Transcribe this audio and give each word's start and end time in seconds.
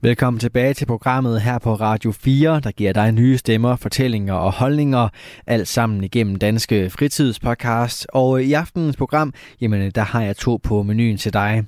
Velkommen 0.00 0.40
tilbage 0.40 0.74
til 0.74 0.86
programmet 0.86 1.40
her 1.40 1.58
på 1.58 1.74
Radio 1.74 2.12
4, 2.12 2.60
der 2.60 2.70
giver 2.70 2.92
dig 2.92 3.12
nye 3.12 3.38
stemmer, 3.38 3.76
fortællinger 3.76 4.34
og 4.34 4.52
holdninger, 4.52 5.08
alt 5.46 5.68
sammen 5.68 6.04
igennem 6.04 6.36
Danske 6.36 6.90
Fritidspodcast. 6.90 8.06
Og 8.12 8.42
i 8.42 8.52
aftenens 8.52 8.96
program, 8.96 9.34
jamen 9.60 9.90
der 9.90 10.02
har 10.02 10.22
jeg 10.22 10.36
to 10.36 10.60
på 10.62 10.82
menuen 10.82 11.16
til 11.16 11.32
dig. 11.32 11.64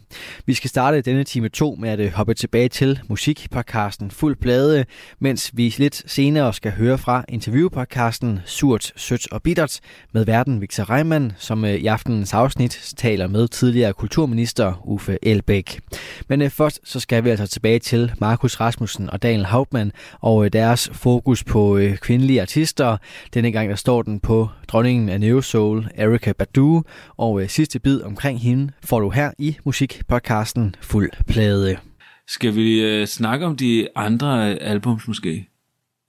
Vi 0.47 0.55
skal 0.55 0.71
starte 0.71 1.01
denne 1.01 1.25
time 1.25 1.49
2 1.49 1.77
med 1.79 1.91
at 1.91 2.01
øh, 2.01 2.13
hoppe 2.13 2.35
tilbage 2.35 2.69
til 2.69 3.01
musikpodcasten 3.09 4.11
Fuld 4.11 4.37
Plade, 4.37 4.85
mens 5.19 5.51
vi 5.55 5.75
lidt 5.79 6.11
senere 6.11 6.55
skal 6.55 6.73
høre 6.73 6.99
fra 6.99 7.25
interviewpodcasten 7.29 8.41
Surt, 8.45 8.93
Sødt 8.97 9.33
og 9.33 9.43
Bittert 9.43 9.81
med 10.13 10.25
verden 10.25 10.61
Victor 10.61 10.91
Reimann, 10.91 11.33
som 11.39 11.65
øh, 11.65 11.75
i 11.75 11.87
aftenens 11.87 12.35
afsnit 12.35 12.93
taler 12.97 13.27
med 13.27 13.49
tidligere 13.49 13.93
kulturminister 13.93 14.83
Uffe 14.85 15.19
Elbæk. 15.23 15.81
Men 16.29 16.43
øh, 16.43 16.51
først 16.51 16.81
så 16.85 17.01
skal 17.01 17.25
vi 17.25 17.31
altså 17.31 17.47
tilbage 17.47 17.79
til 17.79 18.13
Markus 18.21 18.61
Rasmussen 18.61 19.11
og 19.11 19.23
Daniel 19.23 19.45
Hauptmann 19.45 19.93
og 20.21 20.45
øh, 20.45 20.53
deres 20.53 20.91
fokus 20.93 21.45
på 21.45 21.77
øh, 21.77 21.97
kvindelige 21.97 22.41
artister. 22.41 22.97
Denne 23.35 23.53
gang 23.53 23.71
der 23.71 23.77
står 23.77 24.03
den 24.03 24.21
på 24.21 24.49
dronningen 24.69 25.09
af 25.09 25.21
Neo 25.21 25.41
Soul, 25.41 25.89
Erika 25.95 26.33
Badu, 26.33 26.83
og 27.17 27.43
øh, 27.43 27.49
sidste 27.49 27.79
bid 27.79 28.03
omkring 28.03 28.41
hende 28.41 28.73
får 28.85 29.01
du 29.01 29.11
her 29.11 29.31
i 29.39 29.57
musikpodcasten 29.65 30.75
Fuld 30.81 31.11
Plade. 31.27 31.77
Skal 32.29 32.55
vi 32.55 33.07
snakke 33.07 33.47
om 33.47 33.57
de 33.57 33.89
andre 33.97 34.49
albums 34.59 35.09
måske? 35.09 35.49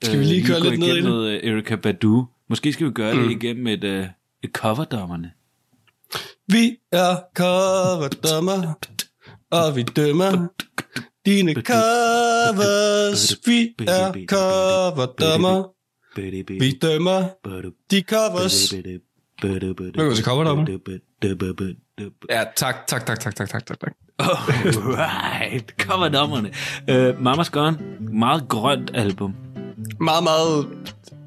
Skal 0.03 0.19
vi 0.19 0.23
lige 0.23 0.45
køre 0.45 0.57
uh, 0.57 0.63
lidt 0.63 0.79
ned 0.79 0.97
i 0.97 1.01
noget 1.01 1.47
Erika 1.47 1.75
Badu. 1.75 2.27
Måske 2.49 2.73
skal 2.73 2.87
vi 2.87 2.91
gøre 2.91 3.13
mm. 3.13 3.23
det 3.23 3.31
igennem 3.31 3.67
et, 3.67 3.83
et 4.43 4.49
coverdommerne. 4.53 5.31
Vi 6.47 6.77
er 6.91 7.15
coverdommer, 7.35 8.73
og 9.51 9.75
vi 9.75 9.83
dømmer 9.83 10.47
dine 11.25 11.53
covers, 11.53 13.37
vi 13.45 13.73
er 13.87 14.25
coverdømmer. 14.27 15.63
Vi 16.59 16.79
dømmer 16.81 17.23
de 17.91 18.01
covers. 18.01 18.73
Nu 19.43 20.03
går 20.03 20.13
til 20.13 20.23
coverdømmer. 20.23 20.65
Ja, 22.29 22.43
tak, 22.55 22.87
tak, 22.87 23.05
tak, 23.05 23.19
tak, 23.19 23.35
tak, 23.35 23.49
tak, 23.49 23.65
tak. 23.65 23.79
tak. 23.79 23.93
Alright, 24.19 25.73
coverdommerne. 25.81 26.51
Uh, 26.91 27.21
Mamas 27.21 27.49
Gone, 27.49 27.77
meget 27.99 28.47
grønt 28.49 28.91
album. 28.93 29.35
Meget, 29.99 30.23
meget, 30.23 30.67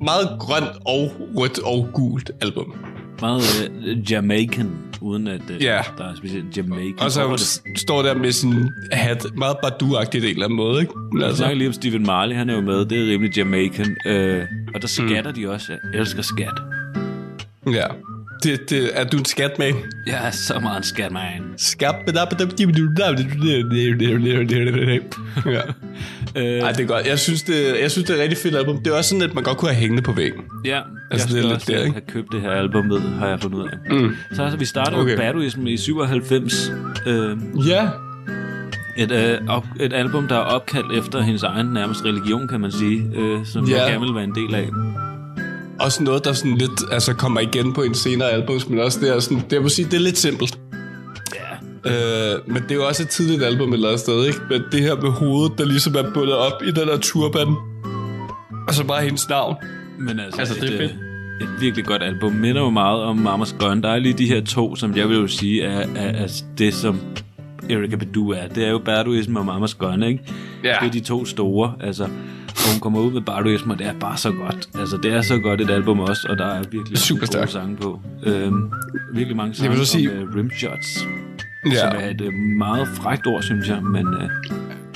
meget 0.01 0.37
grønt 0.41 0.77
og 0.87 1.13
rødt 1.37 1.59
og 1.59 1.89
gult 1.95 2.31
album. 2.41 2.75
Meget 3.21 3.71
uh, 3.85 4.13
Jamaican 4.13 4.71
uden 5.01 5.29
at 5.29 5.41
uh, 5.51 5.63
ja. 5.63 5.81
der 5.99 6.05
er 6.05 6.15
specielt 6.17 6.57
Jamaican. 6.57 7.01
Og 7.01 7.11
så 7.11 7.59
står 7.77 8.03
der 8.03 8.15
med 8.15 8.33
sin 8.33 8.71
hat, 8.93 9.27
meget 9.37 9.57
Badu-agtigt 9.65 10.25
en 10.25 10.31
eller 10.31 10.45
anden 10.45 10.57
måde, 10.57 10.81
ikke? 10.81 10.93
Altså. 11.13 11.27
Jeg 11.27 11.37
snakker 11.37 11.57
lige 11.57 11.69
om 11.69 11.75
Stephen 11.75 12.07
Marley, 12.07 12.37
han 12.37 12.51
er 12.51 12.55
jo 12.55 12.61
med, 12.61 12.85
det 12.85 12.99
er 12.99 13.13
rimelig 13.13 13.37
Jamaican. 13.37 13.97
Uh, 14.07 14.43
og 14.75 14.83
der 14.83 14.89
skatter 14.89 15.31
mm. 15.31 15.35
de 15.35 15.51
også, 15.51 15.73
jeg 15.93 16.01
elsker 16.01 16.23
skat. 16.23 16.55
Ja. 17.73 17.87
Det, 18.43 18.71
det, 18.71 18.91
er 19.01 19.05
du 19.05 19.17
en 19.17 19.25
skat, 19.25 19.59
man? 19.59 19.75
Jeg 20.07 20.27
er 20.27 20.31
så 20.31 20.61
meget 20.61 20.77
en 20.77 20.85
skat, 20.85 21.13
man. 21.13 21.43
Skat, 21.57 21.95
ja. 26.35 26.41
Ej, 26.61 26.73
det 26.73 26.81
er 26.81 26.87
godt. 26.87 27.07
Jeg 27.07 27.19
synes, 27.19 27.43
det, 27.43 27.81
jeg 27.81 27.91
synes, 27.91 28.07
det 28.07 28.13
er 28.13 28.19
et 28.19 28.23
rigtig 28.23 28.39
fedt 28.39 28.57
album. 28.57 28.79
Det 28.83 28.93
er 28.93 28.97
også 28.97 29.11
sådan, 29.11 29.23
at 29.23 29.35
man 29.35 29.45
godt 29.45 29.57
kunne 29.59 29.71
have 29.71 29.81
hængende 29.81 30.03
på 30.03 30.13
væggen. 30.13 30.43
Ja, 30.65 30.81
altså, 31.11 31.29
jeg 31.29 31.37
det 31.37 31.51
er 31.51 31.53
lidt 31.55 31.67
der, 31.69 31.93
have 31.93 32.01
købt 32.09 32.33
det 32.33 32.41
her 32.41 32.51
album 32.51 32.85
med, 32.87 33.01
har 33.01 33.29
jeg 33.29 33.41
fundet 33.41 33.59
ud 33.59 33.69
af. 33.69 33.93
Mm. 33.95 34.17
Så 34.35 34.43
altså, 34.43 34.59
vi 34.59 34.65
startede 34.65 35.01
okay. 35.01 35.11
med 35.11 35.17
Baduism 35.19 35.67
i 35.67 35.77
97. 35.77 36.73
Øh, 37.07 37.37
ja. 37.69 37.89
Et, 38.97 39.13
øh, 39.13 39.39
op, 39.49 39.65
et 39.81 39.93
album, 39.93 40.29
der 40.29 40.35
er 40.35 40.41
opkaldt 40.41 40.99
efter 40.99 41.21
hendes 41.21 41.43
egen 41.43 41.67
nærmest 41.67 42.05
religion, 42.05 42.49
kan 42.49 42.61
man 42.61 42.73
sige, 42.73 43.03
øh, 43.17 43.47
som 43.47 43.65
Ja. 43.69 43.77
jeg 43.83 43.91
gerne 43.91 44.05
vil 44.07 44.15
være 44.15 44.25
en 44.25 44.35
del 44.35 44.55
af. 44.55 44.69
Også 45.81 46.03
noget, 46.03 46.25
der 46.25 46.33
sådan 46.33 46.57
lidt 46.57 46.93
altså, 46.93 47.15
kommer 47.15 47.41
igen 47.41 47.73
på 47.73 47.83
en 47.83 47.95
senere 47.95 48.31
album, 48.31 48.61
men 48.69 48.79
også 48.79 49.01
det 49.01 49.09
er 49.17 49.21
sådan, 49.21 49.39
det, 49.39 49.53
jeg 49.53 49.63
må 49.63 49.69
sige, 49.69 49.85
det 49.85 49.95
er 49.95 50.01
lidt 50.01 50.19
simpelt. 50.19 50.59
Øh, 51.87 52.53
men 52.55 52.63
det 52.63 52.71
er 52.71 52.75
jo 52.75 52.87
også 52.87 53.03
et 53.03 53.09
tidligt 53.09 53.43
album 53.43 53.69
et 53.69 53.75
eller 53.75 53.89
andet 53.89 54.01
sted, 54.01 54.27
ikke? 54.27 54.39
Men 54.51 54.63
det 54.73 54.81
her 54.81 54.95
med 54.97 55.11
hovedet, 55.11 55.59
der 55.59 55.65
ligesom 55.65 55.95
er 55.95 56.11
bundet 56.15 56.35
op 56.37 56.63
i 56.63 56.71
den 56.71 56.89
der 56.89 56.99
turban. 56.99 57.49
Og 58.69 58.75
så 58.75 58.85
bare 58.85 59.03
hendes 59.05 59.29
navn. 59.29 59.57
Men 59.99 60.21
altså, 60.21 60.41
Altså, 60.41 60.55
det 60.55 60.65
er 60.75 60.79
fedt. 60.79 60.83
øh, 60.83 61.43
et 61.43 61.61
virkelig 61.61 61.85
godt 61.85 62.03
album. 62.03 62.33
Minder 62.33 62.63
jo 62.63 62.71
meget 62.71 63.03
om 63.03 63.27
Mama's 63.27 63.57
Gun. 63.59 63.83
Der 63.83 63.89
er 63.89 63.99
lige 63.99 64.13
de 64.15 64.27
her 64.27 64.45
to, 64.45 64.77
som 64.77 64.97
jeg 64.97 65.09
vil 65.09 65.17
jo 65.17 65.27
sige 65.27 65.63
er, 65.63 65.87
er, 65.97 66.09
er 66.25 66.43
det, 66.59 66.75
som 66.75 67.01
Erika 67.71 67.97
Badu 67.97 68.31
er. 68.31 68.47
Det 68.55 68.65
er 68.65 68.71
jo 68.71 68.79
Baduism 68.79 69.37
og 69.37 69.57
Mama's 69.57 69.77
Gun, 69.79 70.03
ikke? 70.03 70.21
Ja. 70.65 70.77
Det 70.81 70.87
er 70.87 70.91
de 70.91 71.01
to 71.01 71.25
store, 71.25 71.73
altså. 71.81 72.05
Og 72.49 72.71
hun 72.73 72.81
kommer 72.81 73.01
ud 73.01 73.13
med 73.13 73.21
Baduism, 73.21 73.71
og 73.71 73.79
det 73.79 73.87
er 73.87 73.93
bare 74.01 74.17
så 74.17 74.31
godt. 74.33 74.69
Altså, 74.81 74.97
det 75.03 75.13
er 75.13 75.23
så 75.23 75.39
godt 75.39 75.61
et 75.61 75.71
album 75.71 76.01
også, 76.01 76.27
og 76.31 76.39
der 76.39 76.47
er 76.47 76.63
virkelig 76.71 76.99
Super 76.99 77.27
gode 77.39 77.49
sange 77.51 77.77
på. 77.77 78.01
Øhm, 78.23 78.71
virkelig 79.15 79.37
mange 79.37 79.55
sange 79.55 79.71
vil 79.77 79.87
så 79.87 79.93
sige- 79.93 80.11
om 80.23 80.29
uh, 80.29 80.35
rimshots. 80.37 81.07
Ja. 81.73 81.79
Som 81.91 81.93
er 82.01 82.09
et 82.11 82.21
uh, 82.21 82.33
meget 82.35 82.89
frækt 82.89 83.27
ord, 83.27 83.43
synes 83.43 83.69
jeg, 83.69 83.83
men... 83.83 84.07
Uh, 84.09 84.23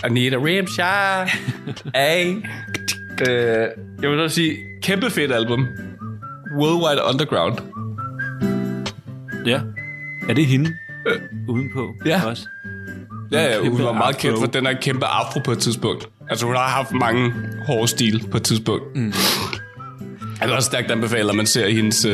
I 0.07 0.13
need 0.13 0.33
a 0.33 0.37
rim 0.37 0.67
shot. 0.67 1.29
Ay. 1.95 2.37
Øh, 3.29 3.67
jeg 4.03 4.11
vil 4.11 4.29
så 4.29 4.35
sige, 4.35 4.57
kæmpe 4.83 5.11
fedt 5.11 5.33
album. 5.33 5.67
Worldwide 6.61 7.03
Underground. 7.13 7.59
ja. 9.47 9.61
Er 10.29 10.35
det 10.35 10.47
hende? 10.47 10.71
Udenpå 11.49 11.95
Ja. 12.07 12.23
også? 12.27 12.47
Ja, 13.33 13.43
ja, 13.45 13.69
hun 13.69 13.83
var 13.85 13.93
meget 13.93 14.15
afro. 14.15 14.19
kendt 14.21 14.39
for 14.39 14.47
den 14.47 14.67
her 14.67 14.75
kæmpe 14.81 15.07
afro 15.07 15.41
på 15.45 15.51
et 15.53 15.59
tidspunkt. 15.59 16.09
Altså, 16.31 16.47
hun 16.47 16.55
har 16.55 16.69
haft 16.69 16.93
mange 16.93 17.33
hårde 17.67 17.89
stil 17.89 18.25
på 18.31 18.37
et 18.37 18.43
tidspunkt. 18.43 18.97
Mm. 18.97 19.13
Jeg 20.41 20.49
vil 20.49 20.57
også 20.57 20.67
stærkt 20.67 20.91
anbefale, 20.91 21.31
at 21.31 21.37
man 21.37 21.47
ser 21.47 21.69
hendes 21.69 22.07
uh, 22.07 22.13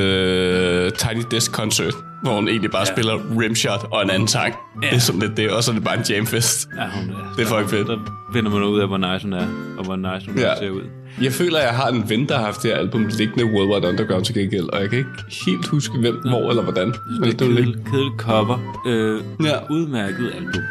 Tiny 1.10 1.22
Desk 1.30 1.50
Concert, 1.52 1.94
hvor 2.22 2.34
hun 2.34 2.48
egentlig 2.48 2.70
bare 2.70 2.84
ja. 2.88 2.94
spiller 2.94 3.40
Rimshot 3.40 3.86
og 3.90 4.02
en 4.02 4.10
anden 4.10 4.28
sang. 4.28 4.54
Ja. 4.82 4.88
Det 4.88 4.94
er 4.96 5.00
sådan 5.00 5.20
lidt 5.20 5.36
det, 5.36 5.50
og 5.50 5.64
så 5.64 5.70
er 5.70 5.74
det 5.74 5.84
bare 5.84 5.96
en 5.98 6.04
jamfest. 6.10 6.68
Ja, 6.78 6.84
hun 7.00 7.10
er. 7.10 7.34
Det 7.36 7.42
er 7.42 7.46
fucking 7.46 7.70
fedt. 7.70 7.86
Der 7.88 7.98
finder 8.34 8.50
man 8.50 8.62
ud 8.62 8.80
af, 8.80 8.86
hvor 8.88 8.96
nice 8.96 9.24
hun 9.26 9.32
er, 9.32 9.46
og 9.78 9.84
hvor 9.84 9.96
nice 9.96 10.26
hun 10.30 10.38
Ja. 10.38 10.56
ser 10.58 10.70
ud. 10.70 10.80
Jeg 11.22 11.32
føler, 11.32 11.58
at 11.58 11.64
jeg 11.64 11.74
har 11.74 11.88
en 11.88 12.10
ven, 12.10 12.28
der 12.28 12.36
har 12.36 12.44
haft 12.44 12.62
det 12.62 12.70
her 12.70 12.78
album 12.78 13.06
liggende 13.18 13.44
Worldwide 13.44 13.88
Underground 13.88 14.24
til 14.24 14.34
gengæld, 14.34 14.64
og 14.72 14.80
jeg 14.80 14.90
kan 14.90 14.98
ikke 14.98 15.10
helt 15.46 15.66
huske, 15.68 15.98
hvem, 15.98 16.14
hvor 16.14 16.50
eller 16.50 16.62
hvordan. 16.62 16.86
Det 16.88 16.96
Men 17.20 17.28
er 17.28 17.32
det 17.32 17.46
var 17.46 17.52
lidt. 17.54 17.64
kedelig, 17.66 17.84
kedelig 17.84 18.12
cover. 18.18 18.58
Øh, 18.86 19.20
Ja. 19.44 19.52
Udmærket 19.70 20.32
album. 20.36 20.62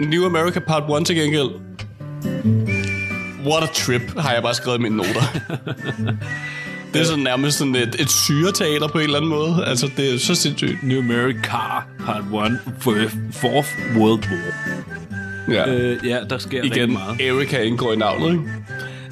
New 0.00 0.24
America 0.26 0.58
Part 0.60 1.00
1 1.00 1.06
til 1.06 1.16
gengæld. 1.16 1.48
What 3.46 3.62
a 3.62 3.66
trip, 3.74 4.18
har 4.18 4.32
jeg 4.32 4.42
bare 4.42 4.54
skrevet 4.54 4.78
i 4.78 4.82
mine 4.82 4.96
noter. 4.96 5.22
det 6.92 7.00
er 7.00 7.04
sådan 7.04 7.24
nærmest 7.24 7.58
sådan 7.58 7.76
et, 7.76 7.96
et 7.98 8.10
syreteater 8.10 8.88
på 8.88 8.98
en 8.98 9.04
eller 9.04 9.16
anden 9.16 9.30
måde. 9.30 9.64
Altså, 9.66 9.90
det 9.96 10.14
er 10.14 10.18
så 10.18 10.34
sindssygt. 10.34 10.82
New 10.82 10.98
America 10.98 11.58
Part 12.06 12.22
1 12.46 12.60
for 12.80 12.94
Fourth 13.32 13.68
World 13.96 14.22
War. 14.30 15.54
Ja. 15.54 15.68
Øh, 15.68 16.06
ja, 16.06 16.18
der 16.30 16.38
sker 16.38 16.62
rigtig 16.62 16.76
Igen, 16.76 16.92
meget. 16.92 17.20
Erika 17.20 17.62
indgår 17.62 17.92
i 17.92 17.96
navnet, 17.96 18.32
ikke? 18.32 18.44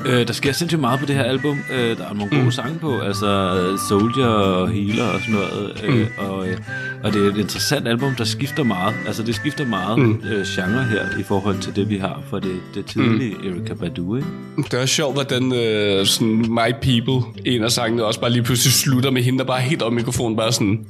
Øh, 0.06 0.26
der 0.26 0.32
sker 0.32 0.52
sindssygt 0.52 0.80
meget 0.80 1.00
på 1.00 1.06
det 1.06 1.14
her 1.16 1.22
album. 1.22 1.58
Øh, 1.72 1.96
der 1.98 2.04
er 2.08 2.14
nogle 2.14 2.30
gode 2.30 2.44
mm. 2.44 2.50
sange 2.50 2.78
på, 2.78 2.98
altså 2.98 3.56
Soldier 3.88 4.26
og 4.26 4.68
Healer 4.70 5.04
og 5.04 5.20
sådan 5.20 5.34
noget. 5.34 5.80
Øh, 5.84 5.96
Mm. 5.96 6.06
og, 6.18 6.48
øh, 6.48 6.56
og 7.04 7.12
det 7.12 7.26
er 7.26 7.30
et 7.30 7.36
interessant 7.38 7.88
album, 7.88 8.14
der 8.14 8.24
skifter 8.24 8.62
meget. 8.62 8.94
Altså 9.06 9.22
det 9.22 9.34
skifter 9.34 9.66
meget 9.66 9.98
mm. 9.98 10.20
øh, 10.30 10.44
genre 10.46 10.84
her 10.84 11.18
i 11.18 11.22
forhold 11.22 11.58
til 11.58 11.76
det, 11.76 11.88
vi 11.90 11.96
har 11.96 12.22
fra 12.30 12.40
det, 12.40 12.60
det 12.74 12.86
tidlige 12.86 13.34
mm. 13.42 13.48
Erika 13.60 13.74
Badu, 13.74 14.16
ikke? 14.16 14.28
Det 14.70 14.74
er 14.74 14.86
sjovt, 14.86 15.14
hvordan 15.14 15.52
øh, 15.52 16.06
sådan 16.06 16.36
My 16.36 16.72
People, 16.82 17.42
en 17.44 17.64
af 17.64 17.72
sangene, 17.72 18.04
også 18.04 18.20
bare 18.20 18.30
lige 18.30 18.42
pludselig 18.42 18.72
slutter 18.72 19.10
med 19.10 19.22
hende, 19.22 19.38
der 19.38 19.44
bare 19.44 19.60
helt 19.60 19.82
om 19.82 19.92
mikrofonen, 19.92 20.36
bare 20.36 20.52
sådan, 20.52 20.86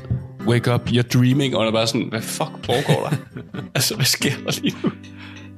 wake 0.46 0.74
up, 0.74 0.88
you're 0.88 1.02
dreaming, 1.18 1.56
og 1.56 1.62
der 1.62 1.68
er 1.68 1.74
bare 1.74 1.86
sådan, 1.86 2.06
hvad 2.10 2.22
fuck 2.22 2.50
foregår 2.64 3.08
der? 3.10 3.16
altså, 3.74 3.94
hvad 3.94 4.04
sker 4.06 4.30
der 4.46 4.60
lige 4.62 4.76
nu? 4.82 4.90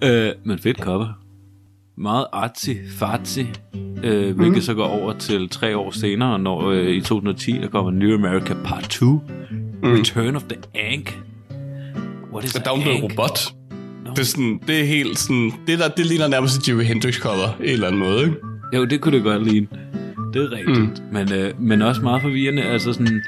Øh, 0.08 0.32
men 0.44 0.58
fedt 0.58 0.78
cover. 0.78 1.08
Meget 2.00 2.26
artsy, 2.32 2.70
fartsy. 2.98 3.38
Øh, 4.04 4.36
hvilket 4.36 4.52
Mhm. 4.52 4.60
så 4.60 4.74
går 4.74 4.86
over 4.86 5.12
til 5.12 5.48
tre 5.48 5.76
år 5.76 5.90
senere, 5.90 6.38
når 6.38 6.70
øh, 6.70 6.86
i 6.88 7.00
2010, 7.00 7.52
der 7.52 7.68
kommer 7.68 7.90
New 7.90 8.14
America 8.14 8.54
Part 8.64 8.82
2. 8.90 9.04
Mm. 9.06 9.20
Return 9.92 10.36
of 10.36 10.42
the 10.42 10.58
Ank. 10.74 11.18
What 12.32 12.44
is 12.44 12.52
der 12.52 12.60
er 12.70 13.02
robot. 13.02 13.38
Det 14.10 14.18
er, 14.18 14.24
sådan, 14.24 14.60
det 14.66 14.80
er 14.80 14.84
helt 14.84 15.18
sådan, 15.18 15.52
det 15.66 15.78
der, 15.78 15.88
det 15.88 16.06
ligner 16.06 16.28
nærmest 16.28 16.58
et 16.58 16.68
Jimi 16.68 16.84
Hendrix 16.84 17.14
cover, 17.20 17.56
en 17.60 17.64
eller 17.64 17.86
anden 17.86 18.00
måde, 18.00 18.20
ikke? 18.24 18.34
Jo, 18.76 18.84
det 18.84 19.00
kunne 19.00 19.16
det 19.16 19.24
godt 19.24 19.44
ligne. 19.52 19.66
Det 20.34 20.42
er 20.42 20.52
rigtigt. 20.52 20.78
Mm. 20.78 21.12
Men, 21.12 21.32
øh, 21.32 21.60
men 21.60 21.82
også 21.82 22.02
meget 22.02 22.22
forvirrende. 22.22 22.62
Altså 22.62 22.92
sådan... 22.92 23.22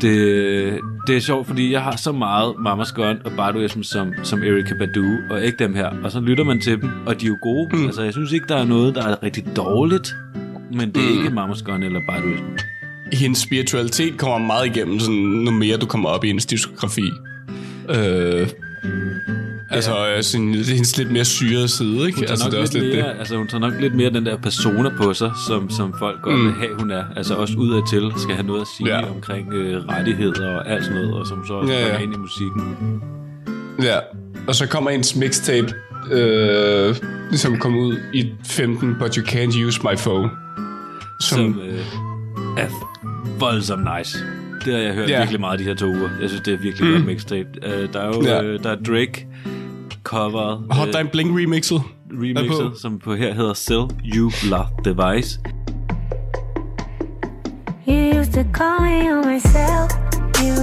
det, 0.00 0.80
det 1.06 1.16
er 1.16 1.20
sjovt, 1.20 1.46
fordi 1.46 1.72
jeg 1.72 1.82
har 1.82 1.96
så 1.96 2.12
meget 2.12 2.54
Mamas 2.58 2.92
Gun 2.92 3.16
og 3.24 3.32
Barduism 3.36 3.82
som, 3.82 4.12
som 4.22 4.42
Erika 4.42 4.74
Badu, 4.74 5.16
og 5.30 5.44
ikke 5.44 5.58
dem 5.58 5.74
her. 5.74 5.90
Og 6.04 6.12
så 6.12 6.20
lytter 6.20 6.44
man 6.44 6.60
til 6.60 6.80
dem, 6.80 6.90
og 7.06 7.20
de 7.20 7.26
er 7.26 7.28
jo 7.28 7.38
gode. 7.42 7.76
Mm. 7.76 7.84
Altså, 7.84 8.02
jeg 8.02 8.12
synes 8.12 8.32
ikke, 8.32 8.46
der 8.48 8.56
er 8.56 8.64
noget, 8.64 8.94
der 8.94 9.02
er 9.02 9.22
rigtig 9.22 9.44
dårligt, 9.56 10.14
men 10.72 10.92
det 10.92 11.04
er 11.04 11.12
mm. 11.12 11.18
ikke 11.18 11.30
Mamas 11.30 11.62
Gun 11.62 11.82
eller 11.82 12.00
Barduism. 12.08 12.44
Hendes 13.12 13.38
spiritualitet 13.38 14.18
kommer 14.18 14.46
meget 14.46 14.66
igennem, 14.66 14.98
sådan, 15.00 15.20
nu 15.20 15.50
mere 15.50 15.76
du 15.76 15.86
kommer 15.86 16.08
op 16.08 16.24
i 16.24 16.26
hendes 16.26 16.46
diskografi. 16.46 17.10
Øh, 17.90 18.48
Altså, 19.70 20.08
øh, 20.16 20.22
sådan, 20.22 20.54
hendes 20.54 20.98
lidt 20.98 21.10
mere 21.10 21.24
syrede 21.24 21.68
side, 21.68 22.06
ikke? 22.06 22.18
Hun 22.18 22.26
tager, 22.26 22.30
altså, 22.30 22.44
nok 22.44 22.52
det 22.52 22.58
er 22.58 22.62
også 22.62 22.78
lidt 22.78 22.96
mere, 22.96 23.18
altså, 23.18 23.36
hun 23.36 23.48
tager 23.48 23.60
nok 23.60 23.72
lidt 23.80 23.94
mere 23.94 24.10
den 24.10 24.26
der 24.26 24.36
persona 24.36 24.88
på 24.96 25.14
sig, 25.14 25.30
som, 25.48 25.70
som 25.70 25.94
folk 25.98 26.22
godt 26.22 26.38
mm. 26.38 26.44
vil 26.46 26.52
have, 26.54 26.78
hun 26.78 26.90
er. 26.90 27.04
Altså 27.16 27.34
også 27.34 27.54
udad 27.58 27.82
til 27.90 28.12
skal 28.22 28.34
have 28.34 28.46
noget 28.46 28.60
at 28.60 28.66
sige 28.76 28.88
Ja. 28.88 28.98
ja. 29.00 29.10
omkring 29.10 29.52
øh, 29.52 29.84
rettigheder 29.88 30.48
og 30.56 30.70
alt 30.70 30.84
sådan 30.84 30.98
noget, 31.02 31.14
og 31.14 31.26
som 31.26 31.46
så 31.46 31.52
også 31.52 31.72
Ja, 31.72 31.80
ja, 31.80 31.86
ja. 31.86 31.94
ja. 31.94 32.02
ind 32.02 32.14
i 32.14 32.18
musikken. 32.18 32.62
det. 33.78 33.84
Ja. 33.84 33.96
Og 34.48 34.54
så 34.54 34.66
kommer 34.68 34.90
hendes 34.90 35.16
mixtape, 35.16 35.68
øh, 36.12 36.94
som 37.32 37.58
kom 37.58 37.76
ud 37.78 37.96
i 38.14 38.32
15, 38.46 38.96
But 39.00 39.14
You 39.14 39.24
Can't 39.26 39.64
Use 39.66 39.80
My 39.84 39.96
Phone. 39.96 40.30
Som, 41.20 41.38
Som 41.38 41.60
øh, 41.60 41.78
er 42.58 42.68
voldsomt 43.38 43.88
nice. 43.98 44.18
Det 44.64 44.72
har 44.74 44.80
jeg 44.80 44.94
hørt 44.94 45.08
Ja. 45.08 45.12
ja. 45.14 45.18
virkelig 45.20 45.40
meget 45.40 45.58
de 45.58 45.64
her 45.64 45.74
to 45.74 45.86
uger. 45.86 46.08
Jeg 46.20 46.28
synes, 46.28 46.42
det 46.44 46.54
er 46.54 46.58
virkelig 46.58 46.86
mm. 46.88 46.94
godt 46.94 47.06
mixtape. 47.06 47.48
Øh, 47.64 47.88
der 47.92 48.00
er 48.00 48.06
jo 48.06 48.22
Ja. 48.22 48.42
øh, 48.42 48.62
der 48.62 48.70
er 48.70 48.76
Drake 48.76 49.26
coveret, 50.08 50.66
Hot 50.70 50.88
Dime 50.94 51.08
Bling 51.12 51.30
remixet. 51.40 51.80
øh, 52.10 52.30
er 52.30 52.34
på. 52.34 52.38
remixet, 52.40 52.80
som 52.80 52.98
på 52.98 53.14
her 53.14 53.34
hedder 53.34 53.54
Sell 53.54 53.80
You 54.14 54.30
La 54.44 54.62
Device. 54.84 55.40
You 57.86 58.18
used 58.18 58.32
to 58.32 58.44
call 58.58 58.80
me 58.86 58.96
on 59.12 59.20
myself. 59.32 59.88
You 60.44 60.54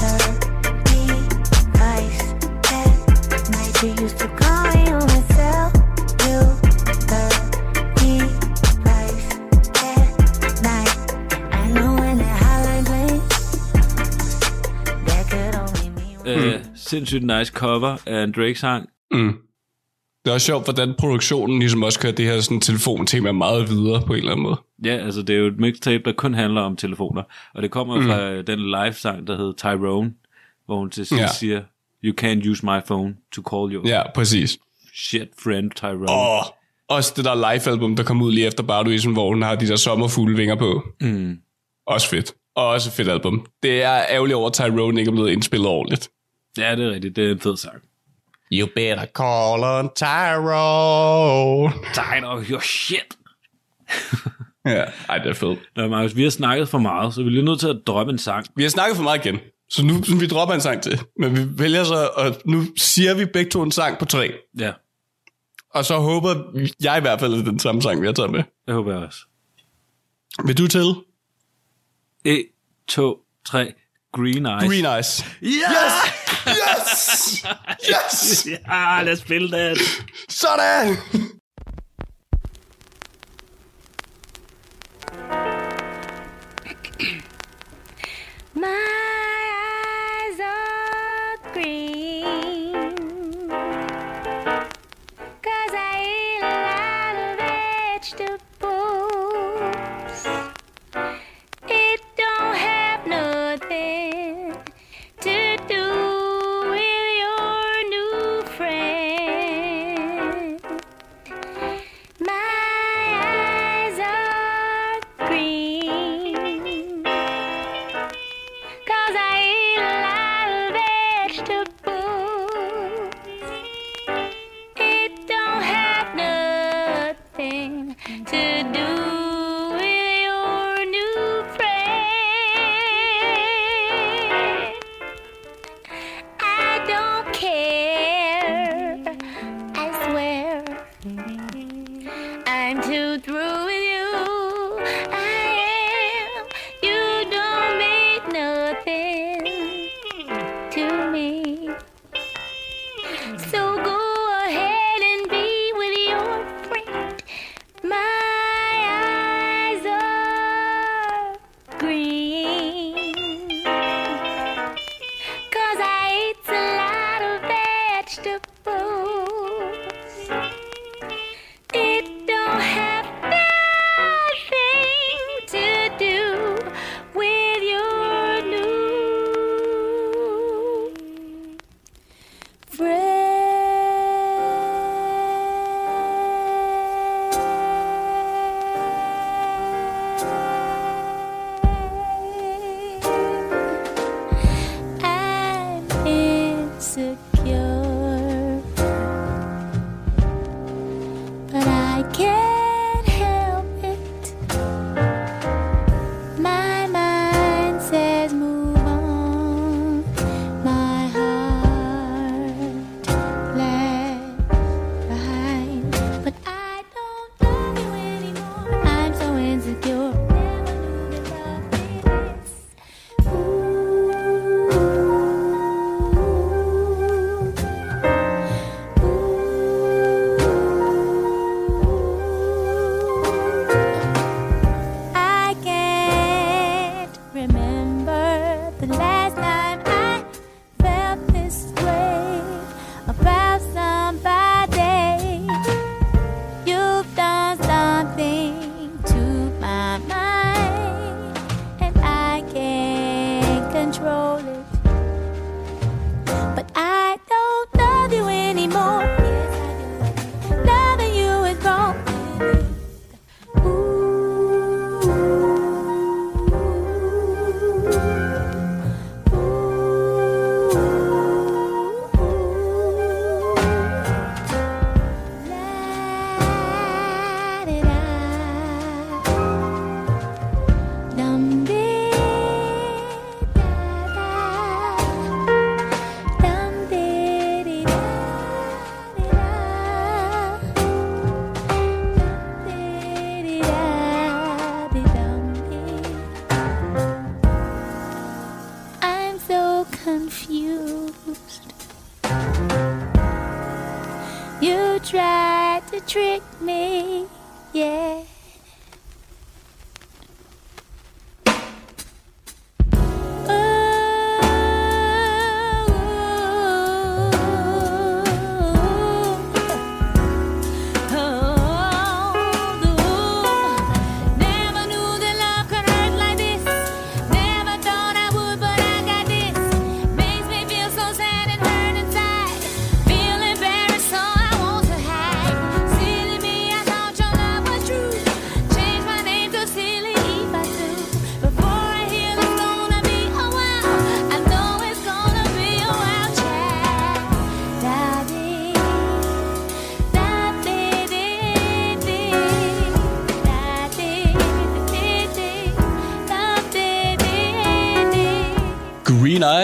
heard 0.00 0.32
me 0.88 1.00
twice 1.76 2.22
night. 3.54 3.74
You 3.82 3.90
used 4.04 4.18
to 4.24 4.28
call 4.42 4.62
me 4.74 4.82
on 4.96 5.04
myself. 5.14 5.70
You 6.26 6.38
heard 7.10 7.36
me 7.98 8.12
twice 8.82 9.28
night. 10.68 10.94
I 11.52 11.64
know 11.74 11.90
when 12.00 12.14
that 12.22 12.36
hotline 12.44 12.84
bling, 12.88 13.20
that 15.06 15.24
could 15.30 15.54
only 15.62 15.88
mean. 15.96 16.71
Sindssygt 16.92 17.22
nice 17.26 17.52
cover 17.52 17.96
af 18.06 18.24
en 18.24 18.32
Drake-sang. 18.32 18.88
Det 20.24 20.30
er 20.30 20.34
også 20.34 20.46
sjovt, 20.46 20.64
hvordan 20.64 20.94
produktionen 20.98 21.58
ligesom 21.58 21.82
også 21.82 22.00
kører 22.00 22.12
det 22.12 22.24
her 22.24 22.40
sådan, 22.40 22.60
telefontema 22.60 23.32
meget 23.32 23.68
videre 23.70 24.02
på 24.06 24.12
en 24.12 24.18
eller 24.18 24.32
anden 24.32 24.42
måde. 24.42 24.56
Ja, 24.84 24.96
altså 24.96 25.22
det 25.22 25.34
er 25.34 25.38
jo 25.38 25.46
et 25.46 25.58
mixtape, 25.58 26.02
der 26.04 26.12
kun 26.12 26.34
handler 26.34 26.60
om 26.60 26.76
telefoner. 26.76 27.22
Og 27.54 27.62
det 27.62 27.70
kommer 27.70 28.00
mm. 28.00 28.06
fra 28.06 28.30
øh, 28.30 28.46
den 28.46 28.58
live-sang, 28.58 29.26
der 29.26 29.36
hedder 29.36 29.52
Tyrone, 29.52 30.12
hvor 30.66 30.76
hun 30.78 30.90
til 30.90 31.06
sidst 31.06 31.20
Ja. 31.20 31.26
siger, 31.28 31.62
You 32.04 32.14
can't 32.20 32.50
use 32.50 32.66
my 32.66 32.80
phone 32.86 33.14
to 33.34 33.42
call 33.50 33.74
your 33.74 33.88
Ja, 33.88 34.02
præcis. 34.14 34.58
shit 34.94 35.28
friend 35.44 35.70
Tyrone. 35.70 36.08
Og 36.10 36.44
også 36.88 37.12
det 37.16 37.24
der 37.24 37.34
live-album, 37.34 37.96
der 37.96 38.02
kom 38.02 38.22
ud 38.22 38.32
lige 38.32 38.46
efter 38.46 38.62
Barduisen, 38.62 39.12
hvor 39.12 39.28
hun 39.28 39.42
har 39.42 39.54
de 39.54 39.66
der 39.68 39.76
sommerfugle 39.76 40.36
vinger 40.36 40.54
på. 40.56 40.82
Mm. 41.00 41.36
Også 41.86 42.08
fedt. 42.08 42.34
Og 42.56 42.66
også 42.66 42.90
fedt 42.90 43.08
album. 43.08 43.46
Det 43.62 43.82
er 43.82 44.02
ærgerligt 44.10 44.36
over, 44.36 44.46
at 44.46 44.52
Tyrone 44.52 45.00
ikke 45.00 45.08
er 45.08 45.12
blevet 45.14 45.30
indspillet 45.30 45.68
ordentligt. 45.68 46.08
Ja, 46.58 46.76
det 46.76 46.84
er 46.86 46.90
rigtigt. 46.90 47.16
Det 47.16 47.26
er 47.26 47.32
en 47.32 47.40
fed 47.40 47.56
sang. 47.56 47.82
You 48.52 48.68
better 48.76 49.06
call 49.06 49.64
on 49.64 49.88
Tyrone. 49.96 51.72
Of 52.26 52.50
your 52.50 52.60
shit. 52.60 53.16
Ja, 54.64 54.84
ej, 55.08 55.18
det 55.18 55.26
er 55.30 55.34
fedt. 55.34 55.58
Nå, 55.76 55.88
Markus, 55.88 56.16
vi 56.16 56.22
har 56.22 56.30
snakket 56.30 56.68
for 56.68 56.78
meget, 56.78 57.14
så 57.14 57.20
vi 57.22 57.26
er 57.26 57.30
lige 57.30 57.44
nødt 57.44 57.60
til 57.60 57.68
at 57.68 57.76
droppe 57.86 58.12
en 58.12 58.18
sang. 58.18 58.46
Vi 58.56 58.62
har 58.62 58.70
snakket 58.70 58.96
for 58.96 59.02
meget 59.02 59.26
igen, 59.26 59.38
så 59.70 59.84
nu 59.84 60.02
så 60.04 60.16
vi 60.16 60.26
dropper 60.26 60.54
en 60.54 60.60
sang 60.60 60.82
til. 60.82 61.00
Men 61.18 61.36
vi 61.36 61.58
vælger 61.62 61.84
så, 61.84 62.10
og 62.16 62.34
nu 62.44 62.62
siger 62.76 63.14
vi 63.14 63.24
begge 63.24 63.50
to 63.50 63.62
en 63.62 63.72
sang 63.72 63.98
på 63.98 64.04
tre. 64.04 64.32
Ja, 64.58 64.72
Og 65.70 65.84
så 65.84 65.98
håber 65.98 66.34
jeg 66.82 66.98
i 66.98 67.00
hvert 67.00 67.20
fald, 67.20 67.32
at 67.32 67.38
det 67.38 67.46
er 67.46 67.50
den 67.50 67.58
samme 67.58 67.82
sang, 67.82 68.00
vi 68.00 68.06
har 68.06 68.12
taget 68.12 68.30
med. 68.30 68.42
det 68.66 68.74
håber 68.74 68.92
jeg 68.92 69.02
også. 69.06 69.18
Vil 70.44 70.58
du 70.58 70.66
til? 70.68 70.94
1, 72.24 72.44
2, 72.88 73.18
3. 73.46 73.72
Green 74.12 74.46
Eyes. 74.46 74.68
Green 74.68 74.84
Eyes. 74.86 75.24
Yes! 75.42 75.91
Yes! 76.46 77.44
Yes! 77.88 78.46
ja, 78.66 79.02
lad 79.02 79.12
os 79.12 79.18
spille 79.18 79.58
den. 79.58 79.76
Sådan! 80.28 80.96
My 88.54 89.11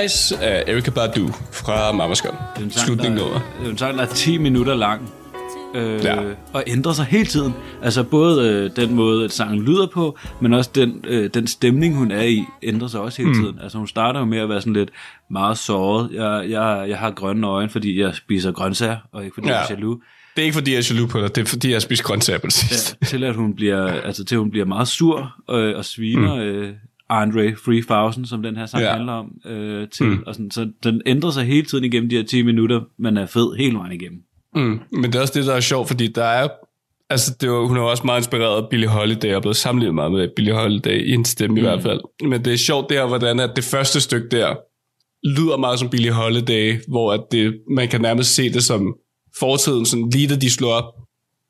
Eyes 0.08 0.32
af 0.32 0.64
Erykah 0.66 0.94
Badu 0.94 1.28
fra 1.52 1.90
Mama's 1.92 2.22
Gun. 2.28 2.70
Slutningen 2.70 3.20
over. 3.20 3.40
det 3.60 3.66
er 3.66 3.70
en 3.70 3.78
sang, 3.78 3.98
der 3.98 4.04
er 4.04 4.08
10 4.08 4.38
minutter 4.38 4.74
lang. 4.74 5.10
Øh, 5.74 6.04
Ja. 6.04 6.16
Og 6.52 6.64
ændrer 6.66 6.92
sig 6.92 7.04
hele 7.04 7.26
tiden. 7.26 7.54
Altså 7.82 8.02
både 8.02 8.48
øh, 8.48 8.70
den 8.86 8.94
måde, 8.94 9.24
at 9.24 9.32
sangen 9.32 9.62
lyder 9.64 9.86
på, 9.86 10.18
men 10.40 10.54
også 10.54 10.70
den, 10.74 11.04
øh, 11.08 11.30
den 11.34 11.46
stemning, 11.46 11.96
hun 11.96 12.10
er 12.10 12.22
i, 12.22 12.44
ændrer 12.62 12.88
sig 12.88 13.00
også 13.00 13.22
hele 13.22 13.28
Mm. 13.34 13.42
tiden. 13.42 13.58
Altså 13.62 13.78
hun 13.78 13.86
starter 13.88 14.20
jo 14.20 14.26
med 14.26 14.38
at 14.38 14.48
være 14.48 14.60
sådan 14.60 14.72
lidt 14.72 14.90
meget 15.30 15.58
såret. 15.58 16.10
Jeg, 16.12 16.46
jeg, 16.50 16.86
jeg 16.88 16.98
har 16.98 17.10
grønne 17.10 17.46
øjne, 17.46 17.70
fordi 17.70 18.00
jeg 18.00 18.14
spiser 18.14 18.52
grøntsager, 18.52 18.96
og 19.12 19.24
ikke 19.24 19.34
fordi 19.34 19.48
ja. 19.48 19.54
jeg 19.54 19.60
er 19.62 19.66
Ja. 19.70 19.74
jaloux. 19.74 20.00
Det 20.36 20.42
er 20.42 20.44
ikke 20.44 20.54
fordi, 20.54 20.70
jeg 20.72 20.78
er 20.78 20.88
jaloux 20.94 21.10
på 21.10 21.20
dig, 21.20 21.34
det 21.36 21.42
er 21.42 21.46
fordi, 21.46 21.72
jeg 21.72 21.82
spiser 21.82 22.04
grøntsager 22.04 22.38
på 22.38 22.46
det 22.46 22.54
sidste. 22.54 22.96
Ja, 23.02 23.06
til 23.06 23.24
at 23.24 23.34
hun 23.34 23.54
bliver, 23.54 23.86
altså 23.86 24.24
til 24.24 24.34
at 24.34 24.38
hun 24.38 24.50
bliver 24.50 24.66
meget 24.66 24.88
sur 24.88 25.34
øh, 25.50 25.76
og 25.76 25.84
sviner 25.84 26.34
mm. 26.34 26.40
øh, 26.40 26.72
Andre 27.10 27.54
3000, 27.54 28.26
som 28.26 28.42
den 28.42 28.56
her 28.56 28.66
sang 28.66 28.82
ja. 28.82 28.92
Handler 28.92 29.12
om, 29.12 29.32
øh, 29.46 29.88
til. 29.88 30.06
Mm. 30.06 30.22
Og 30.26 30.34
sådan, 30.34 30.50
så 30.50 30.70
den 30.82 31.02
ændrer 31.06 31.30
sig 31.30 31.44
hele 31.44 31.66
tiden 31.66 31.84
igennem 31.84 32.08
de 32.08 32.16
her 32.16 32.22
10 32.22 32.42
minutter, 32.42 32.80
men 32.98 33.16
er 33.16 33.26
fed 33.26 33.56
hele 33.56 33.76
vejen 33.76 33.92
igennem. 33.92 34.22
Mm. 34.54 34.80
Men 34.92 35.04
det 35.04 35.14
er 35.14 35.20
også 35.20 35.38
det, 35.38 35.46
der 35.46 35.54
er 35.54 35.60
sjovt, 35.60 35.88
fordi 35.88 36.06
der 36.06 36.24
er... 36.24 36.48
Altså, 37.10 37.34
det 37.40 37.50
var, 37.50 37.66
hun 37.66 37.76
er 37.76 37.80
også 37.80 38.02
meget 38.04 38.20
inspireret 38.20 38.62
af 38.62 38.68
Billie 38.70 38.88
Holiday, 38.88 39.34
og 39.34 39.42
blevet 39.42 39.56
sammenlignet 39.56 39.94
meget 39.94 40.12
med 40.12 40.28
Billie 40.36 40.54
Holiday, 40.54 41.06
i 41.06 41.12
en 41.12 41.24
stemme 41.24 41.54
mm. 41.54 41.58
i 41.58 41.60
hvert 41.60 41.82
fald. 41.82 42.00
Men 42.28 42.44
det 42.44 42.52
er 42.52 42.56
sjovt 42.56 42.90
der, 42.90 43.06
hvordan 43.06 43.40
at 43.40 43.50
det 43.56 43.64
første 43.64 44.00
stykke 44.00 44.28
der 44.28 44.54
lyder 45.36 45.56
meget 45.56 45.78
som 45.78 45.90
Billie 45.90 46.12
Holiday, 46.12 46.80
hvor 46.88 47.12
at 47.12 47.20
det, 47.32 47.60
man 47.70 47.88
kan 47.88 48.00
nærmest 48.00 48.34
se 48.34 48.52
det 48.52 48.64
som 48.64 48.94
fortiden, 49.38 49.86
sådan 49.86 50.10
lige 50.10 50.28
da 50.28 50.36
de 50.36 50.50
slog 50.50 50.72
op, 50.72 50.94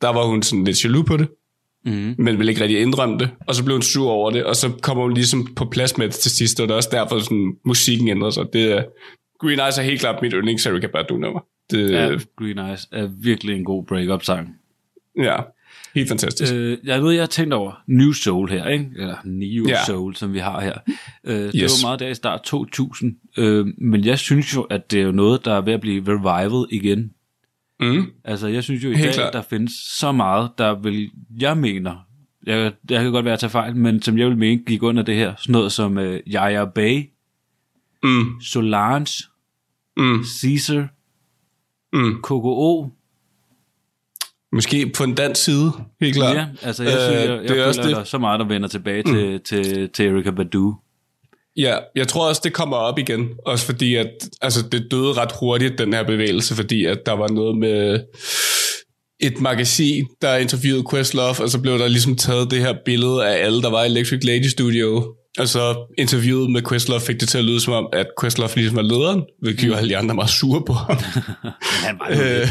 der 0.01 0.09
var 0.09 0.25
hun 0.25 0.43
sådan 0.43 0.65
lidt 0.65 0.85
jaloux 0.85 1.07
på 1.07 1.17
det, 1.17 1.29
Mm. 1.89 2.15
men 2.25 2.39
ville 2.39 2.53
ikke 2.53 2.63
rigtig 2.63 2.81
indrømme 2.81 3.19
det, 3.19 3.31
og 3.47 3.55
så 3.55 3.65
blev 3.65 3.75
hun 3.75 3.83
sur 3.83 4.11
over 4.11 4.31
det, 4.31 4.45
og 4.45 4.57
så 4.57 4.71
kommer 4.83 5.03
hun 5.05 5.15
ligesom 5.15 5.55
på 5.55 5.65
plads 5.65 5.99
med 5.99 6.07
det 6.07 6.15
til 6.15 6.31
sidst, 6.31 6.61
og 6.61 6.69
det 6.69 6.73
er 6.73 6.77
også 6.77 6.89
derfor, 6.93 7.19
sådan, 7.19 7.53
musikken 7.65 8.09
ændrer 8.09 8.31
sig. 8.31 8.45
Det 8.53 8.73
er, 8.73 8.83
Green 9.41 9.61
Eyes 9.61 9.79
er 9.79 9.83
helt 9.83 10.01
klart 10.01 10.23
mit 10.23 10.33
yndlings 10.37 10.67
Erykah 10.67 10.91
Badu-nummer. 10.91 11.41
Det, 11.71 11.91
Ja. 11.91 12.11
Green 12.39 12.59
Eyes 12.59 12.89
er 12.93 13.09
virkelig 13.21 13.57
en 13.57 13.65
god 13.65 13.85
break-up 13.87 14.25
sang. 14.25 14.49
ja, 15.19 15.37
helt 15.95 16.09
fantastisk. 16.09 16.55
Øh, 16.55 16.79
jeg 16.85 17.03
ved, 17.03 17.13
jeg 17.13 17.23
har 17.23 17.27
tænkt 17.27 17.55
over 17.55 17.73
New 17.87 18.13
Soul 18.13 18.51
her, 18.51 18.67
ikke? 18.69 18.87
Eller 18.99 19.17
New 19.25 19.69
Ja. 19.69 19.85
Soul, 19.87 20.15
som 20.17 20.33
vi 20.33 20.39
har 20.39 20.61
her. 20.61 20.75
Øh, 21.25 21.35
det 21.37 21.51
Yes. 21.55 21.83
var 21.85 21.89
meget 21.89 22.01
der 22.01 22.09
i 22.09 22.15
start 22.15 22.41
2000, 22.45 23.17
øh, 23.39 23.67
men 23.79 24.05
jeg 24.05 24.19
synes 24.19 24.55
jo, 24.57 24.63
at 24.63 24.91
det 24.91 25.01
er 25.01 25.05
jo 25.05 25.13
noget, 25.13 25.45
der 25.45 25.53
er 25.55 25.61
ved 25.61 25.73
at 25.73 25.81
blive 25.81 26.03
revival 26.09 26.67
igen. 26.71 27.11
Mm. 27.81 28.07
Altså, 28.25 28.47
jeg 28.49 28.65
synes 28.65 28.85
jo 28.85 28.91
i 28.91 28.95
Helt 28.95 29.07
dag, 29.07 29.15
klart. 29.15 29.33
der 29.33 29.43
findes 29.43 29.73
så 29.99 30.13
meget, 30.13 30.51
der 30.59 30.75
vil, 30.75 31.11
jeg 31.41 31.57
mener, 31.59 31.97
jeg, 32.47 32.73
jeg 32.91 33.03
kan 33.03 33.13
godt 33.13 33.25
være 33.25 33.35
at 33.35 33.41
tage 33.41 33.51
fejl, 33.51 33.77
men 33.77 34.03
som 34.03 34.19
jeg 34.19 34.27
vil 34.29 34.37
mene, 34.39 34.63
gik 34.67 34.83
under 34.83 35.03
det 35.03 35.15
her, 35.17 35.35
sådan 35.39 35.53
noget 35.53 35.73
som 35.73 35.99
øh, 35.99 36.21
Yaya 36.27 36.65
Bay, 36.65 37.03
Mm. 38.03 38.41
Solange, 38.41 39.25
Mm. 39.97 40.25
Caesar, 40.41 40.89
Mm. 41.93 42.23
KKO. 42.23 42.91
Måske 44.53 44.93
på 44.97 45.05
en 45.05 45.15
dansk 45.15 45.45
side, 45.45 45.73
helt 46.01 46.17
klart. 46.17 46.37
Ja, 46.37 46.47
altså 46.63 46.83
jeg, 46.83 46.93
synes, 46.93 47.05
jeg, 47.13 47.29
jeg, 47.31 47.43
det 47.43 47.51
er 47.51 47.55
jeg 47.55 47.65
også 47.67 47.81
føler, 47.83 47.89
det. 47.89 47.95
der 47.97 48.01
er 48.01 48.05
så 48.05 48.19
meget, 48.19 48.41
der 48.41 48.47
vender 48.47 48.69
tilbage 48.69 49.03
til, 49.03 49.33
mm. 49.33 49.41
til, 49.45 49.89
til 49.91 50.07
Erykah 50.07 50.35
Badu. 50.37 50.75
Ja, 51.59 51.77
jeg 51.95 52.09
tror 52.09 52.29
også, 52.29 52.41
det 52.45 52.53
kommer 52.53 52.77
op 52.77 52.99
igen. 52.99 53.29
Også 53.47 53.67
fordi, 53.67 53.95
at 53.95 54.11
altså, 54.41 54.63
det 54.73 54.87
døde 54.91 55.13
ret 55.13 55.33
hurtigt, 55.41 55.79
den 55.79 55.93
her 55.93 56.03
bevægelse, 56.03 56.55
fordi 56.55 56.85
at 56.85 56.99
der 57.07 57.13
var 57.13 57.29
noget 57.29 57.59
med 57.59 58.01
et 59.21 59.41
magasin, 59.41 60.07
der 60.23 60.37
interviewede 60.37 60.85
Questlove, 60.91 61.35
og 61.41 61.51
så 61.51 61.61
blev 61.61 61.79
der 61.79 61.89
ligesom 61.89 62.17
taget 62.17 62.51
det 62.51 62.59
her 62.59 62.75
billede 62.85 63.27
af 63.27 63.45
alle, 63.45 63.63
der 63.63 63.71
var 63.71 63.85
i 63.85 63.87
Electric 63.87 64.25
Lady 64.25 64.47
Studio. 64.47 65.15
Og 65.39 65.49
så 65.49 65.95
interviewet 65.99 66.51
med 66.51 66.63
Questlove 66.69 67.01
fik 67.01 67.21
det 67.21 67.29
til 67.29 67.39
at 67.39 67.45
lyde 67.45 67.61
som 67.61 67.73
om, 67.73 67.89
at 67.93 68.07
Questlove 68.21 68.51
ligesom 68.55 68.77
var 68.77 68.83
lederen, 68.83 69.23
hvilket 69.43 69.69
jo 69.69 69.75
alle 69.75 69.89
de 69.89 69.97
andre 69.97 70.17
var 70.17 70.27
sure 70.27 70.63
på 70.67 70.73
ham. 70.73 70.97
Han 71.87 71.99
var 71.99 72.09
Øh, 72.11 72.49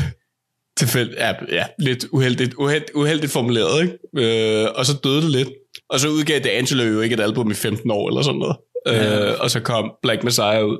tilfælde, 0.77 1.13
ja, 1.17 1.33
ja, 1.51 1.65
lidt 1.79 2.05
uheldigt, 2.11 2.53
uheldigt, 2.53 2.91
uheldigt 2.95 3.31
formuleret, 3.31 3.81
ikke? 3.81 4.63
Øh, 4.63 4.67
og 4.75 4.85
så 4.85 4.93
døde 5.03 5.21
det 5.21 5.31
lidt. 5.31 5.49
Og 5.89 5.99
så 5.99 6.07
udgav 6.07 6.39
det 6.39 6.49
Angelo 6.49 6.83
jo 6.83 7.01
ikke 7.01 7.13
et 7.13 7.19
album 7.19 7.51
i 7.51 7.53
15 7.53 7.91
år 7.91 8.09
eller 8.09 8.21
sådan 8.21 8.39
noget. 8.39 8.57
Ja. 8.86 9.29
Øh, 9.31 9.36
og 9.39 9.51
så 9.51 9.60
kom 9.60 9.91
Black 10.01 10.24
Messiah 10.24 10.65
ud. 10.65 10.77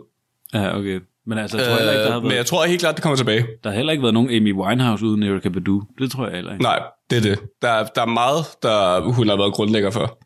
Ja, 0.54 0.78
okay. 0.78 1.00
Men 1.26 1.38
altså, 1.38 1.58
jeg 1.58 1.66
tror 1.68 1.76
heller 1.76 1.92
ikke, 1.92 2.04
der 2.04 2.10
har 2.12 2.18
Øh, 2.18 2.24
men 2.24 2.30
været, 2.30 2.38
jeg 2.38 2.46
tror 2.46 2.66
helt 2.66 2.80
klart, 2.80 2.96
det 2.96 3.04
kommer 3.04 3.18
tilbage. 3.18 3.46
der 3.64 3.70
har 3.70 3.76
heller 3.76 3.92
ikke 3.92 4.02
været 4.04 4.14
nogen 4.14 4.30
Amy 4.30 4.54
Winehouse 4.54 5.06
uden 5.06 5.24
Erykah 5.24 5.52
Badu. 5.52 5.82
Det 6.00 6.12
tror 6.12 6.26
jeg 6.28 6.36
heller 6.36 6.52
ikke. 6.52 6.64
Nej, 6.64 6.80
det 7.10 7.18
er 7.18 7.22
det. 7.22 7.40
Der, 7.62 7.84
der 7.96 8.02
er 8.02 8.06
meget, 8.06 8.46
der 8.64 9.00
hun 9.02 9.28
har 9.30 9.36
været 9.38 9.54
grundlægger 9.54 9.90
for. 9.92 10.20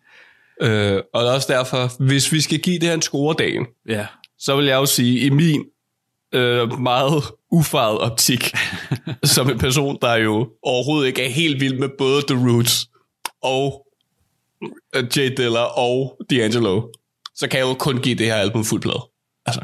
Øh, 0.61 1.01
og 1.13 1.21
det 1.23 1.29
er 1.29 1.33
også 1.33 1.53
derfor, 1.53 2.03
hvis 2.03 2.31
vi 2.31 2.41
skal 2.41 2.59
give 2.59 2.79
det 2.79 2.87
her 2.87 2.93
en 2.93 3.01
scoredagen, 3.01 3.65
Ja. 3.89 4.05
så 4.39 4.55
vil 4.55 4.65
jeg 4.65 4.75
jo 4.75 4.85
sige, 4.85 5.19
i 5.19 5.29
min 5.29 5.63
øh, 6.33 6.79
meget 6.79 7.23
ufaret 7.51 7.99
optik, 7.99 8.51
som 9.23 9.49
en 9.49 9.57
person, 9.57 9.97
der 10.01 10.15
jo 10.15 10.49
overhovedet 10.63 11.07
ikke 11.07 11.25
er 11.25 11.29
helt 11.29 11.59
vild 11.61 11.79
med 11.79 11.89
både 11.97 12.21
The 12.29 12.49
Roots 12.49 12.87
og 13.43 13.87
øh, 14.95 15.03
Jay 15.17 15.33
Dilla 15.37 15.63
og 15.63 16.17
D'Angelo, 16.33 17.00
så 17.35 17.47
kan 17.47 17.59
jeg 17.59 17.67
jo 17.67 17.73
kun 17.73 17.97
give 17.97 18.15
det 18.15 18.25
her 18.25 18.35
album 18.35 18.63
fuld 18.65 18.81
plade. 18.81 19.01
Altså, 19.45 19.61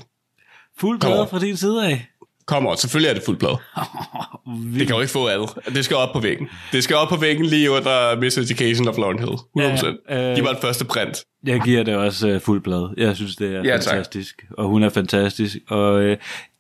Fuld 0.80 1.00
plade 1.00 1.28
fra 1.32 1.40
din 1.40 1.58
side 1.58 1.86
af. 1.88 2.08
kom 2.46 2.68
on, 2.68 2.78
selvfølgelig 2.78 3.10
er 3.10 3.14
det 3.14 3.24
fuld 3.26 3.38
plade. 3.38 3.58
Det 4.80 4.88
kan 4.88 4.96
jo 4.96 5.02
ikke 5.02 5.12
få 5.12 5.28
alt. 5.28 5.50
Det 5.76 5.86
skal 5.86 5.98
op 5.98 6.14
på 6.14 6.20
væggen. 6.20 6.48
Det 6.72 6.84
skal 6.84 6.96
op 6.96 7.10
på 7.10 7.16
væggen 7.16 7.46
lige 7.46 7.72
under 7.72 8.16
Miseducation 8.20 8.88
of 8.88 8.98
Lauryn 8.98 9.20
Hill. 9.20 9.32
100%. 9.60 10.06
Ja, 10.10 10.30
øh, 10.30 10.36
Giv 10.36 10.44
mig 10.44 10.52
et 10.52 10.58
første 10.62 10.86
print. 10.86 11.18
Jeg 11.46 11.62
giver 11.62 11.84
det 11.84 11.96
også 11.96 12.36
uh, 12.36 12.42
fuld 12.42 12.62
plade. 12.62 12.94
Jeg 12.98 13.16
synes, 13.16 13.36
det 13.36 13.56
er 13.56 13.64
Ja, 13.64 13.78
tak. 13.78 13.94
fantastisk. 13.94 14.46
Og 14.58 14.68
hun 14.68 14.84
er 14.84 14.90
fantastisk. 14.90 15.58
Og 15.70 15.94
uh, 15.96 16.02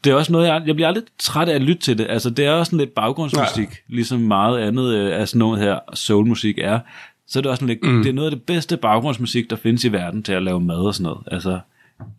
det 0.04 0.12
er 0.12 0.14
også 0.14 0.32
noget, 0.32 0.48
jeg, 0.48 0.62
jeg 0.66 0.76
bliver 0.76 0.88
aldrig 0.88 1.04
træt 1.20 1.50
af 1.50 1.56
at 1.56 1.62
lytte 1.62 1.82
til 1.82 1.98
det. 1.98 2.08
Altså, 2.10 2.30
det 2.30 2.46
er 2.46 2.52
også 2.52 2.70
sådan 2.70 2.80
lidt 2.80 2.96
baggrundsmusik, 2.96 3.68
Nej. 3.70 3.78
ligesom 3.88 4.20
meget 4.20 4.60
andet 4.60 5.06
uh, 5.14 5.20
af 5.22 5.28
sådan 5.28 5.40
noget 5.40 5.60
her 5.60 5.80
soulmusik 5.94 6.58
er. 6.58 6.80
Så 7.28 7.40
er 7.40 7.42
det 7.42 7.52
også 7.52 7.60
sådan 7.60 7.68
lidt, 7.76 7.84
mm. 7.94 8.04
det 8.04 8.10
er 8.10 8.14
noget 8.14 8.32
af 8.32 8.38
det 8.38 8.46
bedste 8.46 8.78
baggrundsmusik, 8.78 9.50
der 9.50 9.56
findes 9.56 9.84
i 9.84 9.92
verden 9.92 10.24
til 10.24 10.34
at 10.34 10.44
lave 10.44 10.60
mad 10.62 10.76
og 10.78 10.94
sådan 10.96 11.04
noget. 11.04 11.28
Altså, 11.32 11.60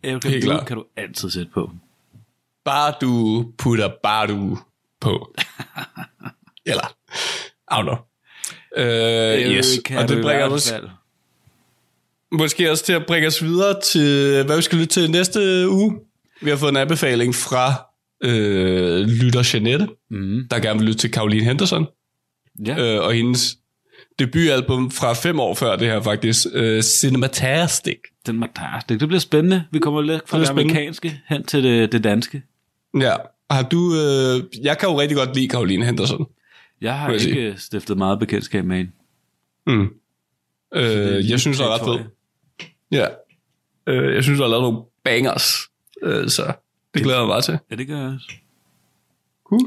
Erykah 0.03 0.31
Helt 0.31 0.45
Badu 0.47 0.63
kan 0.65 0.77
du 0.77 0.85
altid 0.97 1.29
sætte 1.29 1.51
på. 1.53 1.71
Bare 2.65 2.93
du 3.01 3.45
putter 3.57 3.89
bare 4.03 4.27
du 4.27 4.57
på. 5.01 5.35
Eller, 6.71 6.95
I 7.71 7.73
don't 7.73 7.81
know. 7.81 7.95
Uh, 8.77 9.51
yes. 9.55 9.79
Og 9.97 10.07
det 10.09 10.21
bringer 10.21 10.45
os 10.49 10.73
måske 12.31 12.71
også 12.71 12.85
til 12.85 12.93
at 12.93 13.05
bringe 13.07 13.27
os 13.27 13.43
videre 13.43 13.81
til, 13.81 14.43
hvad 14.45 14.55
vi 14.55 14.61
skal 14.61 14.77
lytte 14.77 14.93
til 14.93 15.11
næste 15.11 15.69
uge. 15.69 15.99
Vi 16.41 16.49
har 16.49 16.57
fået 16.57 16.69
en 16.69 16.77
anbefaling 16.77 17.35
fra 17.35 17.73
øh, 18.23 19.07
lytter 19.07 19.49
Jeanette, 19.53 19.87
Mm. 20.11 20.47
der 20.51 20.59
gerne 20.59 20.79
vil 20.79 20.87
lytte 20.87 20.99
til 20.99 21.11
Caroline 21.13 21.43
Henderson, 21.45 21.87
Ja. 22.65 22.95
øh, 22.95 23.05
og 23.05 23.13
hendes 23.13 23.57
debutalbum 24.19 24.91
fra 24.91 25.13
fem 25.13 25.39
år 25.39 25.53
før 25.53 25.75
det 25.75 25.87
her 25.87 26.01
faktisk, 26.01 26.47
øh, 26.53 26.81
Cinematastic. 26.81 27.97
Den 28.25 28.39
fantastisk. 28.41 28.99
Det 28.99 29.07
bliver 29.07 29.19
spændende. 29.19 29.63
Vi 29.71 29.79
kommer 29.79 30.01
lidt 30.01 30.29
fra 30.29 30.39
Det 30.39 30.47
det, 30.47 30.55
det 30.55 30.61
amerikanske 30.61 31.21
hen 31.27 31.43
til 31.43 31.63
det, 31.63 31.91
det 31.91 32.03
danske. 32.03 32.43
Ja, 32.99 33.13
har 33.51 33.63
du, 33.63 33.95
øh, 33.95 34.63
jeg 34.65 34.77
kan 34.77 34.89
jo 34.89 34.99
rigtig 34.99 35.17
godt 35.17 35.35
lide 35.35 35.49
Caroline 35.49 35.85
Henderson. 35.85 36.25
Jeg 36.81 36.99
har 36.99 37.11
jeg 37.11 37.21
ikke 37.21 37.53
stiftet 37.57 37.97
meget 37.97 38.19
bekendtskab 38.19 38.65
med 38.65 38.77
hende. 38.77 38.91
Mm. 39.67 39.93
Det 40.73 41.15
Øh, 41.17 41.29
jeg 41.29 41.39
synes, 41.39 41.57
hun 41.57 41.67
er 41.67 41.73
ret 41.73 41.99
fed. 41.99 42.05
Ja. 42.91 43.05
Øh, 43.87 44.15
jeg 44.15 44.23
synes, 44.23 44.39
hun 44.39 44.43
har 44.43 44.49
lavet 44.49 44.63
nogle 44.63 44.79
bangers, 45.03 45.57
øh, 46.03 46.29
så 46.29 46.53
det 46.93 47.01
glæder 47.03 47.17
jeg 47.17 47.21
mig 47.21 47.27
meget 47.27 47.43
til. 47.43 47.59
Ja, 47.71 47.75
det 47.75 47.87
gør 47.87 47.97
jeg 47.97 48.07
også. 48.15 48.31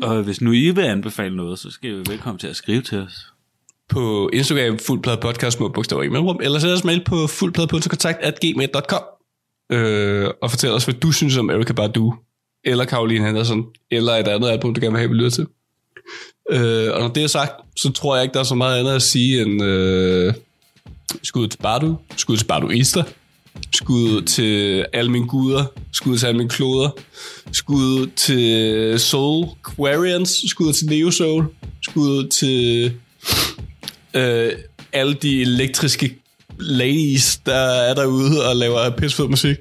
Og 0.03 0.23
hvis 0.23 0.41
nu 0.41 0.53
I 0.53 0.71
vil 0.71 0.83
anbefale 0.83 1.37
noget, 1.37 1.59
så 1.59 1.71
skal 1.71 1.91
I 1.91 1.95
være 1.95 2.05
velkommen 2.09 2.39
til 2.39 2.49
at 2.49 2.57
skrive 2.57 2.83
til 2.83 2.99
os. 2.99 3.32
På 3.93 4.31
Instagram, 4.33 4.79
fuldplade 4.79 5.21
podcast, 5.21 5.57
små 5.57 5.69
bogstaver 5.69 6.03
i 6.03 6.09
mellemrum, 6.09 6.41
eller 6.43 6.59
send 6.59 6.73
os 6.73 6.85
mail 6.85 7.05
på 7.05 7.27
fuldpladepodcast.gmail.com 7.27 9.03
øh, 9.73 10.31
og 10.43 10.51
fortæl 10.51 10.71
os, 10.71 10.85
hvad 10.85 10.95
du 10.95 11.13
synes 11.13 11.37
om 11.37 11.51
Erika 11.51 11.73
Badu, 11.73 12.15
eller 12.65 12.85
Caroline 12.85 13.27
Henderson, 13.27 13.65
eller 13.91 14.13
et 14.13 14.29
andet 14.29 14.49
album, 14.49 14.75
du 14.75 14.81
gerne 14.81 14.93
vil 14.93 14.99
have, 14.99 15.11
vi 15.11 15.15
lytter 15.15 15.31
til. 15.31 15.47
Øh, 16.51 16.93
og 16.95 17.01
når 17.01 17.09
det 17.09 17.23
er 17.23 17.27
sagt, 17.27 17.53
så 17.77 17.93
tror 17.93 18.17
jeg 18.17 18.23
ikke, 18.23 18.35
der 18.35 18.41
er 18.41 18.45
så 18.45 18.55
meget 18.55 18.79
andet 18.79 18.95
at 18.95 19.03
sige 19.03 19.43
end 19.43 19.63
øh, 19.63 20.35
skud 21.23 21.49
til 21.49 21.59
Badu, 21.59 21.97
skud 22.17 22.37
til 22.37 22.79
Easter, 22.79 23.05
skud 23.73 24.23
til 24.23 24.85
alle 24.93 25.11
mine 25.11 25.27
guder, 25.27 25.65
skud 25.93 26.19
til 26.19 26.27
alle 26.27 26.39
mine 26.39 26.51
kloder, 26.51 26.91
skud 27.53 28.07
til 28.07 29.01
Soul 29.01 29.47
Quarians, 29.77 30.45
skud 30.47 30.73
til 30.73 30.87
Neo 30.87 31.11
Soul, 31.11 31.45
skud 31.83 32.29
til 32.29 32.93
øh, 34.15 34.53
alle 34.93 35.15
de 35.15 35.43
elektriske 35.43 36.19
ladies, 36.59 37.37
der 37.47 37.55
er 37.55 37.95
derude 37.95 38.49
og 38.49 38.57
laver 38.57 38.91
pisfed 38.91 39.29
musik. 39.29 39.57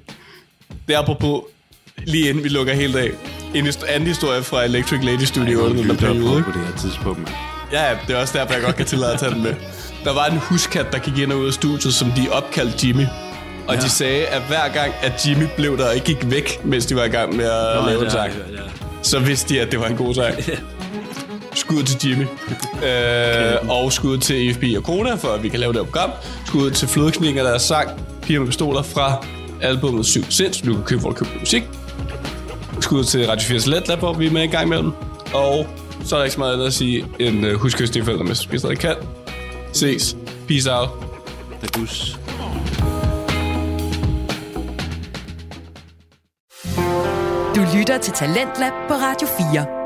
Det 0.87 0.95
er 0.95 0.99
apropos, 0.99 1.41
lige 2.05 2.29
inden 2.29 2.43
vi 2.43 2.49
lukker 2.49 2.73
helt 2.73 2.95
af, 2.95 3.11
en 3.53 3.67
anden 3.87 4.07
historie 4.07 4.43
fra 4.43 4.63
Electric 4.63 5.03
Lady 5.03 5.23
Studio 5.23 5.59
under 5.59 5.83
den 5.83 5.97
periode. 5.97 6.43
På 6.43 6.51
det 6.51 6.67
her 6.67 6.77
tidspunkt. 6.81 7.19
mand. 7.19 7.29
Ja, 7.71 7.89
ja, 7.89 7.97
det 8.07 8.15
er 8.15 8.19
også 8.19 8.37
derfor, 8.37 8.53
jeg 8.53 8.63
godt 8.63 8.75
kan 8.75 8.85
tillade 8.85 9.13
at 9.13 9.19
tage 9.19 9.33
den 9.33 9.43
med. 9.43 9.53
Der 10.03 10.13
var 10.13 10.25
en 10.25 10.37
huskat, 10.37 10.85
der 10.91 10.99
gik 10.99 11.17
ind 11.17 11.31
og 11.31 11.39
ud 11.39 11.47
af 11.47 11.53
studiet, 11.53 11.93
som 11.93 12.11
de 12.11 12.29
opkaldte 12.31 12.87
Jimmy. 12.87 13.05
Og 13.67 13.75
ja. 13.75 13.81
de 13.81 13.89
sagde, 13.89 14.25
at 14.25 14.41
hver 14.41 14.67
gang, 14.73 14.93
at 15.01 15.27
Jimmy 15.27 15.43
blev 15.55 15.77
der 15.77 15.87
og 15.87 15.95
ikke 15.95 16.05
gik 16.05 16.31
væk, 16.31 16.65
mens 16.65 16.85
de 16.85 16.95
var 16.95 17.03
i 17.03 17.09
gang 17.09 17.35
med 17.35 17.45
at 17.45 17.81
Nå, 17.81 17.87
lave 17.87 17.97
en 17.97 18.03
ja, 18.03 18.09
sang, 18.09 18.33
ja, 18.33 18.61
ja. 18.61 18.69
så 19.01 19.19
vidste 19.19 19.53
de, 19.53 19.61
at 19.61 19.71
det 19.71 19.79
var 19.79 19.87
en 19.87 19.95
god 19.95 20.15
sang. 20.15 20.35
Skud 21.71 21.83
til 21.83 22.09
Jimmy. 22.09 22.25
øh, 22.85 23.69
og 23.69 23.93
skud 23.93 24.17
til 24.17 24.49
EFB 24.49 24.63
og 24.77 24.83
Kona, 24.83 25.15
for 25.15 25.27
at 25.27 25.43
vi 25.43 25.49
kan 25.49 25.59
lave 25.59 25.73
det 25.73 25.81
program. 25.81 26.11
Skud 26.45 26.71
til 26.71 26.87
Flodkninger, 26.87 27.43
der 27.43 27.57
sang 27.57 27.89
Piger 28.21 28.39
med 28.39 28.47
pistoler 28.47 28.81
fra 28.81 29.25
albumet 29.61 30.05
7 30.05 30.23
Cent, 30.23 30.65
du 30.65 30.73
kan 30.73 30.83
købe, 30.83 31.01
hvor 31.01 31.09
du 31.09 31.15
køber 31.15 31.39
musik. 31.39 31.63
Skud 32.79 33.03
til 33.03 33.27
Radio 33.27 33.59
4 33.59 33.59
Let 33.59 33.99
hvor 33.99 34.13
vi 34.13 34.27
er 34.27 34.31
med 34.31 34.43
en 34.43 34.49
gang 34.49 34.65
imellem. 34.65 34.91
Og 35.33 35.67
så 36.03 36.15
er 36.15 36.19
der 36.19 36.23
ikke 36.23 36.33
så 36.33 36.39
meget 36.39 36.53
andet 36.53 36.65
at 36.65 36.73
sige, 36.73 37.05
end 37.19 37.45
uh, 37.47 37.53
husk 37.53 37.93
de 37.93 38.03
forældre 38.03 38.23
med 38.23 38.35
spiser, 38.35 38.67
der 38.67 38.75
kan. 38.75 38.95
Ses. 39.73 40.17
Peace 40.47 40.73
out. 40.73 40.89
Adus. 41.63 42.17
Du 47.55 47.77
lytter 47.77 47.97
til 48.01 48.13
Talentlab 48.13 48.71
på 48.87 48.93
Radio 48.93 49.27
4. 49.53 49.80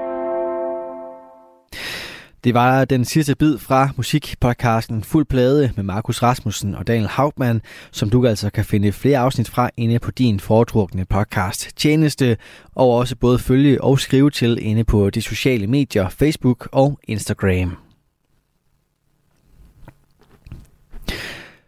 Det 2.45 2.53
var 2.53 2.85
den 2.85 3.05
sidste 3.05 3.35
bid 3.35 3.57
fra 3.57 3.89
musikpodcasten 3.97 5.03
Fuld 5.03 5.25
Plade 5.25 5.71
med 5.75 5.83
Markus 5.83 6.23
Rasmussen 6.23 6.75
og 6.75 6.87
Daniel 6.87 7.07
Hauptmann, 7.07 7.61
som 7.91 8.09
du 8.09 8.25
altså 8.25 8.49
kan 8.49 8.65
finde 8.65 8.91
flere 8.91 9.19
afsnit 9.19 9.49
fra 9.49 9.69
inde 9.77 9.99
på 9.99 10.11
din 10.11 10.39
foretrukne 10.39 11.05
podcast 11.05 11.69
tjeneste, 11.77 12.37
og 12.75 12.91
også 12.91 13.15
både 13.15 13.39
følge 13.39 13.83
og 13.83 13.99
skrive 13.99 14.31
til 14.31 14.57
inde 14.61 14.83
på 14.83 15.09
de 15.09 15.21
sociale 15.21 15.67
medier 15.67 16.09
Facebook 16.09 16.69
og 16.71 16.99
Instagram. 17.03 17.84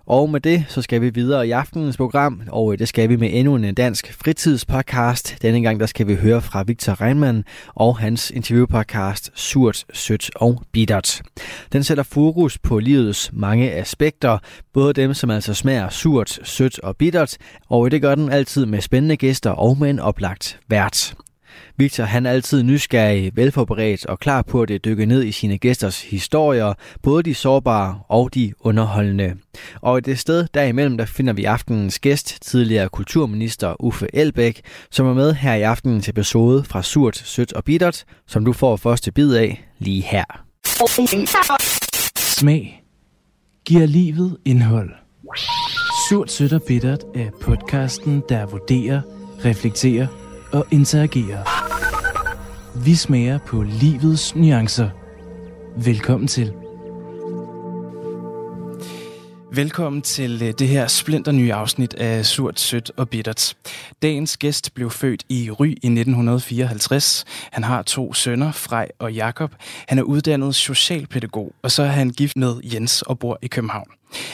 Og 0.08 0.30
med 0.30 0.40
det, 0.40 0.66
så 0.68 0.82
skal 0.82 1.02
vi 1.02 1.10
videre 1.10 1.48
i 1.48 1.52
aftenens 1.52 1.98
program, 1.98 2.42
og 2.48 2.74
øh, 2.74 2.80
det 2.80 2.88
skal 2.88 3.10
vi 3.10 3.16
med 3.16 3.30
endnu 3.34 3.56
en 3.56 3.66
øh, 3.66 3.72
dansk 3.72 4.14
fritidspodcast. 4.24 5.42
Denne 5.42 5.62
gang, 5.62 5.80
der 5.80 5.86
skal 5.86 6.08
vi 6.08 6.16
høre 6.16 6.42
fra 6.42 6.64
Victor 6.64 7.02
Reinmann 7.02 7.44
og 7.76 7.98
hans 7.98 8.32
interviewpodcast 8.32 9.32
Surt, 9.36 9.86
Sødt 9.94 10.32
og 10.36 10.64
Bittert. 10.72 11.22
Den 11.74 11.84
sætter 11.84 12.04
fokus 12.04 12.58
på 12.58 12.80
livets 12.80 13.30
mange 13.34 13.74
aspekter, 13.74 14.38
både 14.74 14.94
dem, 14.94 15.14
som 15.14 15.30
altså 15.30 15.54
smager 15.54 15.90
surt, 15.90 16.40
sødt 16.44 16.80
og 16.80 16.98
bittert, 16.98 17.38
og 17.70 17.86
øh, 17.86 17.92
det 17.92 18.02
gør 18.02 18.16
den 18.16 18.30
altid 18.30 18.66
med 18.66 18.82
spændende 18.82 19.18
gæster 19.18 19.52
og 19.52 19.78
med 19.80 19.90
en 19.90 20.00
oplagt 20.00 20.60
vært. 20.68 21.16
Victor 21.78 22.04
han 22.04 22.26
er 22.26 22.32
altid 22.32 22.64
nysgerrig, 22.64 23.32
velforberedt 23.36 24.06
og 24.06 24.20
klar 24.20 24.42
på 24.42 24.62
at 24.62 24.70
dykke 24.86 25.06
ned 25.06 25.24
i 25.24 25.32
sine 25.32 25.58
gæsters 25.58 26.02
historier, 26.02 26.74
både 27.04 27.24
de 27.24 27.36
sårbare 27.36 28.00
og 28.10 28.34
de 28.34 28.54
underholdende. 28.60 29.36
Og 29.82 29.98
i 29.98 30.02
det 30.02 30.20
sted 30.20 30.48
derimellem, 30.54 30.98
der 30.98 31.06
finder 31.06 31.34
vi 31.34 31.44
aftenens 31.44 32.00
gæst, 32.00 32.38
tidligere 32.42 32.90
kulturminister 32.90 33.76
Uffe 33.80 34.08
Elbæk, 34.14 34.62
som 34.92 35.08
er 35.08 35.14
med 35.14 35.34
her 35.34 35.54
i 35.54 35.62
aftenens 35.62 36.10
episode 36.10 36.64
fra 36.64 36.84
Surt, 36.84 37.18
Sødt 37.18 37.54
og 37.54 37.64
Bittert, 37.64 38.04
som 38.28 38.46
du 38.46 38.54
får 38.54 38.76
første 38.76 39.12
bid 39.12 39.36
af 39.36 39.68
lige 39.80 40.02
her. 40.02 40.44
Smag 42.18 42.84
giver 43.66 43.86
livet 43.86 44.38
indhold. 44.46 44.90
Surt, 46.10 46.32
sødt 46.32 46.54
og 46.54 46.62
bittert 46.68 47.04
er 47.16 47.30
podcasten, 47.42 48.24
der 48.30 48.46
vurderer, 48.46 49.02
reflekterer 49.46 50.08
og 50.58 50.66
interagere. 50.72 51.44
Vi 52.76 52.96
smager 52.96 53.40
på 53.48 53.64
livets 53.64 54.36
nuancer. 54.36 54.90
Velkommen 55.76 56.28
til. 56.28 56.54
Velkommen 59.52 60.02
til 60.02 60.42
øh, 60.44 60.54
det 60.60 60.68
her 60.68 60.88
splinter 60.88 61.32
nye 61.32 61.54
afsnit 61.54 61.94
af 61.94 62.26
Surt, 62.26 62.60
Sødt 62.60 62.92
og 62.98 63.10
Bittert. 63.10 63.56
Dagens 64.02 64.38
gæst 64.38 64.74
blev 64.74 64.92
født 64.92 65.24
i 65.30 65.52
Ry 65.52 65.68
i 65.68 65.72
1954. 65.72 67.26
Han 67.52 67.64
har 67.64 67.82
to 67.82 68.14
sønner, 68.14 68.52
Frej 68.52 68.88
og 69.00 69.14
Jakob. 69.14 69.56
Han 69.88 70.00
er 70.00 70.04
uddannet 70.04 70.56
socialpædagog, 70.56 71.54
og 71.62 71.72
så 71.72 71.84
er 71.84 71.88
han 71.88 72.10
gift 72.10 72.38
med 72.38 72.56
Jens 72.64 73.02
og 73.02 73.20
bor 73.20 73.40
i 73.42 73.48
København. 73.48 73.88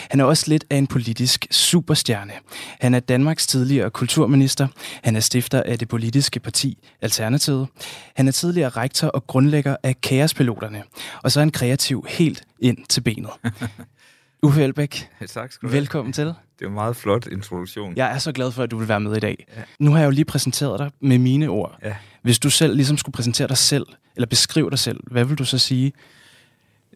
Han 0.10 0.20
er 0.20 0.24
også 0.24 0.46
lidt 0.48 0.66
af 0.70 0.78
en 0.78 0.88
politisk 0.88 1.48
superstjerne. 1.52 2.34
Han 2.82 2.94
er 2.94 3.00
Danmarks 3.00 3.48
tidligere 3.48 3.90
kulturminister. 3.90 4.68
Han 5.04 5.16
er 5.16 5.20
stifter 5.20 5.64
af 5.64 5.80
det 5.80 5.88
politiske 5.88 6.40
parti 6.40 6.78
Alternativet. 7.02 7.68
Han 8.16 8.28
er 8.28 8.32
tidligere 8.32 8.70
rektor 8.70 9.08
og 9.08 9.28
grundlægger 9.28 9.76
af 9.84 10.02
Kaospiloterne. 10.02 10.84
Og 11.24 11.32
så 11.32 11.40
er 11.40 11.42
han 11.42 11.52
kreativ 11.52 12.06
helt 12.10 12.44
ind 12.60 12.78
til 12.90 13.02
benet. 13.02 13.32
Uffe 14.44 14.64
Elbæk, 14.64 15.10
Tak 15.28 15.52
skal 15.52 15.68
du 15.68 15.72
have. 15.72 15.80
velkommen 15.80 16.14
til. 16.14 16.26
Det 16.26 16.36
er 16.62 16.68
en 16.68 16.74
meget 16.74 16.96
flot 16.96 17.28
introduktion. 17.28 17.94
Jeg 17.96 18.14
er 18.14 18.18
så 18.18 18.32
glad 18.32 18.52
for, 18.52 18.64
at 18.64 18.72
du 18.72 18.78
vil 18.78 18.88
være 18.88 19.00
med 19.00 19.18
i 19.18 19.20
dag. 19.20 19.46
Ja. 19.58 19.62
Nu 19.80 19.92
har 19.92 20.00
jeg 20.00 20.06
jo 20.06 20.12
lige 20.12 20.26
præsenteret 20.26 20.80
dig 20.80 20.92
med 21.02 21.18
mine 21.18 21.48
ord. 21.48 21.78
Ja. 21.84 21.96
Hvis 22.22 22.40
du 22.40 22.50
selv 22.50 22.76
ligesom 22.76 22.98
skulle 22.98 23.14
præsentere 23.14 23.48
dig 23.48 23.58
selv, 23.58 23.86
eller 24.16 24.28
beskrive 24.28 24.70
dig 24.70 24.80
selv, 24.80 25.00
hvad 25.12 25.26
vil 25.26 25.38
du 25.38 25.46
så 25.46 25.58
sige? 25.58 25.94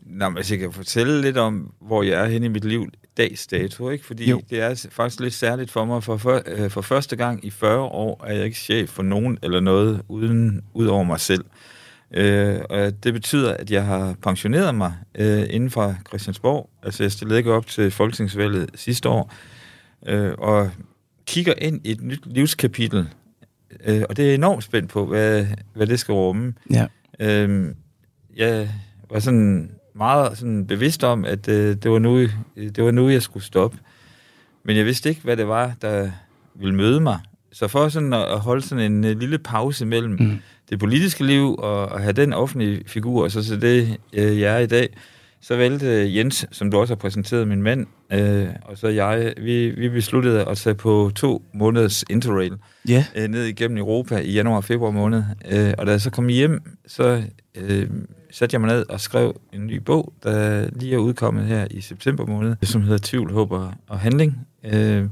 Nå, 0.02 0.30
men 0.30 0.38
altså, 0.38 0.54
jeg 0.54 0.60
kan 0.60 0.72
fortælle 0.74 1.22
lidt 1.22 1.38
om, 1.38 1.72
hvor 1.82 2.04
jeg 2.04 2.22
er 2.22 2.26
henne 2.26 2.46
i 2.46 2.50
mit 2.50 2.66
liv 2.66 2.86
dags 3.18 3.48
dato, 3.48 3.90
ikke? 3.90 4.06
Fordi 4.06 4.30
Jo. 4.30 4.36
jo. 4.36 4.42
det 4.50 4.62
er 4.62 4.88
faktisk 4.92 5.20
lidt 5.20 5.34
særligt 5.34 5.72
for 5.72 5.86
mig. 5.86 6.04
For, 6.04 6.18
for, 6.18 6.42
øh, 6.46 6.72
for 6.72 6.82
første 6.82 7.16
gang 7.16 7.46
i 7.46 7.50
40 7.50 7.80
år 7.80 8.24
er 8.28 8.34
jeg 8.34 8.46
ikke 8.46 8.58
chef 8.58 8.90
for 8.90 9.04
nogen 9.04 9.38
eller 9.44 9.60
noget 9.60 10.02
uden, 10.08 10.62
ud 10.74 10.86
over 10.88 11.04
mig 11.04 11.20
selv. 11.20 11.46
Øh, 12.14 12.60
og 12.70 13.04
det 13.04 13.14
betyder, 13.14 13.54
at 13.54 13.72
jeg 13.72 13.86
har 13.86 14.16
pensioneret 14.22 14.76
mig 14.76 14.94
øh, 15.16 15.44
inden 15.50 15.70
for 15.70 15.96
Christiansborg. 16.08 16.70
Altså, 16.84 17.04
jeg 17.04 17.12
stillede 17.12 17.38
ikke 17.38 17.52
op 17.52 17.68
til 17.68 17.92
folketingsvalget 17.92 18.70
sidste 18.76 19.10
år. 19.10 19.34
Øh, 20.08 20.34
og 20.38 20.72
kigger 21.26 21.54
ind 21.58 21.82
i 21.84 21.92
et 21.92 22.02
nyt 22.02 22.22
livskapitel. 22.26 23.10
Øh, 23.86 24.04
og 24.10 24.18
det 24.18 24.24
er 24.24 24.28
jeg 24.28 24.36
enormt 24.36 24.64
spændt 24.64 24.90
på, 24.90 25.06
hvad, 25.06 25.46
hvad 25.74 25.88
det 25.88 26.00
skal 26.00 26.14
rumme. 26.14 26.54
Ja. 26.74 26.88
Øhm, 27.20 27.76
jeg 28.36 28.70
var 29.10 29.20
sådan 29.20 29.72
meget 29.96 30.38
sådan 30.38 30.68
bevidst 30.68 31.04
om, 31.04 31.26
at 31.26 31.48
øh, 31.48 31.76
det, 31.76 31.92
var 31.92 32.00
nu, 32.00 32.28
det 32.56 32.84
var 32.84 32.92
nu, 32.92 33.10
jeg 33.10 33.22
skulle 33.22 33.44
stoppe. 33.44 33.78
Men 34.64 34.78
jeg 34.78 34.86
vidste 34.86 35.10
ikke, 35.10 35.22
hvad 35.22 35.38
det 35.38 35.48
var, 35.48 35.74
der 35.82 36.12
ville 36.56 36.76
møde 36.76 37.00
mig. 37.00 37.20
Så 37.58 37.68
for 37.68 37.90
sådan 37.90 38.14
at, 38.14 38.22
at 38.24 38.40
holde 38.40 38.62
sådan 38.62 38.92
en 38.92 39.04
øh, 39.06 39.20
lille 39.20 39.38
pause 39.38 39.86
mellem 39.86 40.18
Mm. 40.20 40.38
det 40.70 40.80
politiske 40.80 41.24
liv 41.26 41.56
og, 41.60 41.86
og 41.90 42.00
have 42.02 42.14
den 42.14 42.34
offentlige 42.34 42.82
figur, 42.88 43.24
og 43.24 43.32
så 43.32 43.44
til 43.44 43.62
det, 43.62 43.98
øh, 44.14 44.40
jeg 44.40 44.56
er 44.56 44.60
i 44.60 44.66
dag, 44.68 44.90
så 45.42 45.56
valgte 45.56 46.16
Jens, 46.16 46.46
som 46.52 46.72
du 46.72 46.78
også 46.78 46.92
har 46.94 46.98
præsenteret, 46.98 47.48
min 47.48 47.62
mand, 47.62 47.88
øh, 48.14 48.48
og 48.62 48.78
så 48.78 48.88
jeg, 48.88 49.34
vi, 49.42 49.70
vi 49.70 49.90
besluttede 49.90 50.46
at 50.46 50.58
tage 50.58 50.74
på 50.76 51.12
to 51.16 51.46
måneders 51.54 52.04
interrail 52.10 52.54
Ja. 52.88 53.06
øh, 53.16 53.28
ned 53.28 53.44
igennem 53.44 53.78
Europa 53.78 54.18
i 54.18 54.32
januar 54.32 54.58
og 54.58 54.64
februar 54.64 54.92
måned. 54.92 55.24
Øh, 55.52 55.74
og 55.78 55.86
da 55.86 55.92
jeg 55.92 56.02
så 56.02 56.10
kom 56.10 56.28
hjem, 56.28 56.62
så 56.88 57.24
øh, 57.56 57.90
satte 58.32 58.54
jeg 58.54 58.62
mig 58.62 58.70
ned 58.70 58.86
og 58.90 59.02
skrev 59.02 59.42
en 59.54 59.68
ny 59.68 59.78
bog, 59.78 60.14
der 60.24 60.68
lige 60.80 60.94
er 60.94 60.98
udkommet 60.98 61.46
her 61.46 61.68
i 61.72 61.82
september 61.82 62.26
måned, 62.26 62.56
som 62.64 62.82
hedder 62.82 63.00
Tvivl, 63.04 63.32
Håb 63.34 63.52
og, 63.52 63.74
og 63.90 64.00
Handling. 64.00 64.48
Øh, 64.64 65.06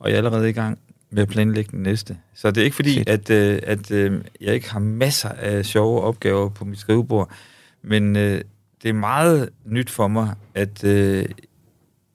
og 0.00 0.08
jeg 0.10 0.14
er 0.14 0.18
allerede 0.18 0.48
i 0.50 0.52
gang 0.52 0.78
med 1.10 1.22
at 1.22 1.28
planlægge 1.28 1.70
den 1.70 1.82
næste. 1.82 2.16
Så 2.34 2.50
det 2.50 2.60
er 2.60 2.64
ikke 2.64 2.76
fordi, 2.76 2.94
Fedt. 2.94 3.08
at, 3.08 3.30
øh, 3.30 3.60
at 3.62 3.90
øh, 3.90 4.24
jeg 4.40 4.54
ikke 4.54 4.70
har 4.70 4.80
masser 4.80 5.28
af 5.28 5.66
sjove 5.66 6.00
opgaver 6.00 6.48
på 6.48 6.64
mit 6.64 6.78
skrivebord, 6.78 7.30
men 7.82 8.16
øh, 8.16 8.40
det 8.82 8.88
er 8.88 8.92
meget 8.92 9.48
nyt 9.64 9.90
for 9.90 10.08
mig, 10.08 10.34
at 10.54 10.84
øh, 10.84 11.24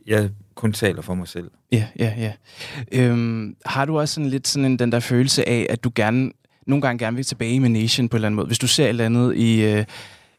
jeg 0.07 0.29
kun 0.55 0.73
taler 0.73 1.01
for 1.01 1.13
mig 1.13 1.27
selv. 1.27 1.51
Ja, 1.71 1.87
ja, 1.99 2.13
ja. 2.17 2.33
Øhm, 2.91 3.55
har 3.65 3.85
du 3.85 3.99
også 3.99 4.13
sådan 4.13 4.29
lidt 4.29 4.47
sådan 4.47 4.65
en, 4.65 4.79
den 4.79 4.91
der 4.91 4.99
følelse 4.99 5.49
af, 5.49 5.67
at 5.69 5.83
du 5.83 5.91
gerne, 5.95 6.31
nogle 6.67 6.81
gange 6.81 7.05
gerne 7.05 7.15
vil 7.15 7.25
tilbage 7.25 7.59
med 7.59 7.69
Nation 7.69 8.09
på 8.09 8.15
en 8.15 8.17
eller 8.17 8.27
anden 8.27 8.35
måde. 8.35 8.47
Hvis 8.47 8.59
du 8.59 8.67
ser 8.67 8.83
et 8.83 8.89
eller 8.89 9.05
andet 9.05 9.35
i, 9.35 9.65
øh, 9.65 9.85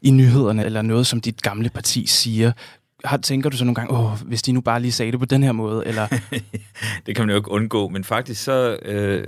i 0.03 0.11
nyhederne, 0.11 0.65
eller 0.65 0.83
noget, 0.83 1.07
som 1.07 1.21
dit 1.21 1.43
gamle 1.43 1.71
parti 1.71 2.07
siger, 2.07 2.53
har, 3.07 3.17
tænker 3.17 3.51
du 3.51 3.57
så 3.57 3.65
nogle 3.65 3.75
gange, 3.75 3.95
åh, 3.95 4.13
hvis 4.27 4.43
de 4.43 4.53
nu 4.53 4.61
bare 4.61 4.81
lige 4.81 4.93
sagde 4.93 5.13
det 5.13 5.21
på 5.21 5.27
den 5.27 5.43
her 5.43 5.53
måde, 5.53 5.87
eller... 5.87 6.07
det 7.07 7.17
kan 7.17 7.27
man 7.27 7.31
jo 7.31 7.37
ikke 7.37 7.51
undgå, 7.51 7.89
men 7.89 8.05
faktisk 8.05 8.45
så 8.45 8.79
øh, 8.83 9.27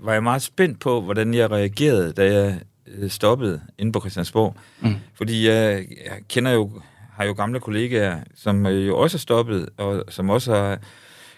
var 0.00 0.12
jeg 0.12 0.22
meget 0.22 0.42
spændt 0.42 0.80
på, 0.80 1.00
hvordan 1.00 1.34
jeg 1.34 1.50
reagerede, 1.50 2.12
da 2.12 2.34
jeg 2.34 2.60
øh, 2.86 3.10
stoppede 3.10 3.60
inde 3.78 3.92
på 3.92 4.00
Christiansborg. 4.00 4.56
Mm. 4.80 4.94
Fordi 5.14 5.48
jeg, 5.48 5.86
jeg 6.04 6.18
kender 6.28 6.50
jo, 6.50 6.70
har 7.12 7.24
jo 7.24 7.32
gamle 7.32 7.60
kollegaer, 7.60 8.20
som 8.34 8.66
øh, 8.66 8.86
jo 8.86 8.98
også 8.98 9.16
er 9.16 9.18
stoppet, 9.18 9.68
og 9.76 10.04
som 10.08 10.30
også 10.30 10.54
har, 10.54 10.78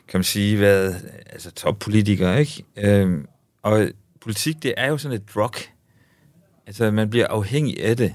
kan 0.08 0.18
man 0.18 0.24
sige, 0.24 0.60
været 0.60 1.10
altså, 1.30 1.50
toppolitikere, 1.50 2.40
ikke? 2.40 2.64
Øhm, 2.76 3.26
og 3.62 3.88
politik, 4.20 4.62
det 4.62 4.74
er 4.76 4.88
jo 4.88 4.98
sådan 4.98 5.16
et 5.16 5.34
drug. 5.34 5.54
Altså, 6.66 6.90
man 6.90 7.10
bliver 7.10 7.26
afhængig 7.26 7.84
af 7.84 7.96
det. 7.96 8.14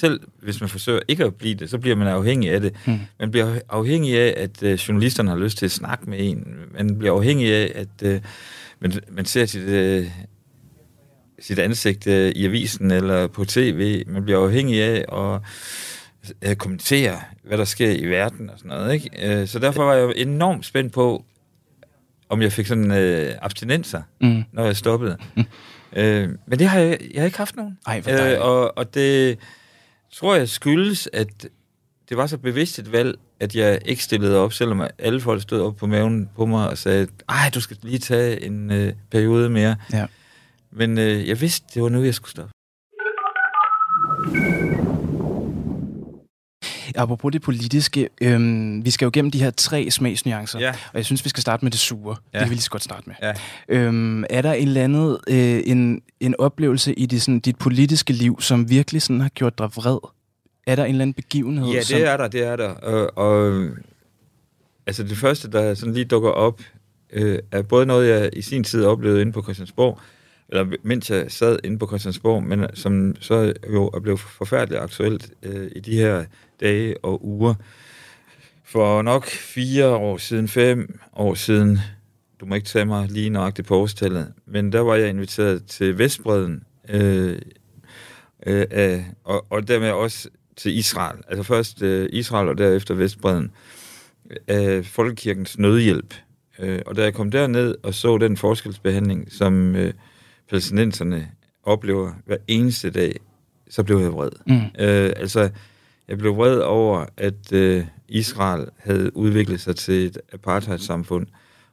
Selv 0.00 0.20
hvis 0.42 0.60
man 0.60 0.68
forsøger 0.68 1.00
ikke 1.08 1.24
at 1.24 1.34
blive 1.34 1.54
det, 1.54 1.70
så 1.70 1.78
bliver 1.78 1.96
man 1.96 2.08
afhængig 2.08 2.50
af 2.50 2.60
det. 2.60 2.74
Mm. 2.86 2.98
Man 3.20 3.30
bliver 3.30 3.58
afhængig 3.68 4.18
af, 4.18 4.34
at 4.36 4.62
øh, 4.62 4.72
journalisterne 4.72 5.30
har 5.30 5.36
lyst 5.36 5.58
til 5.58 5.64
at 5.64 5.70
snakke 5.70 6.10
med 6.10 6.18
en. 6.20 6.54
Man 6.74 6.98
bliver 6.98 7.14
afhængig 7.14 7.54
af, 7.54 7.72
at 7.74 8.02
øh, 8.02 8.20
man, 8.80 8.92
man 9.10 9.24
ser 9.24 9.46
sit, 9.46 9.62
øh, 9.62 10.10
sit 11.40 11.58
ansigt 11.58 12.06
øh, 12.06 12.30
i 12.30 12.46
avisen 12.46 12.90
eller 12.90 13.26
på 13.26 13.44
tv. 13.44 14.04
Man 14.06 14.24
bliver 14.24 14.44
afhængig 14.44 14.82
af 14.82 15.04
at 15.12 15.40
øh, 16.42 16.56
kommentere, 16.56 17.20
hvad 17.44 17.58
der 17.58 17.64
sker 17.64 17.90
i 17.90 18.04
verden 18.04 18.50
og 18.50 18.58
sådan 18.58 18.68
noget. 18.68 18.94
Ikke? 18.94 19.40
Øh, 19.40 19.46
så 19.46 19.58
derfor 19.58 19.84
var 19.84 19.94
jeg 19.94 20.12
enormt 20.16 20.66
spændt 20.66 20.92
på, 20.92 21.24
om 22.28 22.42
jeg 22.42 22.52
fik 22.52 22.66
sådan 22.66 22.90
øh, 22.90 23.34
abstinenser, 23.42 24.02
mm. 24.20 24.44
når 24.52 24.64
jeg 24.64 24.76
stoppede. 24.76 25.16
Mm. 25.36 25.44
Øh, 25.96 26.28
men 26.46 26.58
det 26.58 26.68
har 26.68 26.78
jeg, 26.78 26.98
jeg 27.14 27.20
har 27.20 27.26
ikke 27.26 27.38
haft 27.38 27.56
nogen. 27.56 27.78
Ej, 27.86 28.02
øh, 28.08 28.40
og, 28.40 28.78
og 28.78 28.94
det 28.94 29.38
tror 30.12 30.34
jeg 30.34 30.48
skyldes, 30.48 31.08
at 31.12 31.48
det 32.08 32.16
var 32.16 32.26
så 32.26 32.38
bevidst 32.38 32.78
et 32.78 32.92
valg, 32.92 33.18
at 33.40 33.54
jeg 33.54 33.80
ikke 33.84 34.04
stillede 34.04 34.38
op, 34.38 34.52
selvom 34.52 34.82
alle 34.98 35.20
folk 35.20 35.42
stod 35.42 35.60
op 35.60 35.76
på 35.76 35.86
maven 35.86 36.30
på 36.36 36.46
mig 36.46 36.70
og 36.70 36.78
sagde, 36.78 37.06
ej, 37.28 37.50
du 37.54 37.60
skal 37.60 37.76
lige 37.82 37.98
tage 37.98 38.44
en 38.44 38.72
øh, 38.72 38.92
periode 39.10 39.50
mere. 39.50 39.76
Ja. 39.92 40.06
Men 40.70 40.98
øh, 40.98 41.28
jeg 41.28 41.40
vidste, 41.40 41.66
det 41.74 41.82
var 41.82 41.88
nu, 41.88 42.02
jeg 42.02 42.14
skulle 42.14 42.30
stoppe. 42.30 42.52
Apropos 46.94 47.32
det 47.32 47.42
politiske, 47.42 48.08
øhm, 48.20 48.84
vi 48.84 48.90
skal 48.90 49.06
jo 49.06 49.10
gennem 49.12 49.30
de 49.30 49.42
her 49.42 49.50
tre 49.50 49.90
smagsnuancer, 49.90 50.58
ja. 50.58 50.70
og 50.70 50.96
jeg 50.96 51.04
synes, 51.04 51.24
vi 51.24 51.28
skal 51.30 51.40
starte 51.40 51.64
med 51.64 51.70
det 51.70 51.80
sure. 51.80 52.16
Ja. 52.34 52.38
Det 52.38 52.44
kan 52.44 52.50
vi 52.50 52.54
lige 52.54 52.62
så 52.62 52.70
godt 52.70 52.82
starte 52.82 53.02
med. 53.06 53.14
Ja. 53.22 53.32
Øhm, 53.68 54.24
er 54.30 54.42
der 54.42 54.52
en 54.52 54.68
eller 54.68 54.84
andet, 54.84 55.18
øh, 55.28 55.62
en, 55.66 56.02
en 56.20 56.34
oplevelse 56.38 56.94
i 56.94 57.06
det, 57.06 57.22
sådan, 57.22 57.40
dit 57.40 57.58
politiske 57.58 58.12
liv, 58.12 58.40
som 58.40 58.70
virkelig 58.70 59.02
sådan 59.02 59.20
har 59.20 59.28
gjort 59.28 59.58
dig 59.58 59.66
vred? 59.76 59.98
Er 60.66 60.76
der 60.76 60.84
en 60.84 60.90
eller 60.90 61.02
anden 61.02 61.14
begivenhed? 61.14 61.68
Ja, 61.68 61.78
det 61.78 61.86
som... 61.86 62.00
er 62.02 62.16
der, 62.16 62.28
det 62.28 62.42
er 62.42 62.56
der. 62.56 62.68
Og, 62.68 63.18
og 63.18 63.68
altså 64.86 65.02
det 65.02 65.16
første, 65.16 65.50
der 65.50 65.74
sådan 65.74 65.94
lige 65.94 66.04
dukker 66.04 66.30
op, 66.30 66.60
øh, 67.12 67.38
er 67.52 67.62
både 67.62 67.86
noget, 67.86 68.08
jeg 68.08 68.30
i 68.32 68.42
sin 68.42 68.64
tid 68.64 68.84
oplevede 68.84 69.20
inde 69.20 69.32
på 69.32 69.42
Christiansborg, 69.42 70.00
eller 70.48 70.66
mens 70.82 71.10
jeg 71.10 71.24
sad 71.28 71.58
inde 71.64 71.78
på 71.78 71.86
Christiansborg, 71.86 72.42
men 72.42 72.66
som 72.74 73.14
så 73.20 73.52
jo 73.72 73.88
er 73.88 74.00
blevet 74.00 74.20
forfærdeligt 74.20 74.80
aktuelt 74.80 75.30
øh, 75.42 75.70
i 75.76 75.80
de 75.80 75.94
her 75.94 76.24
dage 76.60 77.04
og 77.04 77.26
uger. 77.26 77.54
For 78.64 79.02
nok 79.02 79.26
fire 79.26 79.86
år 79.86 80.16
siden, 80.16 80.48
fem 80.48 81.00
år 81.16 81.34
siden, 81.34 81.78
du 82.40 82.46
må 82.46 82.54
ikke 82.54 82.66
tage 82.66 82.84
mig 82.84 83.08
lige 83.08 83.30
nøjagtigt 83.30 83.68
på 83.68 83.76
årstallet, 83.76 84.32
men 84.46 84.72
der 84.72 84.80
var 84.80 84.94
jeg 84.94 85.08
inviteret 85.08 85.66
til 85.66 85.98
Vestbreden, 85.98 86.62
øh, 86.88 87.38
øh, 88.46 88.66
øh, 88.70 89.02
og, 89.24 89.46
og 89.50 89.68
dermed 89.68 89.90
også 89.90 90.28
til 90.56 90.78
Israel. 90.78 91.18
Altså 91.28 91.42
først 91.42 91.82
øh, 91.82 92.08
Israel 92.12 92.48
og 92.48 92.58
derefter 92.58 92.94
Vestbreden 92.94 93.50
af 94.48 94.84
Folkekirkens 94.84 95.58
Nødhjælp. 95.58 96.14
Øh, 96.58 96.80
og 96.86 96.96
da 96.96 97.02
jeg 97.02 97.14
kom 97.14 97.30
derned 97.30 97.74
og 97.82 97.94
så 97.94 98.18
den 98.18 98.36
forskelsbehandling, 98.36 99.32
som 99.32 99.76
øh, 99.76 99.92
palæstinenserne 100.48 101.28
oplever 101.62 102.12
hver 102.26 102.36
eneste 102.48 102.90
dag, 102.90 103.20
så 103.70 103.82
blev 103.82 103.98
jeg 103.98 104.12
vred. 104.12 104.30
Mm. 104.46 104.54
Øh, 104.56 105.12
altså, 105.16 105.50
jeg 106.08 106.18
blev 106.18 106.36
vred 106.36 106.58
over, 106.58 107.06
at 107.16 107.52
øh, 107.52 107.84
Israel 108.08 108.66
havde 108.78 109.16
udviklet 109.16 109.60
sig 109.60 109.76
til 109.76 110.06
et 110.06 110.18
apartheidsamfund. 110.32 111.26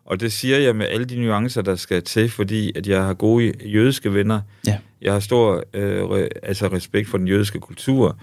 Og 0.05 0.19
det 0.19 0.31
siger 0.31 0.57
jeg 0.57 0.75
med 0.75 0.85
alle 0.85 1.05
de 1.05 1.21
nuancer, 1.21 1.61
der 1.61 1.75
skal 1.75 2.03
til, 2.03 2.29
fordi 2.29 2.77
at 2.77 2.87
jeg 2.87 3.03
har 3.03 3.13
gode 3.13 3.53
jødiske 3.65 4.13
venner. 4.13 4.41
Ja. 4.67 4.77
Jeg 5.01 5.13
har 5.13 5.19
stor 5.19 5.63
øh, 5.73 6.03
re, 6.03 6.29
altså 6.43 6.67
respekt 6.67 7.09
for 7.09 7.17
den 7.17 7.27
jødiske 7.27 7.59
kultur, 7.59 8.19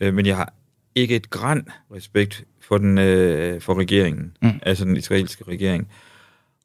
øh, 0.00 0.14
men 0.14 0.26
jeg 0.26 0.36
har 0.36 0.54
ikke 0.94 1.16
et 1.16 1.30
græn 1.30 1.68
respekt 1.94 2.44
for 2.60 2.78
den 2.78 2.98
øh, 2.98 3.60
for 3.60 3.78
regeringen, 3.78 4.36
mm. 4.42 4.60
altså 4.62 4.84
den 4.84 4.96
israelske 4.96 5.44
regering. 5.48 5.88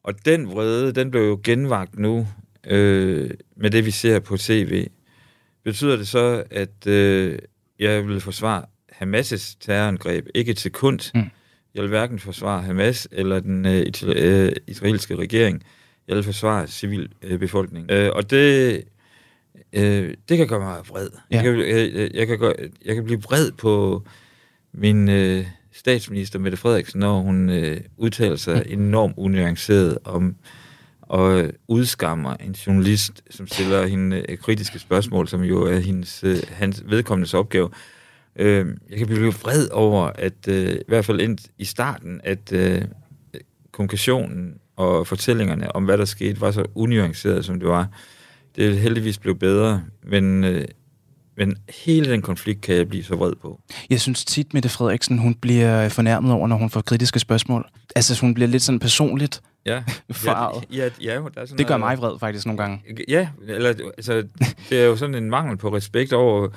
Og 0.04 0.26
den 0.26 0.48
vrede, 0.48 0.92
den 0.92 1.12
blev 1.12 1.22
jo 1.22 1.40
genvagt 1.44 2.00
nu 2.00 2.28
øh, 2.68 3.30
med 3.56 3.70
det, 3.72 3.86
vi 3.86 3.92
ser 3.92 4.20
på 4.20 4.38
tv. 4.38 4.88
Betyder 5.64 5.96
det 5.96 6.08
så, 6.08 6.44
at 6.52 6.88
øh, 6.88 7.40
jeg 7.80 8.08
vil 8.08 8.22
forsvare 8.22 8.66
Hamas' 9.02 9.58
terrorangreb, 9.60 10.28
ikke 10.36 10.52
et 10.52 10.60
sekund. 10.60 11.12
Mm. 11.16 11.30
Jeg 11.76 11.82
vil 11.84 11.90
hverken 11.90 12.20
forsvare 12.20 12.62
Hamas 12.62 13.08
eller 13.12 13.40
den 13.40 13.66
øh, 13.66 13.86
øh, 14.06 14.52
israelske 14.68 15.16
regering. 15.16 15.64
Jeg 16.08 16.16
vil 16.16 16.24
forsvare 16.24 16.68
civilbefolkningen. 16.68 17.92
Øh, 17.92 18.12
og 18.14 18.30
det, 18.30 18.84
øh, 19.74 20.14
det 20.30 20.38
kan 20.38 20.48
gøre 20.48 20.60
mig 20.60 20.78
vred. 20.90 21.10
Ja. 21.32 21.36
Jeg, 21.36 21.44
kan, 21.44 21.60
jeg, 21.60 22.10
jeg, 22.14 22.28
kan 22.28 22.40
gøre, 22.40 22.54
jeg 22.86 22.96
kan 22.96 23.04
blive 23.04 23.22
vred 23.22 23.52
på 23.52 24.04
min 24.74 25.10
øh, 25.10 25.46
statsminister 25.72 26.40
Mette 26.40 26.58
Frederiksen, 26.58 27.00
når 27.00 27.20
hun 27.20 27.50
øh, 27.50 27.82
udtaler 27.98 28.36
sig 28.36 28.64
mm. 28.66 28.82
enormt 28.82 29.14
unuanceret 29.18 29.98
om 30.04 30.36
og 31.10 31.40
øh, 31.40 31.54
udskammer 31.68 32.34
en 32.34 32.52
journalist, 32.52 33.22
som 33.30 33.48
stiller 33.48 33.88
hende 33.88 34.26
øh, 34.30 34.38
kritiske 34.38 34.80
spørgsmål, 34.80 35.28
som 35.28 35.42
jo 35.42 35.64
er 35.64 35.80
hendes, 35.80 36.24
øh, 36.24 36.38
hans 36.52 36.84
vedkommendes 36.86 37.34
opgave. 37.34 37.70
Øh, 38.36 38.66
jeg 38.90 38.98
kan 38.98 39.08
blive 39.08 39.34
vred 39.34 39.68
over, 39.72 40.12
at 40.16 40.48
øh, 40.48 40.74
i 40.74 40.84
hvert 40.88 41.06
fald 41.06 41.22
ind 41.22 41.38
i 41.58 41.66
starten, 41.66 42.22
at 42.24 42.54
øh, 42.54 42.82
kommunikationen 43.72 44.54
og 44.76 45.08
fortællingerne 45.08 45.76
om, 45.76 45.86
hvad 45.86 45.98
der 45.98 46.06
skete, 46.06 46.42
var 46.42 46.52
så 46.52 46.66
unuanceret, 46.76 47.46
som 47.46 47.60
det 47.60 47.70
var. 47.70 47.88
Det 48.56 48.68
er 48.68 48.74
heldigvis 48.74 49.18
blevet 49.18 49.40
bedre, 49.40 49.84
men, 50.04 50.44
øh, 50.44 50.66
men 51.38 51.56
hele 51.86 52.12
den 52.12 52.22
konflikt 52.22 52.62
kan 52.62 52.76
jeg 52.76 52.90
blive 52.90 53.04
så 53.04 53.16
vred 53.16 53.34
på. 53.42 53.62
Jeg 53.90 54.02
synes 54.02 54.26
tit, 54.26 54.54
Mette 54.54 54.70
Frederiksen, 54.70 55.18
hun 55.18 55.36
bliver 55.36 55.90
fornærmet 55.90 56.32
over, 56.32 56.48
når 56.48 56.56
hun 56.56 56.70
får 56.70 56.82
kritiske 56.82 57.20
spørgsmål. 57.20 57.70
Altså, 57.96 58.22
hun 58.22 58.34
bliver 58.34 58.48
lidt 58.48 58.64
sådan 58.64 58.80
personligt 58.80 59.42
ja. 59.66 59.84
farvet. 60.12 60.64
Ja, 60.72 60.78
ja, 60.78 60.90
ja, 61.02 61.14
der 61.14 61.42
er 61.42 61.46
sådan 61.46 61.58
det 61.58 61.68
gør 61.68 61.78
mig 61.78 61.98
vred 61.98 62.20
faktisk 62.20 62.46
nogle 62.46 62.62
gange. 62.62 62.84
Ja, 63.08 63.28
eller 63.48 63.70
altså, 63.70 64.24
det 64.70 64.82
er 64.82 64.86
jo 64.86 64.96
sådan 64.96 65.16
en 65.16 65.30
mangel 65.30 65.58
på 65.58 65.76
respekt 65.76 66.14
over 66.14 66.48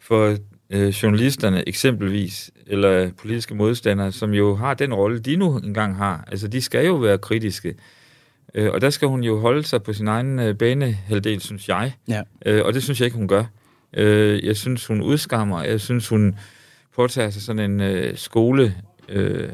for 0.00 0.36
øh, 0.70 0.88
journalisterne 0.88 1.68
eksempelvis, 1.68 2.50
eller 2.66 3.10
politiske 3.10 3.54
modstandere, 3.54 4.12
som 4.12 4.30
jo 4.30 4.56
har 4.56 4.74
den 4.74 4.94
rolle, 4.94 5.18
de 5.18 5.36
nu 5.36 5.58
engang 5.58 5.96
har. 5.96 6.24
Altså, 6.30 6.48
de 6.48 6.60
skal 6.60 6.86
jo 6.86 6.94
være 6.94 7.18
kritiske. 7.18 7.74
Øh, 8.54 8.72
og 8.72 8.80
der 8.80 8.90
skal 8.90 9.08
hun 9.08 9.24
jo 9.24 9.40
holde 9.40 9.62
sig 9.62 9.82
på 9.82 9.92
sin 9.92 10.08
egen 10.08 10.38
øh, 10.38 10.58
banehalvdel, 10.58 11.40
synes 11.40 11.68
jeg. 11.68 11.92
Ja. 12.08 12.22
Øh, 12.46 12.64
og 12.64 12.74
det 12.74 12.82
synes 12.82 13.00
jeg 13.00 13.04
ikke, 13.04 13.16
hun 13.16 13.28
gør. 13.28 13.44
Øh, 13.92 14.44
jeg 14.44 14.56
synes, 14.56 14.86
hun 14.86 15.02
udskammer. 15.02 15.62
Jeg 15.62 15.80
synes, 15.80 16.08
hun 16.08 16.38
påtager 16.96 17.30
sig 17.30 17.42
sådan 17.42 17.70
en 17.70 17.80
øh, 17.80 18.16
skole... 18.16 18.74
Øh, 19.08 19.48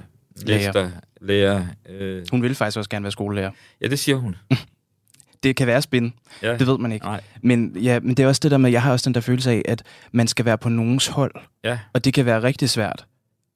lærer. 0.47 0.91
lærer 1.21 1.67
øh. 1.89 2.25
Hun 2.31 2.43
vil 2.43 2.55
faktisk 2.55 2.79
også 2.79 2.91
gerne 2.91 3.03
være 3.03 3.13
skolelærer. 3.13 3.51
Ja, 3.81 3.87
det 3.87 3.99
siger 3.99 4.17
hun. 4.17 4.37
det 5.43 5.57
kan 5.57 5.67
være 5.67 5.83
spin. 5.83 6.13
Ja. 6.43 6.57
Det 6.57 6.67
ved 6.67 6.79
man 6.79 6.93
ikke. 6.93 7.07
Nej. 7.07 7.21
Men, 7.43 7.77
ja, 7.77 8.01
men 8.01 8.17
det 8.17 8.23
er 8.23 8.27
også 8.27 8.41
det 8.43 8.51
der 8.51 8.59
med, 8.59 8.71
jeg 8.71 8.83
har 8.83 8.93
også 8.93 9.09
den 9.09 9.15
der 9.15 9.21
følelse 9.21 9.51
af, 9.51 9.63
at 9.65 9.83
man 10.13 10.27
skal 10.27 10.45
være 10.45 10.59
på 10.59 10.69
nogens 10.69 11.07
hold. 11.07 11.35
Ja. 11.65 11.79
Og 11.93 12.05
det 12.05 12.15
kan 12.15 12.27
være 12.27 12.43
rigtig 12.43 12.71
svært 12.71 13.07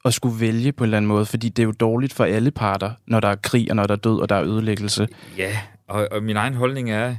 at 0.05 0.15
skulle 0.15 0.41
vælge 0.41 0.73
på 0.73 0.85
en 0.85 0.87
eller 0.87 0.97
anden 0.97 1.09
måde, 1.09 1.27
fordi 1.27 1.49
det 1.49 1.63
er 1.63 1.67
jo 1.67 1.73
dårligt 1.73 2.13
for 2.13 2.25
alle 2.25 2.51
parter, 2.51 2.91
når 3.07 3.21
der 3.21 3.29
er 3.29 3.35
krig, 3.35 3.71
og 3.71 3.77
når 3.77 3.87
der 3.87 3.95
er 3.95 3.99
død, 3.99 4.21
og 4.21 4.29
der 4.29 4.37
er 4.37 4.45
ødelæggelse. 4.45 5.09
Ja, 5.39 5.59
og, 5.89 6.09
og 6.11 6.23
min 6.23 6.37
egen 6.37 6.55
holdning 6.55 6.91
er, 6.91 7.17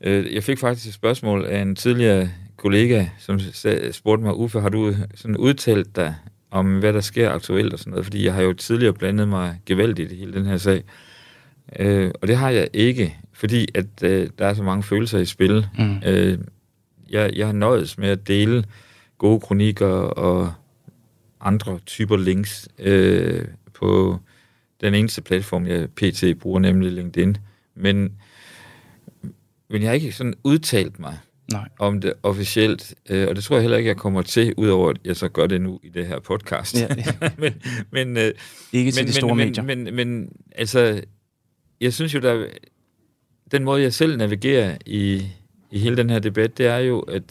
øh, 0.00 0.34
jeg 0.34 0.44
fik 0.44 0.58
faktisk 0.58 0.86
et 0.86 0.94
spørgsmål 0.94 1.44
af 1.44 1.60
en 1.62 1.76
tidligere 1.76 2.30
kollega, 2.56 3.06
som 3.18 3.40
spurgte 3.92 4.24
mig, 4.24 4.34
Uffe, 4.34 4.60
har 4.60 4.68
du 4.68 4.94
sådan 5.14 5.36
udtalt 5.36 5.96
dig 5.96 6.14
om, 6.50 6.78
hvad 6.78 6.92
der 6.92 7.00
sker 7.00 7.30
aktuelt 7.30 7.72
og 7.72 7.78
sådan 7.78 7.90
noget? 7.90 8.06
Fordi 8.06 8.24
jeg 8.24 8.34
har 8.34 8.42
jo 8.42 8.52
tidligere 8.52 8.92
blandet 8.92 9.28
mig 9.28 9.60
gevaldigt 9.66 10.12
i 10.12 10.16
hele 10.16 10.32
den 10.32 10.46
her 10.46 10.56
sag. 10.56 10.82
Øh, 11.78 12.10
og 12.22 12.28
det 12.28 12.36
har 12.36 12.50
jeg 12.50 12.68
ikke, 12.72 13.16
fordi 13.32 13.66
at 13.74 14.02
øh, 14.02 14.28
der 14.38 14.46
er 14.46 14.54
så 14.54 14.62
mange 14.62 14.82
følelser 14.82 15.18
i 15.18 15.24
spil. 15.24 15.66
Mm. 15.78 15.98
Øh, 16.06 16.38
jeg, 17.10 17.32
jeg 17.36 17.46
har 17.46 17.52
nøjes 17.52 17.98
med 17.98 18.08
at 18.08 18.28
dele 18.28 18.64
gode 19.18 19.40
kronikker 19.40 19.86
og 19.96 20.52
andre 21.40 21.78
typer 21.86 22.16
links 22.16 22.68
øh, 22.78 23.44
på 23.74 24.18
den 24.80 24.94
eneste 24.94 25.22
platform, 25.22 25.66
jeg 25.66 25.88
pt. 25.90 26.24
bruger, 26.40 26.60
nemlig 26.60 26.92
LinkedIn. 26.92 27.36
Men 27.74 28.12
men 29.68 29.82
jeg 29.82 29.88
har 29.88 29.94
ikke 29.94 30.12
sådan 30.12 30.34
udtalt 30.44 30.98
mig 30.98 31.18
Nej. 31.52 31.68
om 31.78 32.00
det 32.00 32.12
officielt, 32.22 32.94
øh, 33.10 33.28
og 33.28 33.36
det 33.36 33.44
tror 33.44 33.56
jeg 33.56 33.62
heller 33.62 33.76
ikke, 33.76 33.88
jeg 33.88 33.96
kommer 33.96 34.22
til, 34.22 34.54
udover 34.56 34.90
at 34.90 34.96
jeg 35.04 35.16
så 35.16 35.28
gør 35.28 35.46
det 35.46 35.60
nu 35.60 35.80
i 35.82 35.88
det 35.88 36.06
her 36.06 36.20
podcast. 36.20 36.80
Ja, 36.80 36.86
ja. 36.96 37.30
men, 37.42 37.54
men, 37.90 38.16
øh, 38.16 38.32
Ikke 38.72 38.90
til 38.90 39.02
men, 39.02 39.08
de 39.08 39.12
store 39.12 39.36
men, 39.36 39.46
medier. 39.48 39.64
Men, 39.64 39.84
men, 39.84 39.94
men 39.94 40.28
altså, 40.56 41.02
jeg 41.80 41.92
synes 41.92 42.14
jo, 42.14 42.20
der 42.20 42.46
den 43.52 43.64
måde, 43.64 43.82
jeg 43.82 43.92
selv 43.92 44.16
navigerer 44.16 44.76
i, 44.86 45.22
i 45.70 45.78
hele 45.78 45.96
den 45.96 46.10
her 46.10 46.18
debat, 46.18 46.58
det 46.58 46.66
er 46.66 46.78
jo 46.78 47.00
at 47.00 47.22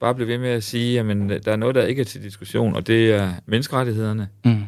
bare 0.00 0.14
blive 0.14 0.28
ved 0.28 0.38
med 0.38 0.48
at 0.48 0.62
sige, 0.62 0.94
jamen, 0.94 1.28
der 1.30 1.52
er 1.52 1.56
noget, 1.56 1.74
der 1.74 1.82
ikke 1.82 2.00
er 2.00 2.04
til 2.04 2.22
diskussion, 2.22 2.76
og 2.76 2.86
det 2.86 3.12
er 3.12 3.32
menneskerettighederne. 3.46 4.28
Mm. 4.44 4.62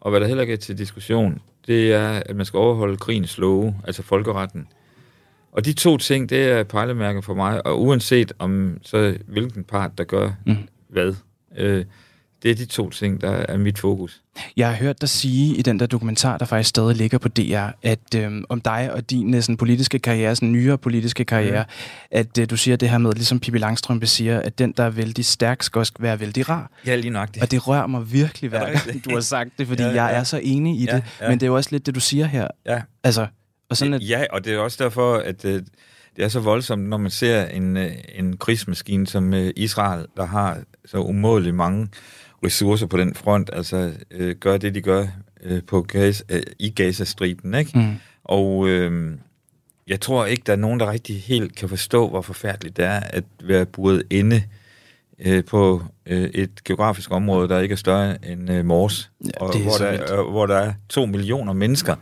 Og 0.00 0.10
hvad 0.10 0.20
der 0.20 0.26
heller 0.26 0.42
ikke 0.42 0.52
er 0.52 0.58
til 0.58 0.78
diskussion, 0.78 1.40
det 1.66 1.92
er, 1.92 2.08
at 2.26 2.36
man 2.36 2.46
skal 2.46 2.58
overholde 2.58 2.96
krigens 2.96 3.38
love, 3.38 3.74
altså 3.84 4.02
folkeretten. 4.02 4.66
Og 5.56 5.64
de 5.64 5.72
to 5.72 5.96
ting, 5.96 6.30
det 6.30 6.42
er 6.44 6.62
pejlemærker 6.62 7.20
for 7.20 7.34
mig, 7.34 7.66
og 7.66 7.82
uanset 7.82 8.32
om 8.38 8.78
så 8.82 9.16
hvilken 9.26 9.64
part, 9.64 9.90
der 9.98 10.04
gør 10.04 10.30
Mm. 10.46 10.56
hvad, 10.88 11.14
øh, 11.56 11.84
det 12.42 12.50
er 12.50 12.54
de 12.54 12.64
to 12.64 12.90
ting, 12.90 13.20
der 13.20 13.30
er 13.30 13.56
mit 13.56 13.78
fokus. 13.78 14.20
Jeg 14.56 14.68
har 14.68 14.74
hørt 14.76 15.00
dig 15.00 15.08
sige 15.08 15.56
i 15.56 15.62
den 15.62 15.80
der 15.80 15.86
dokumentar, 15.86 16.38
der 16.38 16.44
faktisk 16.44 16.68
stadig 16.68 16.96
ligger 16.96 17.18
på 17.18 17.28
DR, 17.28 17.66
at 17.82 18.14
øhm, 18.16 18.44
om 18.48 18.60
dig 18.60 18.90
og 18.92 19.10
din 19.10 19.34
øh, 19.34 19.42
sådan, 19.42 19.56
politiske 19.56 19.98
karriere, 19.98 20.36
sådan 20.36 20.52
nyere 20.52 20.78
politiske 20.78 21.24
karriere, 21.24 21.64
at 22.10 22.38
øh, 22.38 22.50
du 22.50 22.56
siger 22.56 22.76
det 22.76 22.90
her 22.90 22.98
med, 22.98 23.12
ligesom 23.12 23.40
Pippi 23.40 23.58
Langstrømpe 23.58 24.06
siger, 24.06 24.40
at 24.40 24.58
den, 24.58 24.72
der 24.76 24.84
er 24.84 24.90
vældig 24.90 25.24
stærk, 25.24 25.62
skal 25.62 25.78
også 25.78 25.92
være 26.00 26.20
vældig 26.20 26.48
rar. 26.48 26.70
Ja, 26.86 26.96
lige 26.96 27.10
nok 27.10 27.34
det. 27.34 27.42
Og 27.42 27.50
det 27.50 27.68
rører 27.68 27.86
mig 27.86 28.12
virkelig 28.12 28.50
hver 28.50 28.60
Er 28.60 28.72
gang, 28.86 29.04
du 29.04 29.10
har 29.10 29.20
sagt 29.20 29.50
det, 29.58 29.66
fordi 29.66 29.82
Ja, 29.82 29.88
ja, 29.94 30.02
jeg 30.04 30.12
ja. 30.12 30.18
er 30.18 30.24
så 30.24 30.40
enig 30.42 30.80
i 30.80 30.84
Ja, 30.84 30.96
det. 30.96 31.04
ja. 31.20 31.28
Men 31.28 31.40
det 31.40 31.42
er 31.46 31.50
jo 31.50 31.56
også 31.56 31.68
lidt 31.72 31.86
det, 31.86 31.94
du 31.94 32.00
siger 32.00 32.26
her. 32.26 32.48
Ja. 32.66 32.82
Altså, 33.04 33.26
og 33.68 33.76
sådan 33.76 33.94
at, 33.94 34.08
Ja, 34.08 34.24
og 34.32 34.44
det 34.44 34.54
er 34.54 34.58
også 34.58 34.84
derfor, 34.84 35.16
at 35.16 35.44
øh, 35.44 35.62
det 36.16 36.24
er 36.24 36.28
så 36.28 36.40
voldsomt, 36.40 36.88
når 36.88 36.96
man 36.96 37.10
ser 37.10 37.44
en, 37.44 37.76
øh, 37.76 37.92
en 38.14 38.36
krigsmaskine 38.36 39.06
som 39.06 39.34
øh, 39.34 39.52
Israel, 39.56 40.06
der 40.16 40.26
har 40.26 40.58
så 40.84 40.98
umådeligt 40.98 41.54
mange 41.54 41.88
ressourcer 42.44 42.86
på 42.86 42.96
den 42.96 43.14
front, 43.14 43.50
altså 43.52 43.92
øh, 44.10 44.36
gør 44.36 44.56
det, 44.56 44.74
de 44.74 44.80
gør 44.80 45.06
øh, 45.42 45.62
på 45.62 45.82
Gaza, 45.82 46.24
øh, 46.28 46.42
i 46.58 46.70
Gaza-striben, 46.70 47.54
ikke? 47.54 47.78
Mm. 47.78 47.94
Og 48.24 48.68
øh, 48.68 49.18
jeg 49.86 50.00
tror 50.00 50.26
ikke, 50.26 50.42
der 50.46 50.52
er 50.52 50.56
nogen, 50.56 50.80
der 50.80 50.90
rigtig 50.90 51.22
helt 51.22 51.56
kan 51.56 51.68
forstå, 51.68 52.08
hvor 52.08 52.22
forfærdeligt 52.22 52.76
det 52.76 52.84
er 52.84 53.00
at 53.00 53.24
være 53.44 53.66
buret 53.66 54.02
inde 54.10 54.42
øh, 55.18 55.44
på 55.44 55.82
øh, 56.06 56.30
et 56.34 56.64
geografisk 56.64 57.10
område, 57.10 57.48
der 57.48 57.60
ikke 57.60 57.72
er 57.72 57.76
større 57.76 58.30
end 58.30 58.50
øh, 58.50 58.64
Mors, 58.64 59.10
Ja, 59.24 59.30
og 59.40 59.58
hvor, 59.58 59.72
der, 59.78 60.20
øh, 60.20 60.30
hvor 60.30 60.46
der 60.46 60.56
er 60.56 60.72
to 60.88 61.06
millioner 61.06 61.52
mennesker, 61.52 61.94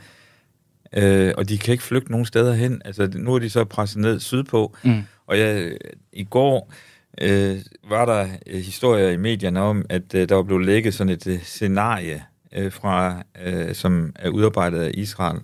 øh, 0.96 1.32
og 1.36 1.48
de 1.48 1.58
kan 1.58 1.72
ikke 1.72 1.84
flygte 1.84 2.10
nogen 2.10 2.26
steder 2.26 2.54
hen. 2.54 2.82
Altså, 2.84 3.10
nu 3.14 3.34
er 3.34 3.38
de 3.38 3.50
så 3.50 3.64
presset 3.64 4.00
ned 4.00 4.20
sydpå, 4.20 4.76
Mm. 4.82 5.02
og 5.26 5.38
jeg, 5.38 5.76
i 6.12 6.24
går 6.24 6.72
øh, 7.20 7.56
var 7.88 8.04
der 8.04 8.28
øh, 8.46 8.60
historier 8.60 9.08
i 9.10 9.16
medierne 9.16 9.60
om, 9.60 9.84
at 9.88 10.14
øh, 10.14 10.28
der 10.28 10.34
var 10.34 10.42
blevet 10.42 10.64
lægget 10.66 10.94
sådan 10.94 11.12
et 11.12 11.26
øh, 11.26 11.42
scenarie, 11.42 12.22
øh, 12.56 12.72
fra, 12.72 13.22
øh, 13.44 13.74
som 13.74 14.12
er 14.16 14.28
udarbejdet 14.28 14.80
af 14.80 14.90
Israel, 14.94 15.40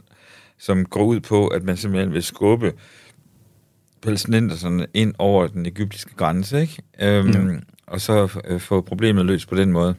som 0.59 0.85
går 0.85 1.05
ud 1.05 1.21
på, 1.21 1.47
at 1.49 1.63
man 1.65 1.77
simpelthen 1.77 2.13
vil 2.13 2.23
skubbe 2.23 2.73
palæstinenserne 4.03 4.87
ind 4.95 5.15
over 5.19 5.47
den 5.47 5.67
egyptiske 5.67 6.15
grænse, 6.17 6.61
ikke? 6.61 6.83
Øhm, 7.01 7.63
Og 7.87 8.01
så 8.01 8.41
øh, 8.45 8.61
få 8.61 8.81
problemet 8.81 9.27
løst 9.27 9.49
på 9.49 9.55
den 9.55 9.73
måde. 9.73 9.95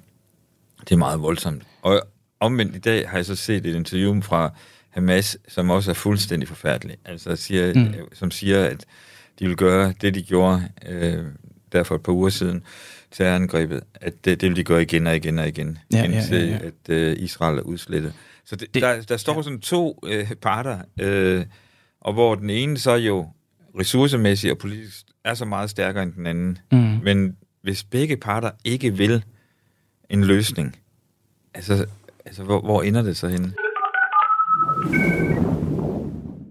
Det 0.80 0.92
er 0.92 0.98
meget 0.98 1.22
voldsomt. 1.22 1.64
Og 1.82 2.02
omvendt 2.40 2.76
i 2.76 2.80
dag 2.80 3.10
har 3.10 3.18
jeg 3.18 3.26
så 3.26 3.36
set 3.36 3.66
et 3.66 3.76
interview 3.76 4.22
fra 4.22 4.54
Hamas, 4.92 5.38
som 5.48 5.70
også 5.70 5.92
er 5.92 5.96
fuldstændig 5.96 6.48
forfærdelig. 6.48 6.98
Altså 7.06 7.36
siger, 7.36 7.74
Mm. 7.76 7.94
som 8.14 8.32
siger, 8.32 8.66
at 8.66 8.86
de 9.40 9.48
vil 9.48 9.56
gøre 9.58 9.94
det, 10.02 10.16
de 10.16 10.22
gjorde 10.24 10.64
øh, 10.88 11.26
der 11.72 11.84
for 11.84 11.96
et 11.96 12.04
par 12.04 12.14
uger 12.14 12.30
siden, 12.30 12.64
terrorangrebet, 13.12 13.82
at 13.96 14.26
det, 14.26 14.42
det 14.42 14.50
vil 14.50 14.56
de 14.58 14.64
gøre 14.64 14.82
igen 14.82 15.08
og 15.08 15.16
igen 15.16 15.40
og 15.40 15.48
igen, 15.48 15.78
Ja, 15.94 15.98
ja, 15.98 16.04
indtil 16.04 16.38
ja, 16.42 16.46
ja. 16.46 16.58
at 16.66 16.90
øh, 16.90 17.16
Israel 17.20 17.58
er 17.58 17.62
udslettet. 17.62 18.14
Så 18.46 18.56
det, 18.56 18.74
Det- 18.74 18.82
der, 18.84 19.02
der 19.02 19.18
står 19.18 19.42
sådan 19.42 19.60
to 19.60 20.00
øh, 20.08 20.32
parter, 20.42 20.80
øh, 21.02 21.46
og 22.02 22.14
hvor 22.14 22.36
den 22.36 22.50
ene 22.50 22.78
så 22.78 22.96
jo 22.96 23.28
ressourcemæssigt 23.80 24.52
og 24.52 24.58
politisk 24.58 25.06
er 25.24 25.34
så 25.34 25.46
meget 25.46 25.70
stærkere 25.70 26.04
end 26.04 26.14
den 26.14 26.26
anden. 26.28 26.58
Mm. 26.72 26.78
Men 27.04 27.38
hvis 27.62 27.84
begge 27.84 28.18
parter 28.18 28.52
ikke 28.64 28.98
vil 28.98 29.24
en 30.10 30.24
løsning, 30.24 30.76
altså, 31.54 31.86
altså 32.26 32.44
hvor, 32.44 32.62
hvor 32.62 32.82
ender 32.82 33.02
det 33.02 33.18
så 33.18 33.28
henne? 33.28 33.54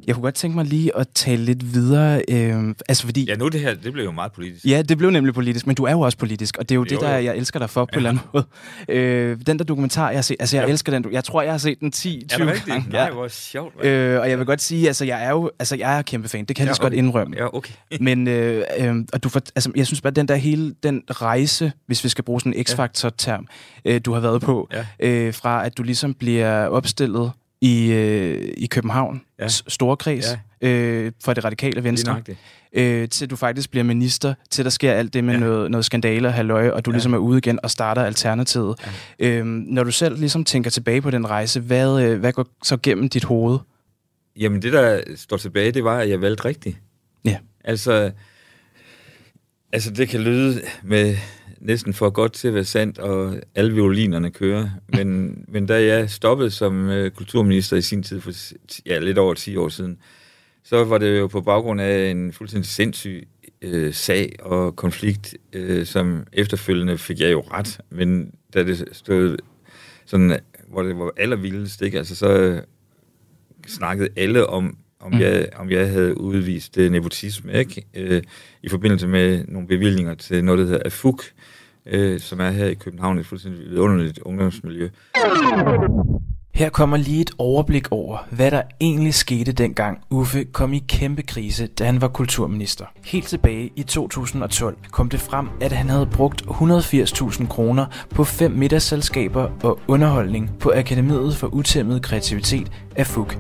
Jeg 0.06 0.14
kunne 0.14 0.22
godt 0.22 0.34
tænke 0.34 0.56
mig 0.56 0.64
lige 0.66 0.96
at 0.96 1.08
tale 1.14 1.44
lidt 1.44 1.74
videre, 1.74 2.22
øh, 2.28 2.74
altså 2.88 3.04
fordi... 3.04 3.24
Ja, 3.24 3.36
nu 3.36 3.48
det 3.48 3.60
her, 3.60 3.74
det 3.74 3.92
blev 3.92 4.04
jo 4.04 4.10
meget 4.10 4.32
politisk. 4.32 4.64
Ja, 4.64 4.82
det 4.82 4.98
blev 4.98 5.10
nemlig 5.10 5.34
politisk, 5.34 5.66
men 5.66 5.76
du 5.76 5.84
er 5.84 5.92
jo 5.92 6.00
også 6.00 6.18
politisk, 6.18 6.56
og 6.58 6.68
det 6.68 6.74
er 6.74 6.76
jo, 6.76 6.80
jo 6.80 6.84
det, 6.84 7.00
der 7.00 7.16
jeg 7.16 7.36
elsker 7.36 7.58
dig 7.58 7.70
for 7.70 7.84
på 7.84 7.88
ja. 7.92 7.98
en 7.98 8.06
eller 8.06 8.10
anden 8.10 8.24
måde. 8.34 8.46
Øh, 8.88 9.38
den 9.46 9.58
der 9.58 9.64
dokumentar, 9.64 10.08
jeg 10.08 10.16
har 10.16 10.22
set, 10.22 10.36
altså 10.40 10.56
jeg 10.56 10.66
ja. 10.66 10.72
elsker 10.72 10.92
den, 10.92 11.12
jeg 11.12 11.24
tror, 11.24 11.42
jeg 11.42 11.52
har 11.52 11.58
set 11.58 11.80
den 11.80 11.92
10-20 11.96 12.36
gange. 12.66 12.90
Nej, 12.90 13.10
hvor 13.10 13.28
sjovt. 13.28 13.84
Øh, 13.84 14.20
og 14.20 14.30
jeg 14.30 14.38
vil 14.38 14.46
godt 14.46 14.62
sige, 14.62 14.86
altså 14.86 15.04
jeg 15.04 15.24
er 15.24 15.30
jo 15.30 15.50
altså, 15.58 15.76
jeg 15.76 15.98
er 15.98 16.02
kæmpe 16.02 16.28
fan, 16.28 16.44
det 16.44 16.56
kan 16.56 16.62
jeg 16.62 16.68
lige 16.68 16.74
så 16.74 16.82
godt 16.82 16.92
okay. 16.92 16.98
indrømme. 16.98 17.36
Ja, 17.38 17.56
okay. 17.56 17.74
Men 18.00 18.28
øh, 18.28 18.64
øh, 18.78 18.94
og 19.12 19.22
du 19.22 19.28
for, 19.28 19.40
altså, 19.54 19.72
jeg 19.76 19.86
synes 19.86 20.00
bare, 20.00 20.12
den 20.12 20.28
der 20.28 20.34
hele 20.34 20.74
den 20.82 21.02
rejse, 21.10 21.72
hvis 21.86 22.04
vi 22.04 22.08
skal 22.08 22.24
bruge 22.24 22.40
sådan 22.40 22.54
en 22.54 22.64
X-Factor-term, 22.64 23.46
øh, 23.84 24.00
du 24.04 24.12
har 24.12 24.20
været 24.20 24.42
på, 24.42 24.68
Ja. 24.72 24.86
øh, 25.00 25.34
fra 25.34 25.66
at 25.66 25.78
du 25.78 25.82
ligesom 25.82 26.14
bliver 26.14 26.66
opstillet 26.66 27.32
i, 27.60 27.92
øh, 27.92 28.52
i 28.56 28.66
København, 28.66 29.22
ja. 29.38 29.48
Storkreds, 29.48 30.26
ja. 30.62 30.68
øh, 30.68 31.12
for 31.24 31.34
det 31.34 31.44
radikale 31.44 31.84
venstre, 31.84 32.22
det. 32.26 32.36
øh, 32.72 33.08
til 33.08 33.30
du 33.30 33.36
faktisk 33.36 33.70
bliver 33.70 33.84
minister, 33.84 34.34
til 34.50 34.64
der 34.64 34.70
sker 34.70 34.92
alt 34.92 35.14
det 35.14 35.24
med 35.24 35.34
ja. 35.34 35.40
Noget, 35.40 35.70
noget 35.70 35.84
skandale 35.84 36.28
og 36.28 36.34
halløj, 36.34 36.68
og 36.68 36.84
du. 36.84 36.90
Ja. 36.90 36.94
ligesom 36.94 37.14
er 37.14 37.18
ude 37.18 37.38
igen 37.38 37.58
og 37.62 37.70
starter 37.70 38.02
Alternativet. 38.02 38.78
Ja. 39.20 39.28
Øh, 39.28 39.44
når 39.46 39.84
du 39.84 39.90
selv 39.90 40.18
ligesom 40.18 40.44
tænker 40.44 40.70
tilbage 40.70 41.02
på 41.02 41.10
den 41.10 41.30
rejse, 41.30 41.60
hvad, 41.60 42.02
øh, 42.02 42.20
hvad 42.20 42.32
går 42.32 42.46
så 42.62 42.76
gennem 42.82 43.08
dit 43.08 43.24
hoved? 43.24 43.58
Jamen, 44.36 44.62
det 44.62 44.72
der 44.72 45.00
står 45.16 45.36
tilbage, 45.36 45.72
det 45.72 45.84
var, 45.84 45.98
at 45.98 46.10
jeg 46.10 46.20
valgte 46.20 46.44
rigtigt. 46.44 46.78
Ja. 47.24 47.36
Altså, 47.64 48.10
altså 49.72 49.90
det 49.90 50.08
kan 50.08 50.20
lyde 50.20 50.60
med 50.82 51.16
næsten 51.60 51.94
for 51.94 52.10
godt 52.10 52.32
til 52.32 52.48
at 52.48 52.54
være 52.54 52.64
sandt, 52.64 52.98
og 52.98 53.36
alle 53.54 53.72
violinerne 53.72 54.30
kører. 54.30 54.68
Men, 54.96 55.38
men 55.48 55.66
da 55.66 55.84
jeg 55.84 56.10
stoppede 56.10 56.50
som 56.50 56.88
øh, 56.88 57.10
kulturminister 57.10 57.76
i 57.76 57.82
sin 57.82 58.02
tid, 58.02 58.20
for 58.20 58.32
ja, 58.86 58.98
lidt 58.98 59.18
over 59.18 59.34
10 59.34 59.56
år 59.56 59.68
siden, 59.68 59.98
så 60.64 60.84
var 60.84 60.98
det 60.98 61.18
jo 61.18 61.26
på 61.26 61.40
baggrund 61.40 61.80
af 61.80 62.10
en 62.10 62.32
fuldstændig 62.32 62.68
sindssyg 62.68 63.28
øh, 63.62 63.94
sag 63.94 64.36
og 64.40 64.76
konflikt, 64.76 65.34
øh, 65.52 65.86
som 65.86 66.26
efterfølgende 66.32 66.98
fik 66.98 67.20
jeg 67.20 67.32
jo 67.32 67.40
ret. 67.40 67.80
Men 67.90 68.34
da 68.54 68.62
det 68.62 68.88
stod 68.92 69.36
sådan, 70.06 70.38
hvor 70.68 70.82
det 70.82 70.98
var 70.98 71.12
allervildest, 71.16 71.82
ikke? 71.82 71.98
Altså 71.98 72.16
så 72.16 72.38
øh, 72.38 72.62
snakkede 73.66 74.08
alle 74.16 74.46
om, 74.46 74.76
om, 75.00 75.12
Mm. 75.12 75.20
jeg, 75.20 75.48
om 75.56 75.70
jeg 75.70 75.90
havde 75.90 76.20
udvist 76.20 76.78
øh, 76.78 76.90
nepotisme, 76.92 77.52
ikke? 77.52 77.86
Øh, 77.94 78.22
I 78.62 78.68
forbindelse 78.68 79.08
med 79.08 79.44
nogle 79.48 79.68
bevillinger 79.68 80.14
til 80.14 80.44
noget, 80.44 80.58
der 80.58 80.64
hedder 80.64 80.82
AFUK, 80.84 81.22
øh, 81.86 82.20
som 82.20 82.40
er 82.40 82.50
her 82.50 82.66
i 82.66 82.74
København, 82.74 83.18
et 83.18 83.26
fuldstændig 83.26 83.60
vidunderligt 83.70 84.18
ungdomsmiljø. 84.18 84.88
Her 86.54 86.68
kommer 86.68 86.96
lige 86.96 87.20
et 87.20 87.30
overblik 87.38 87.88
over, 87.90 88.18
hvad 88.30 88.50
der 88.50 88.62
egentlig 88.80 89.14
skete 89.14 89.52
dengang 89.52 89.98
Uffe 90.10 90.44
kom 90.44 90.72
i 90.72 90.78
kæmpe 90.78 91.22
krise, 91.22 91.66
da 91.66 91.84
han 91.84 92.00
var 92.00 92.08
kulturminister. 92.08 92.84
Helt 93.04 93.26
tilbage 93.26 93.70
i 93.76 93.82
2012 93.82 94.76
kom 94.90 95.08
det 95.08 95.20
frem, 95.20 95.48
at 95.60 95.72
han 95.72 95.88
havde 95.88 96.06
brugt 96.06 96.42
180.000 96.42 97.46
kroner 97.46 97.86
på 98.14 98.24
fem 98.24 98.50
middagsselskaber 98.50 99.50
og 99.62 99.78
underholdning 99.88 100.50
på 100.60 100.72
Akademiet 100.74 101.36
for 101.36 101.46
Utæmmet 101.46 102.02
Kreativitet 102.02 102.72
af 102.96 103.06
FUG. 103.06 103.32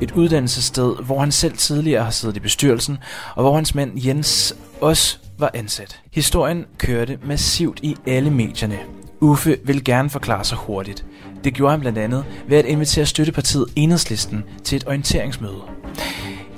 Et 0.00 0.10
uddannelsessted, 0.10 0.94
hvor 1.04 1.20
han 1.20 1.32
selv 1.32 1.56
tidligere 1.56 2.04
har 2.04 2.10
siddet 2.10 2.36
i 2.36 2.40
bestyrelsen, 2.40 2.98
og 3.34 3.42
hvor 3.42 3.54
hans 3.54 3.74
mand 3.74 3.92
Jens 4.06 4.56
også 4.80 5.18
var 5.38 5.50
ansat. 5.54 6.00
Historien 6.12 6.64
kørte 6.78 7.18
massivt 7.24 7.80
i 7.82 7.96
alle 8.06 8.30
medierne. 8.30 8.78
Uffe 9.20 9.56
vil 9.64 9.84
gerne 9.84 10.10
forklare 10.10 10.44
sig 10.44 10.58
hurtigt. 10.58 11.04
Det 11.44 11.54
gjorde 11.54 11.70
han 11.70 11.80
blandt 11.80 11.98
andet 11.98 12.24
ved 12.48 12.58
at 12.58 12.64
invitere 12.64 13.06
støttepartiet 13.06 13.66
Enhedslisten 13.76 14.44
til 14.64 14.76
et 14.76 14.86
orienteringsmøde. 14.86 15.62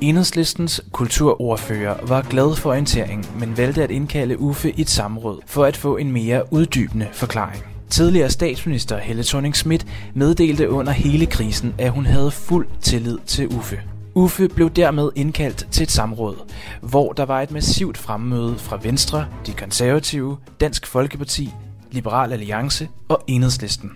Enhedslistens 0.00 0.80
kulturordfører 0.92 2.06
var 2.06 2.22
glad 2.22 2.56
for 2.56 2.70
orienteringen, 2.70 3.26
men 3.38 3.56
valgte 3.56 3.82
at 3.82 3.90
indkalde 3.90 4.40
Uffe 4.40 4.70
i 4.70 4.80
et 4.80 4.90
samråd 4.90 5.40
for 5.46 5.64
at 5.64 5.76
få 5.76 5.96
en 5.96 6.12
mere 6.12 6.52
uddybende 6.52 7.08
forklaring. 7.12 7.64
Tidligere 7.90 8.30
statsminister 8.30 8.98
Helle 8.98 9.22
thorning 9.22 9.56
Schmidt 9.56 9.86
meddelte 10.14 10.70
under 10.70 10.92
hele 10.92 11.26
krisen, 11.26 11.74
at 11.78 11.90
hun 11.90 12.06
havde 12.06 12.30
fuld 12.30 12.68
tillid 12.80 13.18
til 13.26 13.48
Uffe. 13.48 13.80
Uffe 14.14 14.48
blev 14.48 14.70
dermed 14.70 15.10
indkaldt 15.16 15.66
til 15.70 15.82
et 15.82 15.90
samråd, 15.90 16.36
hvor 16.80 17.12
der 17.12 17.24
var 17.24 17.42
et 17.42 17.50
massivt 17.50 17.98
fremmøde 17.98 18.58
fra 18.58 18.78
Venstre, 18.82 19.26
De 19.46 19.52
Konservative, 19.52 20.36
Dansk 20.60 20.86
Folkeparti, 20.86 21.50
Liberal 21.90 22.32
Alliance 22.32 22.88
og 23.08 23.24
Enhedslisten. 23.26 23.90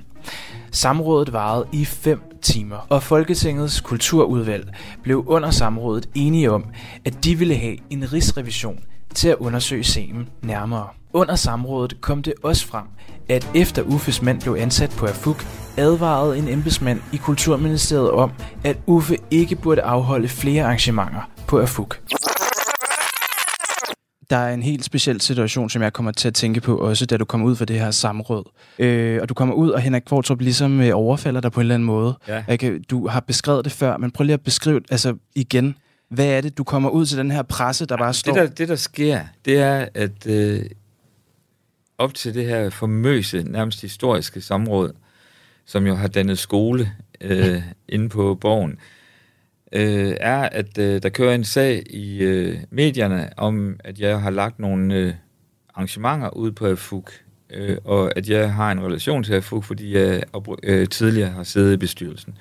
Samrådet 0.75 1.33
varede 1.33 1.67
i 1.73 1.85
5 1.85 2.21
timer, 2.43 2.87
og 2.89 3.03
Folketingets 3.03 3.81
kulturudvalg 3.81 4.69
blev 5.03 5.25
under 5.27 5.51
samrådet 5.51 6.09
enige 6.15 6.51
om, 6.51 6.65
at 7.05 7.25
de 7.25 7.39
ville 7.39 7.57
have 7.57 7.77
en 7.91 8.13
rigsrevision 8.13 8.81
til 9.15 9.29
at 9.29 9.37
undersøge 9.41 9.85
sagen 9.85 10.29
nærmere. 10.43 10.89
Under 11.13 11.35
samrådet 11.35 12.01
kom 12.01 12.23
det 12.23 12.35
også 12.43 12.67
frem, 12.67 12.85
at 13.29 13.51
efter 13.55 13.83
Uffes 13.83 14.23
mand 14.23 14.41
blev 14.41 14.57
ansat 14.61 14.91
på 14.99 15.07
AFUK, 15.07 15.47
advarede 15.77 16.39
en 16.39 16.49
embedsmand 16.49 17.01
i 17.13 17.17
Kulturministeriet 17.17 18.11
om, 18.11 18.31
at 18.65 18.77
Uffe 18.87 19.17
ikke 19.31 19.57
burde 19.57 19.83
afholde 19.83 20.29
flere 20.29 20.65
arrangementer 20.65 21.31
på 21.47 21.61
AFUK. 21.61 22.01
Der 24.31 24.37
er 24.37 24.55
en 24.55 24.63
helt 24.63 24.85
speciel 24.85 25.21
situation, 25.21 25.71
som 25.71 25.83
jeg 25.83 25.93
kommer 25.93 26.13
til 26.13 26.29
at 26.29 26.35
tænke 26.35 26.61
på 26.61 26.77
også, 26.77 27.07
da 27.07 27.17
du 27.17 27.25
kommer 27.25 27.47
ud 27.47 27.57
for 27.57 27.65
det 27.65 27.81
her 27.81 27.91
samråd. 27.91 28.45
Øh, 28.79 29.19
og 29.23 29.29
du 29.29 29.35
kommer 29.35 29.55
ud, 29.55 29.71
og 29.71 29.81
Henrik 29.81 30.03
Kvartrup 30.07 30.41
ligesom 30.41 30.81
øh, 30.81 30.91
overfalder 30.95 31.41
dig 31.41 31.53
på 31.53 31.61
en 31.61 31.63
eller 31.63 31.75
anden 31.75 31.87
måde. 31.87 32.19
Ja. 32.29 32.45
Jeg 32.49 32.59
kan, 32.59 32.85
du 32.91 33.09
har 33.09 33.21
beskrevet 33.21 33.65
det 33.65 33.73
før, 33.73 33.97
men 33.97 34.11
prøv 34.11 34.25
lige 34.25 34.35
at 34.35 34.41
beskrive 34.41 34.81
altså 34.91 35.17
igen. 35.35 35.77
Hvad 36.09 36.27
er 36.27 36.41
det, 36.41 36.59
du 36.59 36.65
kommer 36.65 36.91
ud 36.91 37.07
til 37.07 37.19
den 37.19 37.31
her 37.31 37.43
presse, 37.43 37.87
der 37.87 37.97
bare 37.97 38.15
står... 38.15 38.33
Det 38.33 38.43
der, 38.43 38.55
det, 38.55 38.69
der 38.69 38.77
sker, 38.77 39.21
det 39.45 39.59
er, 39.59 39.89
at 39.95 40.27
øh, 40.27 40.65
op 41.99 42.15
til 42.15 42.35
det 42.35 42.47
her 42.47 42.71
famøse, 42.71 43.43
nærmest 43.43 43.81
historiske 43.81 44.41
samråd, 44.41 44.93
som 45.67 45.87
jo 45.87 45.95
har 45.95 46.09
dannet 46.09 46.39
skole 46.39 46.93
øh, 47.21 47.63
inde 47.89 48.09
på 48.09 48.39
borgen, 48.41 48.71
øh, 48.71 48.77
er, 50.21 50.49
at 50.53 50.79
øh, 50.79 51.03
der 51.03 51.09
kører 51.09 51.35
en 51.35 51.45
sag 51.45 51.83
i 51.91 52.19
øh, 52.23 52.59
medierne 52.71 53.31
om, 53.37 53.77
at 53.85 54.01
jeg 54.01 54.21
har 54.21 54.31
lagt 54.31 54.59
nogle 54.59 54.95
øh, 54.95 55.13
arrangementer 55.75 56.37
ud 56.37 56.53
på 56.53 56.67
AFUK, 56.67 57.11
øh, 57.51 57.77
og 57.85 58.19
at 58.19 58.29
jeg 58.29 58.53
har 58.55 58.73
en 58.73 58.81
relation 58.81 59.23
til 59.23 59.35
AFUK, 59.35 59.65
fordi 59.65 59.97
jeg 59.97 60.23
øh, 60.63 60.89
tidligere 60.89 61.31
har 61.31 61.43
siddet 61.43 61.73
i 61.73 61.77
bestyrelsen. 61.77 62.35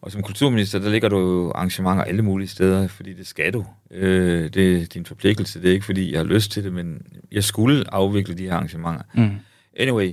Og 0.00 0.12
som 0.12 0.22
kulturminister, 0.22 0.78
der 0.78 0.90
ligger 0.90 1.08
du 1.08 1.52
arrangementer 1.54 2.04
alle 2.04 2.22
mulige 2.22 2.48
steder, 2.48 2.88
fordi 2.88 3.12
det 3.12 3.26
skal 3.26 3.52
du. 3.52 3.64
Øh, 3.90 4.50
det 4.54 4.82
er 4.82 4.86
din 4.86 5.06
forpligtelse, 5.06 5.62
det 5.62 5.68
er 5.68 5.72
ikke 5.72 5.86
fordi, 5.86 6.12
jeg 6.12 6.20
har 6.20 6.24
lyst 6.24 6.50
til 6.50 6.64
det, 6.64 6.72
men 6.72 7.02
jeg 7.32 7.44
skulle 7.44 7.94
afvikle 7.94 8.34
de 8.34 8.44
her 8.44 8.54
arrangementer. 8.54 9.02
Mm. 9.14 9.30
Anyway, 9.76 10.12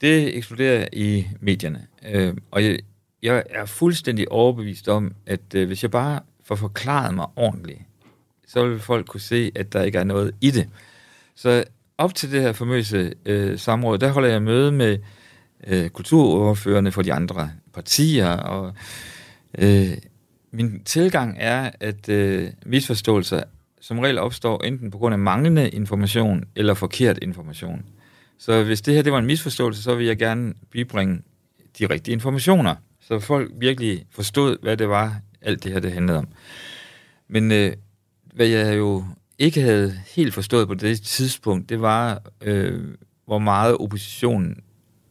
det 0.00 0.36
eksploderer 0.36 0.88
i 0.92 1.26
medierne. 1.40 1.86
Øh, 2.12 2.34
og 2.50 2.64
jeg, 2.64 2.78
jeg 3.24 3.42
er 3.50 3.64
fuldstændig 3.64 4.32
overbevist 4.32 4.88
om, 4.88 5.14
at 5.26 5.54
øh, 5.54 5.66
hvis 5.66 5.82
jeg 5.82 5.90
bare 5.90 6.20
får 6.44 6.54
forklaret 6.54 7.14
mig 7.14 7.26
ordentligt, 7.36 7.80
så 8.46 8.66
vil 8.66 8.78
folk 8.78 9.06
kunne 9.06 9.20
se, 9.20 9.52
at 9.54 9.72
der 9.72 9.82
ikke 9.82 9.98
er 9.98 10.04
noget 10.04 10.34
i 10.40 10.50
det. 10.50 10.68
Så 11.34 11.64
op 11.98 12.14
til 12.14 12.32
det 12.32 12.42
her 12.42 12.52
famøse 12.52 13.14
øh, 13.26 13.58
samråd, 13.58 13.98
der 13.98 14.12
holder 14.12 14.28
jeg 14.28 14.42
møde 14.42 14.72
med 14.72 14.98
øh, 15.66 15.88
kulturoverførende 15.88 16.92
for 16.92 17.02
de 17.02 17.12
andre 17.12 17.50
partier, 17.72 18.28
og 18.28 18.74
øh, 19.58 19.92
min 20.50 20.84
tilgang 20.84 21.36
er, 21.40 21.70
at 21.80 22.08
øh, 22.08 22.48
misforståelser 22.66 23.42
som 23.80 23.98
regel 23.98 24.18
opstår 24.18 24.64
enten 24.64 24.90
på 24.90 24.98
grund 24.98 25.12
af 25.12 25.18
manglende 25.18 25.70
information 25.70 26.44
eller 26.56 26.74
forkert 26.74 27.18
information. 27.22 27.84
Så 28.38 28.64
hvis 28.64 28.82
det 28.82 28.94
her 28.94 29.02
det 29.02 29.12
var 29.12 29.18
en 29.18 29.26
misforståelse, 29.26 29.82
så 29.82 29.94
vil 29.94 30.06
jeg 30.06 30.18
gerne 30.18 30.54
bibringe 30.70 31.22
de 31.78 31.86
rigtige 31.86 32.12
informationer, 32.12 32.74
så 33.08 33.18
folk 33.18 33.52
virkelig 33.56 34.06
forstod, 34.10 34.56
hvad 34.62 34.76
det 34.76 34.88
var, 34.88 35.20
alt 35.40 35.64
det 35.64 35.72
her 35.72 35.80
det 35.80 35.92
handlede 35.92 36.18
om. 36.18 36.28
Men 37.28 37.52
øh, 37.52 37.72
hvad 38.34 38.46
jeg 38.46 38.78
jo 38.78 39.04
ikke 39.38 39.60
havde 39.60 40.00
helt 40.06 40.34
forstået 40.34 40.68
på 40.68 40.74
det 40.74 41.02
tidspunkt, 41.02 41.68
det 41.68 41.80
var, 41.80 42.22
øh, 42.40 42.84
hvor 43.26 43.38
meget 43.38 43.76
oppositionen 43.76 44.60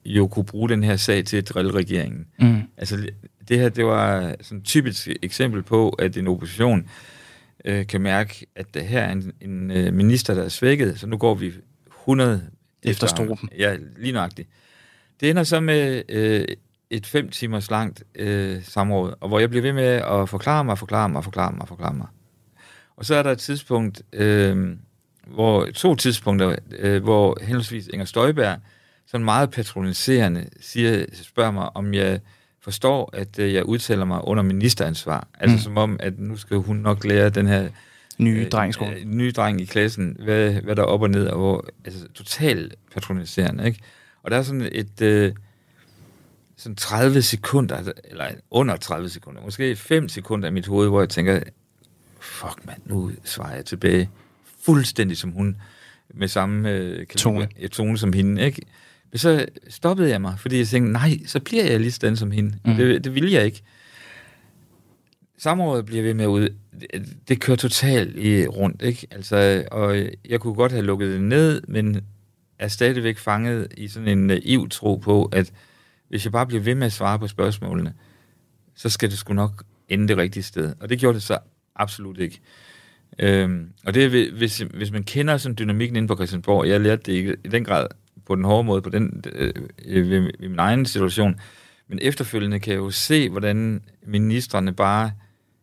jo 0.06 0.28
kunne 0.28 0.46
bruge 0.46 0.70
den 0.70 0.84
her 0.84 0.96
sag 0.96 1.26
til 1.26 1.38
at 1.38 1.50
drille 1.50 1.72
regeringen. 1.72 2.28
Mm. 2.40 2.62
Altså, 2.78 3.10
det 3.48 3.60
her, 3.60 3.70
det 3.70 3.86
var 3.86 4.36
sådan 4.42 4.58
et 4.58 4.66
typisk 4.66 5.08
eksempel 5.22 5.64
på, 5.64 5.90
at 5.90 6.18
en 6.18 6.28
opposition 6.28 6.90
øh, 7.66 7.88
kan 7.88 8.02
mærke, 8.02 8.46
at 8.56 8.74
det 8.74 8.86
her 8.86 9.02
er 9.02 9.12
en, 9.12 9.32
en 9.42 9.72
øh, 9.72 9.94
minister, 9.94 10.34
der 10.34 10.44
er 10.44 10.50
svækket, 10.50 11.00
så 11.00 11.08
nu 11.08 11.18
går 11.18 11.36
vi 11.36 11.54
100 12.02 12.50
Efter 12.84 13.08
struben. 13.08 13.50
Ja, 13.58 13.78
lige 13.98 14.14
nøjagtigt. 14.14 14.50
Det 15.20 15.30
ender 15.30 15.44
så 15.44 15.60
med 15.60 16.04
øh, 16.10 16.46
et 16.96 17.06
fem 17.06 17.30
timers 17.30 17.72
langt 17.72 18.04
øh, 18.16 18.64
samråd, 18.64 19.14
og 19.20 19.28
hvor 19.28 19.40
jeg 19.40 19.50
bliver 19.50 19.62
ved 19.62 19.74
med 19.74 19.84
at 19.84 20.30
forklare 20.30 20.64
mig, 20.64 20.78
forklare 20.78 21.10
mig, 21.10 21.24
forklare 21.24 21.52
mig, 21.52 21.68
forklare 21.68 21.94
mig. 21.94 22.08
Og 22.98 23.06
så 23.06 23.16
er 23.16 23.24
der 23.24 23.32
et 23.32 23.40
tidspunkt, 23.40 24.02
øh, 24.14 24.78
hvor 25.28 25.66
to 25.66 25.96
tidspunkter, 25.96 26.56
øh, 26.80 27.04
hvor 27.04 27.38
henholdsvis 27.42 27.88
Inger 27.88 28.06
Støjberg 28.06 28.58
sådan 29.08 29.26
meget 29.26 29.52
patroniserende 29.52 30.46
siger, 30.62 31.06
spørger 31.14 31.52
mig, 31.52 31.76
om 31.76 31.94
jeg 31.94 32.20
forstår, 32.62 33.10
at 33.14 33.40
øh, 33.40 33.54
jeg 33.54 33.66
udtaler 33.66 34.06
mig 34.06 34.28
under 34.28 34.44
ministeransvar. 34.44 35.28
Altså 35.40 35.56
Mm. 35.56 35.60
som 35.62 35.78
om, 35.78 35.98
at 36.00 36.20
nu 36.20 36.38
skal 36.38 36.58
hun 36.58 36.78
nok 36.78 37.04
lære 37.06 37.30
den 37.30 37.48
her 37.48 37.70
Nye 38.18 38.50
drengskole. 38.50 38.96
øh, 38.96 39.06
nye 39.06 39.32
dreng 39.32 39.62
i 39.62 39.66
klassen, 39.66 40.18
hvad, 40.24 40.52
hvad 40.54 40.76
der 40.76 40.82
er 40.82 40.86
op 40.88 41.02
og 41.02 41.10
ned, 41.10 41.28
og 41.28 41.38
hvor, 41.38 41.66
altså 41.86 42.08
totalt 42.14 42.76
patroniserende, 42.94 43.66
ikke? 43.66 43.80
Og 44.24 44.32
der 44.32 44.38
er 44.38 44.42
sådan 44.44 44.70
et, 44.72 45.02
øh, 45.02 45.34
sådan 46.64 46.76
30 46.76 47.22
sekunder, 47.22 47.92
eller 48.04 48.28
under 48.52 48.76
30 48.76 49.10
sekunder, 49.10 49.42
måske 49.42 49.76
5 49.76 50.10
sekunder 50.10 50.48
i 50.48 50.52
mit 50.52 50.68
hoved, 50.68 50.90
hvor 50.90 51.02
jeg 51.02 51.10
tænker, 51.10 51.40
fuck 52.20 52.66
mand, 52.66 52.82
nu 52.86 53.12
svarer 53.24 53.56
jeg 53.56 53.66
tilbage 53.66 54.10
fuldstændig 54.66 55.18
som 55.18 55.32
hun, 55.32 55.58
med 56.14 56.28
samme 56.28 56.72
øh, 56.72 57.06
Tone. 57.06 57.48
ja, 57.62 57.68
tone 57.68 57.98
som 57.98 58.14
hende, 58.14 58.46
ikke? 58.46 58.62
Men 59.12 59.18
så 59.18 59.46
stoppede 59.70 60.10
jeg 60.10 60.22
mig, 60.22 60.40
fordi 60.40 60.58
jeg 60.58 60.68
tænkte, 60.68 60.92
nej, 60.92 61.18
så 61.26 61.40
bliver 61.40 61.64
jeg 61.64 61.80
lige 61.80 61.92
sådan 61.92 62.18
som 62.18 62.32
hende. 62.32 62.56
Mm. 62.66 62.72
Mm. 62.72 62.78
Det, 62.78 63.04
det 63.04 63.16
vil 63.16 63.32
jeg 63.32 63.46
ikke. 63.46 63.62
Samrådet 65.38 65.86
bliver 65.86 66.04
ved 66.04 66.14
med 66.14 66.28
ud. 66.28 66.50
Det, 66.80 66.90
det 67.28 67.40
kører 67.40 67.58
totalt 67.58 68.18
i 68.18 68.48
rundt, 68.48 68.82
ikke? 68.82 69.08
Altså, 69.12 69.64
og 69.72 69.98
jeg 70.30 70.40
kunne 70.40 70.54
godt 70.54 70.72
have 70.72 70.86
lukket 70.86 71.14
det 71.14 71.24
ned, 71.24 71.62
men 71.68 72.02
er 72.60 72.68
stadigvæk 72.68 73.18
fanget 73.18 73.68
i 73.78 73.88
sådan 73.88 74.08
en 74.08 74.28
naiv 74.28 74.70
tro 74.70 74.96
på, 74.96 75.26
at 75.26 75.52
hvis 76.14 76.26
jeg 76.26 76.32
bare 76.32 76.48
bliver 76.48 76.64
ved 76.64 76.76
med 76.76 76.86
at 76.86 76.94
svare 76.94 77.20
på 77.20 77.28
spørgsmålene, 77.28 77.94
så 78.76 78.90
skal 78.90 79.10
det 79.10 79.18
sgu 79.18 79.34
nok 79.34 79.64
ende 79.90 80.08
det 80.08 80.18
rigtige 80.18 80.44
sted. 80.44 80.74
Og 80.80 80.90
det 80.90 81.00
gjorde 81.00 81.16
det 81.16 81.24
så 81.24 81.38
absolut 81.76 82.20
ikke. 82.20 82.40
Øhm, 83.20 83.70
og 83.86 83.94
det 83.94 84.06
er, 84.06 84.32
hvis, 84.38 84.58
hvis 84.58 84.92
man 84.92 85.04
kender 85.04 85.38
sådan 85.38 85.56
dynamikken 85.60 85.96
inde 85.96 86.08
på 86.08 86.16
Christiansborg, 86.16 86.68
jeg 86.68 86.82
lærte 86.82 87.02
det 87.06 87.14
ikke 87.14 87.36
i 87.46 87.48
den 87.48 87.64
grad 87.64 87.88
på 88.26 88.36
den 88.36 88.44
hårde 88.44 88.64
måde, 88.64 88.82
på 88.82 88.90
den, 88.90 89.24
øh, 89.34 89.54
øh, 89.86 90.10
ved, 90.10 90.20
ved 90.40 90.50
min 90.50 90.60
egen 90.60 90.86
situation, 90.86 91.40
men 91.88 92.00
efterfølgende 92.02 92.60
kan 92.60 92.74
jeg 92.74 92.80
jo 92.80 92.90
se, 92.90 93.30
hvordan 93.30 93.82
ministerne 94.06 94.74
bare 94.74 95.12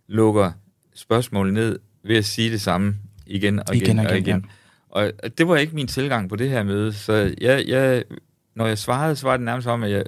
lukker 0.09 0.53
spørgsmål 0.95 1.53
ned 1.53 1.79
ved 2.05 2.17
at 2.17 2.25
sige 2.25 2.51
det 2.51 2.61
samme 2.61 2.97
igen 3.27 3.59
og 3.59 3.77
igen, 3.77 3.87
Igen 3.87 3.99
og 3.99 4.07
og 4.07 4.17
igen, 4.17 4.27
igen. 4.27 4.47
Og, 4.89 5.13
og 5.23 5.39
det 5.39 5.49
var 5.49 5.57
ikke 5.57 5.75
min 5.75 5.87
tilgang 5.87 6.29
på 6.29 6.37
det 6.37 6.51
her 6.51 6.63
møde, 6.63 6.93
så 6.93 7.35
jeg, 7.41 7.65
jeg, 7.69 8.05
når 8.55 8.67
jeg 8.67 8.79
svarede, 8.79 9.17
så 9.17 9.27
var 9.27 9.37
det 9.37 9.45
nærmest 9.45 9.69
om, 9.69 9.83
at 9.83 9.91
jeg 9.91 10.05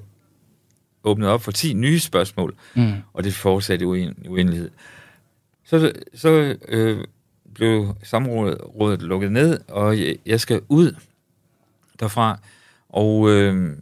åbnede 1.04 1.30
op 1.30 1.42
for 1.42 1.52
10 1.52 1.72
nye 1.72 2.00
spørgsmål, 2.00 2.54
Mm. 2.74 2.92
og 3.12 3.24
det 3.24 3.34
fortsatte 3.34 3.84
uen- 3.86 4.28
uendelighed. 4.28 4.70
Så, 5.64 5.92
så 6.14 6.56
øh, 6.68 7.04
blev 7.54 7.94
samrådet 8.02 9.02
lukket 9.02 9.32
ned, 9.32 9.60
og 9.68 9.98
jeg, 10.00 10.16
jeg 10.26 10.40
skal 10.40 10.60
ud 10.68 10.94
derfra. 12.00 12.38
Og 12.88 13.30
øh, 13.30 13.76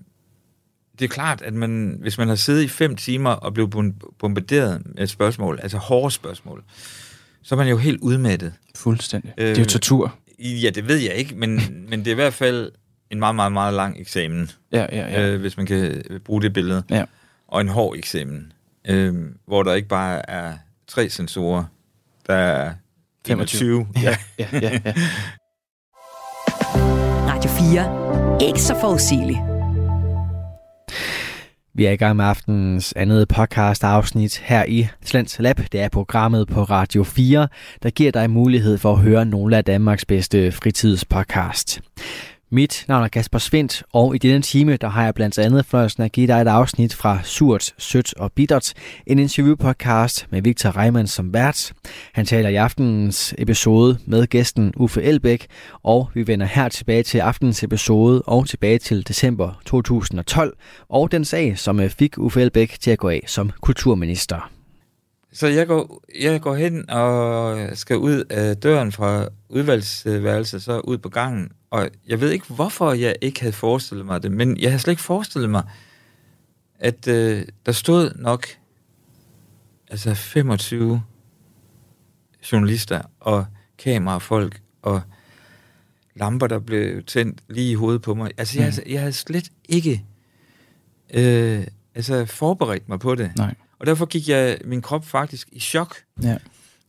det 0.98 1.04
er 1.04 1.08
klart, 1.08 1.42
at 1.42 1.54
man, 1.54 1.96
hvis 2.00 2.18
man 2.18 2.28
har 2.28 2.34
siddet 2.34 2.62
i 2.62 2.68
fem 2.68 2.96
timer 2.96 3.30
og 3.30 3.54
blevet 3.54 3.70
bom- 3.74 4.14
bombarderet 4.18 4.82
med 4.84 5.06
spørgsmål, 5.06 5.58
altså 5.62 5.78
hårde 5.78 6.10
spørgsmål, 6.14 6.62
så 7.42 7.54
er 7.54 7.56
man 7.56 7.68
jo 7.68 7.76
helt 7.76 8.00
udmattet. 8.00 8.52
Fuldstændig. 8.76 9.32
Øh, 9.38 9.46
det 9.48 9.56
er 9.58 9.62
jo 9.62 9.66
tortur. 9.66 10.14
Ja, 10.38 10.70
det 10.70 10.88
ved 10.88 10.96
jeg 10.96 11.14
ikke, 11.14 11.34
men, 11.34 11.60
men 11.90 11.98
det 12.00 12.06
er 12.06 12.10
i 12.12 12.14
hvert 12.14 12.34
fald 12.34 12.72
en 13.10 13.18
meget, 13.18 13.34
meget, 13.34 13.52
meget 13.52 13.74
lang 13.74 14.00
eksamen, 14.00 14.50
Ja, 14.72 14.86
ja, 14.92 15.08
ja. 15.08 15.28
øh, 15.28 15.40
hvis 15.40 15.56
man 15.56 15.66
kan 15.66 16.02
bruge 16.24 16.42
det 16.42 16.52
billede. 16.52 16.82
Ja. 16.90 17.04
Og 17.48 17.60
en 17.60 17.68
hård 17.68 17.96
eksamen, 17.96 18.52
øh, 18.88 19.14
hvor 19.46 19.62
der 19.62 19.74
ikke 19.74 19.88
bare 19.88 20.30
er 20.30 20.52
tre 20.88 21.08
sensorer, 21.10 21.64
der 22.26 22.34
er 22.34 22.72
25. 23.26 23.86
25. 23.94 24.02
Ja, 24.02 24.16
ja, 24.38 24.46
ja, 24.52 24.80
ja. 24.84 24.92
Radio 27.30 27.50
4. 27.50 28.48
Ikke 28.48 28.60
så 28.62 28.74
forudsigelig. 28.80 29.36
Vi 31.74 31.84
er 31.86 31.90
i 31.90 31.96
gang 31.96 32.16
med 32.16 32.24
aftenens 32.24 32.92
andet 32.96 33.28
podcast 33.28 33.84
afsnit 33.84 34.38
her 34.38 34.64
i 34.64 34.88
Slens 35.04 35.38
Lab. 35.38 35.60
Det 35.72 35.80
er 35.80 35.88
programmet 35.88 36.48
på 36.48 36.62
Radio 36.62 37.04
4, 37.04 37.48
der 37.82 37.90
giver 37.90 38.12
dig 38.12 38.30
mulighed 38.30 38.78
for 38.78 38.92
at 38.92 38.98
høre 38.98 39.24
nogle 39.24 39.56
af 39.56 39.64
Danmarks 39.64 40.04
bedste 40.04 40.52
fritidspodcast. 40.52 41.80
Mit 42.52 42.84
navn 42.88 43.04
er 43.04 43.08
Kasper 43.08 43.38
Svendt, 43.38 43.82
og 43.92 44.14
i 44.14 44.18
denne 44.18 44.42
time 44.42 44.76
der 44.76 44.88
har 44.88 45.04
jeg 45.04 45.14
blandt 45.14 45.38
andet 45.38 45.66
fornøjelsen 45.66 46.02
at 46.02 46.12
give 46.12 46.26
dig 46.26 46.40
et 46.40 46.48
afsnit 46.48 46.94
fra 46.94 47.18
Surt, 47.22 47.74
Sødt 47.78 48.14
og 48.14 48.32
Bittert, 48.32 48.72
en 49.06 49.18
interviewpodcast 49.18 50.26
med 50.30 50.42
Victor 50.42 50.76
Reimann 50.76 51.06
som 51.06 51.32
vært. 51.32 51.72
Han 52.12 52.26
taler 52.26 52.48
i 52.48 52.54
aftenens 52.54 53.34
episode 53.38 53.98
med 54.06 54.26
gæsten 54.26 54.72
Uffe 54.76 55.02
Elbæk, 55.02 55.46
og 55.82 56.10
vi 56.14 56.26
vender 56.26 56.46
her 56.46 56.68
tilbage 56.68 57.02
til 57.02 57.18
aftenens 57.18 57.62
episode 57.62 58.22
og 58.22 58.48
tilbage 58.48 58.78
til 58.78 59.08
december 59.08 59.60
2012, 59.66 60.56
og 60.88 61.12
den 61.12 61.24
sag, 61.24 61.58
som 61.58 61.80
fik 61.88 62.18
Uffe 62.18 62.40
Elbæk 62.40 62.76
til 62.80 62.90
at 62.90 62.98
gå 62.98 63.08
af 63.08 63.22
som 63.26 63.50
kulturminister. 63.60 64.59
Så 65.32 65.46
jeg 65.46 65.66
går, 65.66 66.02
jeg 66.20 66.40
går 66.40 66.54
hen 66.54 66.90
og 66.90 67.58
skal 67.78 67.96
ud 67.96 68.24
af 68.30 68.56
døren 68.56 68.92
fra 68.92 69.28
udvalgsværelset, 69.48 70.62
så 70.62 70.80
ud 70.80 70.98
på 70.98 71.08
gangen. 71.08 71.52
Og 71.70 71.88
jeg 72.06 72.20
ved 72.20 72.30
ikke, 72.30 72.46
hvorfor 72.46 72.92
jeg 72.92 73.16
ikke 73.20 73.40
havde 73.40 73.52
forestillet 73.52 74.06
mig 74.06 74.22
det, 74.22 74.32
men 74.32 74.60
jeg 74.60 74.70
havde 74.70 74.82
slet 74.82 74.92
ikke 74.92 75.02
forestillet 75.02 75.50
mig, 75.50 75.62
at 76.78 77.08
øh, 77.08 77.44
der 77.66 77.72
stod 77.72 78.12
nok 78.16 78.46
altså 79.88 80.14
25 80.14 81.02
journalister 82.52 83.02
og 83.20 83.46
kamerafolk 83.78 84.60
og 84.82 85.02
lamper, 86.14 86.46
der 86.46 86.58
blev 86.58 87.04
tændt 87.04 87.42
lige 87.48 87.70
i 87.70 87.74
hovedet 87.74 88.02
på 88.02 88.14
mig. 88.14 88.30
Altså, 88.38 88.60
jeg, 88.62 88.72
jeg 88.86 89.00
havde 89.00 89.12
slet 89.12 89.52
ikke 89.68 90.04
øh, 91.14 91.66
altså, 91.94 92.26
forberedt 92.26 92.88
mig 92.88 93.00
på 93.00 93.14
det. 93.14 93.32
Nej. 93.36 93.54
Og 93.80 93.86
derfor 93.86 94.06
gik 94.06 94.28
jeg 94.28 94.58
min 94.64 94.82
krop 94.82 95.06
faktisk 95.06 95.48
i 95.52 95.60
chok. 95.60 95.96
Ja. 96.22 96.36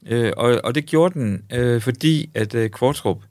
Øh, 0.08 0.34
og, 0.38 0.62
og 0.64 0.76
det 0.76 0.86
gjorde 0.86 1.14
den, 1.14 1.44
øh, 1.54 1.82
fordi 1.82 2.30
at 2.34 2.56
øh, 2.56 2.70
Kvartrup, 2.70 3.24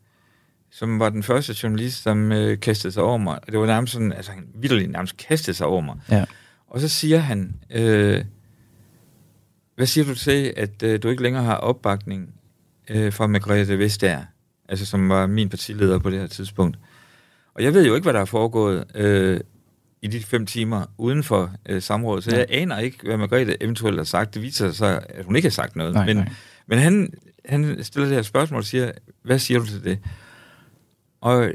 som 0.71 0.99
var 0.99 1.11
den 1.11 1.23
første 1.23 1.57
journalist, 1.63 2.03
som 2.03 2.33
øh, 2.33 2.61
kastede 2.61 2.93
sig 2.93 3.03
over 3.03 3.19
mig, 3.19 3.39
og 3.47 3.53
det 3.53 3.61
var 3.61 3.67
nærmest 3.67 3.93
sådan, 3.93 4.13
altså 4.13 4.33
han 4.33 4.47
vidderligt 4.55 4.91
nærmest 4.91 5.17
kastede 5.17 5.57
sig 5.57 5.67
over 5.67 5.81
mig. 5.81 5.97
Ja. 6.11 6.25
Og 6.67 6.81
så 6.81 6.89
siger 6.89 7.19
han, 7.19 7.55
øh, 7.71 8.25
hvad 9.77 9.87
siger 9.87 10.05
du 10.05 10.15
til, 10.15 10.55
at 10.57 10.83
øh, 10.83 11.03
du 11.03 11.09
ikke 11.09 11.23
længere 11.23 11.45
har 11.45 11.57
opbakning 11.57 12.35
øh, 12.89 13.13
fra 13.13 13.27
Margrethe 13.27 13.79
Vestager, 13.79 14.23
altså 14.69 14.87
som 14.87 15.09
var 15.09 15.27
min 15.27 15.49
partileder 15.49 15.99
på 15.99 16.11
det 16.11 16.21
her 16.21 16.27
tidspunkt. 16.27 16.79
Og 17.55 17.63
jeg 17.63 17.75
ved 17.75 17.87
jo 17.87 17.95
ikke, 17.95 18.05
hvad 18.05 18.13
der 18.13 18.21
er 18.21 18.25
foregået 18.25 18.85
øh, 18.95 19.41
i 20.03 20.07
de 20.07 20.21
fem 20.23 20.47
timer 20.47 20.85
uden 20.99 21.23
for 21.23 21.51
øh, 21.69 21.83
samrådet, 21.83 22.25
så 22.25 22.31
Ja. 22.31 22.37
jeg 22.39 22.47
aner 22.51 22.79
ikke, 22.79 22.99
hvad 23.07 23.17
Margrethe 23.17 23.63
eventuelt 23.63 23.97
har 23.97 24.05
sagt. 24.05 24.35
Det 24.35 24.43
viser 24.43 24.73
sig, 24.73 25.05
at 25.09 25.25
hun 25.25 25.37
ikke 25.37 25.47
har 25.49 25.51
sagt 25.51 25.77
noget. 25.77 25.95
Nej, 25.95 26.07
men 26.07 26.17
nej. 26.17 26.29
men 26.67 26.79
han, 26.79 27.13
han 27.45 27.85
stiller 27.85 28.07
det 28.09 28.15
her 28.17 28.23
spørgsmål 28.23 28.59
og 28.59 28.65
siger, 28.65 28.93
hvad 29.23 29.39
siger 29.39 29.61
du 29.61 29.67
til 29.67 29.85
det? 29.85 29.99
Og 31.21 31.51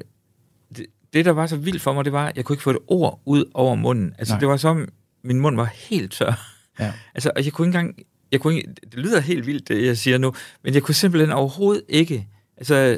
det, 0.77 0.85
det, 1.13 1.25
der 1.25 1.31
var 1.31 1.47
så 1.47 1.57
vildt 1.57 1.81
for 1.81 1.93
mig, 1.93 2.05
det 2.05 2.13
var, 2.13 2.27
at 2.27 2.37
jeg 2.37 2.45
kunne 2.45 2.53
ikke 2.53 2.63
få 2.63 2.69
et 2.69 2.77
ord 2.87 3.21
ud 3.25 3.45
over 3.53 3.75
munden. 3.75 4.13
Altså, 4.17 4.33
Nej. 4.33 4.39
Det 4.39 4.47
var 4.47 4.57
som, 4.57 4.87
min 5.23 5.39
mund 5.39 5.55
var 5.55 5.65
helt 5.65 6.11
tør. 6.11 6.51
Ja. 6.79 6.93
Altså, 7.15 7.31
og 7.35 7.45
jeg 7.45 7.53
kunne 7.53 7.67
ikke 7.67 7.77
engang, 7.79 7.99
jeg 8.31 8.39
kunne 8.39 8.55
ikke, 8.55 8.69
det 8.91 8.99
lyder 8.99 9.19
helt 9.19 9.45
vildt, 9.47 9.67
det 9.67 9.85
jeg 9.85 9.97
siger 9.97 10.17
nu, 10.17 10.33
men 10.63 10.73
jeg 10.73 10.83
kunne 10.83 10.95
simpelthen 10.95 11.31
overhovedet 11.31 11.83
ikke, 11.89 12.27
altså, 12.57 12.97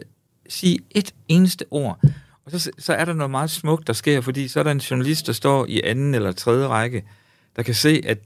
sige 0.50 0.80
et 0.92 1.14
eneste 1.28 1.66
ord. 1.72 2.00
Og 2.48 2.60
så, 2.60 2.72
så 2.80 2.94
er 2.94 3.06
der 3.06 3.14
noget 3.14 3.32
meget 3.32 3.50
smukt, 3.50 3.88
der 3.88 3.94
sker, 3.94 4.22
fordi 4.22 4.48
så 4.48 4.60
er 4.60 4.64
der 4.64 4.72
en 4.72 4.78
journalist, 4.78 5.28
der 5.28 5.34
står 5.34 5.66
i 5.70 5.82
anden 5.84 6.16
eller 6.16 6.32
tredje 6.32 6.68
række, 6.68 7.04
der 7.56 7.64
kan 7.64 7.74
se, 7.74 8.02
at 8.06 8.20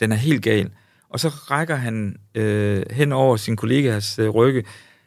den 0.00 0.12
er 0.12 0.16
helt 0.16 0.42
gal. 0.42 0.70
Og 1.08 1.20
så 1.20 1.28
rækker 1.28 1.76
han 1.76 2.16
øh, 2.34 2.82
hen 2.90 3.12
over 3.12 3.36
sin 3.36 3.56
kollegas 3.56 4.18
øh, 4.18 4.28
rygge 4.28 4.64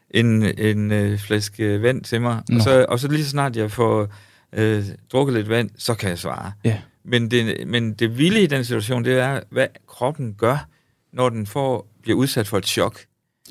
en, 0.10 0.60
en 0.60 0.91
øh, 0.91 1.20
flaske 1.20 1.82
vand 1.82 2.04
til 2.04 2.22
mig. 2.22 2.41
Nå. 2.49 2.56
Og 2.56 2.62
så, 2.62 2.86
og 2.89 2.99
så 2.99 3.08
lige 3.08 3.24
så 3.24 3.30
snart 3.30 3.56
jeg 3.56 3.72
får 3.72 4.08
øh, 4.54 4.86
drukket 5.12 5.36
lidt 5.36 5.49
vand, 5.49 5.70
så 5.78 5.93
kan 5.93 6.10
jeg 6.10 6.20
svare. 6.20 6.52
Ja. 6.64 6.78
Men 7.04 7.32
det, 7.32 7.68
men 7.68 7.93
det 7.93 8.18
vilde 8.18 8.41
i 8.43 8.47
den 8.47 8.66
situation, 8.66 9.06
det 9.06 9.20
er, 9.20 9.41
hvad 9.49 9.68
kroppen 9.88 10.34
gør, 10.34 10.68
når 11.14 11.30
den 11.30 11.47
får, 11.47 11.88
bliver 12.02 12.18
udsat 12.18 12.47
for 12.47 12.58
et 12.58 12.66
chok. 12.66 12.99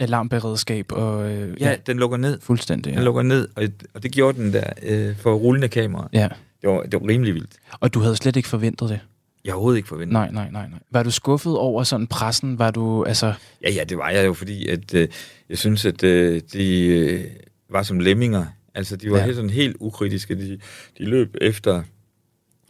Alarmberedskab 0.00 0.92
og... 0.92 1.30
Øh, 1.32 1.60
Ja, 1.60 1.76
den 1.86 1.98
lukker 1.98 2.16
ned. 2.16 2.40
fuldstændig. 2.40 2.84
Den 2.92 2.98
Ja. 2.98 3.04
lukker 3.04 3.22
ned, 3.22 3.48
og, 3.56 3.62
og 3.94 4.02
det 4.02 4.12
gjorde 4.12 4.38
den 4.42 4.52
der 4.52 4.64
øh, 4.82 5.16
for 5.16 5.34
rullende 5.34 5.68
kamera. 5.68 6.08
ja. 6.12 6.28
Det 6.62 6.70
var, 6.70 6.82
det 6.82 7.00
var 7.00 7.08
rimelig 7.08 7.34
vildt. 7.34 7.52
Og 7.80 7.94
du 7.94 8.00
havde 8.00 8.16
slet 8.16 8.36
ikke 8.36 8.48
forventet 8.48 8.88
det? 8.88 9.00
Jeg 9.44 9.54
overhovedet 9.54 9.76
ikke 9.78 9.88
forventet. 9.88 10.12
Nej, 10.12 10.30
nej, 10.30 10.50
nej, 10.50 10.68
nej. 10.68 10.78
Var 10.90 11.02
du 11.02 11.10
skuffet 11.10 11.56
over 11.58 11.82
sådan 11.82 12.06
pressen? 12.06 12.58
Var 12.58 12.70
du, 12.70 13.04
altså... 13.04 13.32
Ja, 13.62 13.70
ja, 13.70 13.84
det 13.84 13.98
var 13.98 14.10
jeg 14.10 14.26
jo, 14.26 14.32
fordi 14.34 14.68
at, 14.68 14.94
øh, 14.94 15.08
jeg 15.48 15.58
synes, 15.58 15.84
at 15.84 16.04
øh, 16.04 16.40
de 16.52 16.86
øh, 16.86 17.24
var 17.70 17.82
som 17.82 18.00
lemminger. 18.00 18.46
Altså, 18.74 18.96
de 18.96 19.10
var 19.10 19.16
Ja. 19.16 19.20
ja. 19.20 19.24
helt, 19.26 19.36
sådan 19.36 19.50
helt 19.50 19.76
ukritiske. 19.80 20.34
De, 20.34 20.58
de 20.98 21.04
løb 21.04 21.36
efter, 21.40 21.82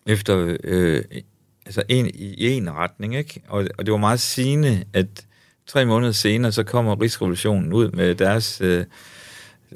efter 0.07 0.57
øh, 0.65 1.03
altså 1.67 1.83
en, 1.89 2.11
i 2.15 2.49
en 2.49 2.71
retning, 2.71 3.17
ikke? 3.17 3.41
Og, 3.49 3.67
og 3.79 3.87
det 3.87 3.93
var 3.93 3.99
meget 3.99 4.21
sigende, 4.21 4.85
at 4.93 5.27
tre 5.71 5.87
måneder 5.87 6.13
senere, 6.13 6.53
så 6.53 6.63
kommer 6.63 7.01
Rigsrevolutionen 7.01 7.73
ud 7.73 7.91
med 7.91 8.15
deres 8.15 8.61
øh, 8.61 8.85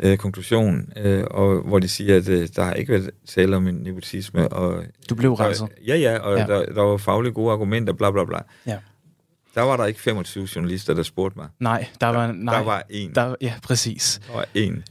øh, 0.01 0.18
konklusion, 0.18 0.92
øh, 0.97 1.24
og, 1.30 1.61
hvor 1.62 1.78
de 1.78 1.88
siger, 1.88 2.16
at 2.16 2.28
øh, 2.28 2.49
der 2.57 2.62
har 2.64 2.72
ikke 2.74 2.92
været 2.92 3.11
tale 3.26 3.57
om 3.57 3.66
en 3.68 3.74
nepotisme. 3.74 4.49
Og, 4.49 4.84
Du 5.11 5.14
blev 5.14 5.32
renset. 5.32 5.68
ja, 5.86 5.97
ja, 5.97 6.18
og 6.18 6.36
Ja. 6.36 6.40
ja. 6.40 6.47
Der, 6.47 6.72
der 6.72 6.82
var 6.82 6.97
faglige 6.97 7.32
gode 7.32 7.53
argumenter, 7.53 7.92
bla 7.92 8.11
bla 8.11 8.24
bla. 8.24 8.38
Ja. 8.66 8.78
Der 9.55 9.62
var 9.62 9.76
der 9.76 9.84
ikke 9.84 10.01
25 10.01 10.49
journalister, 10.57 10.95
der 10.95 11.03
spurgte 11.03 11.38
mig. 11.38 11.49
Nej, 11.61 11.86
der 12.01 12.07
var... 12.07 12.32
Nej, 12.32 12.55
Der 12.59 12.64
var 12.64 12.82
en. 12.90 13.14
Der, 13.14 13.34
ja, 13.40 13.55
præcis. 13.62 14.20
Der 14.26 14.34
var 14.36 14.45
en. 14.55 14.84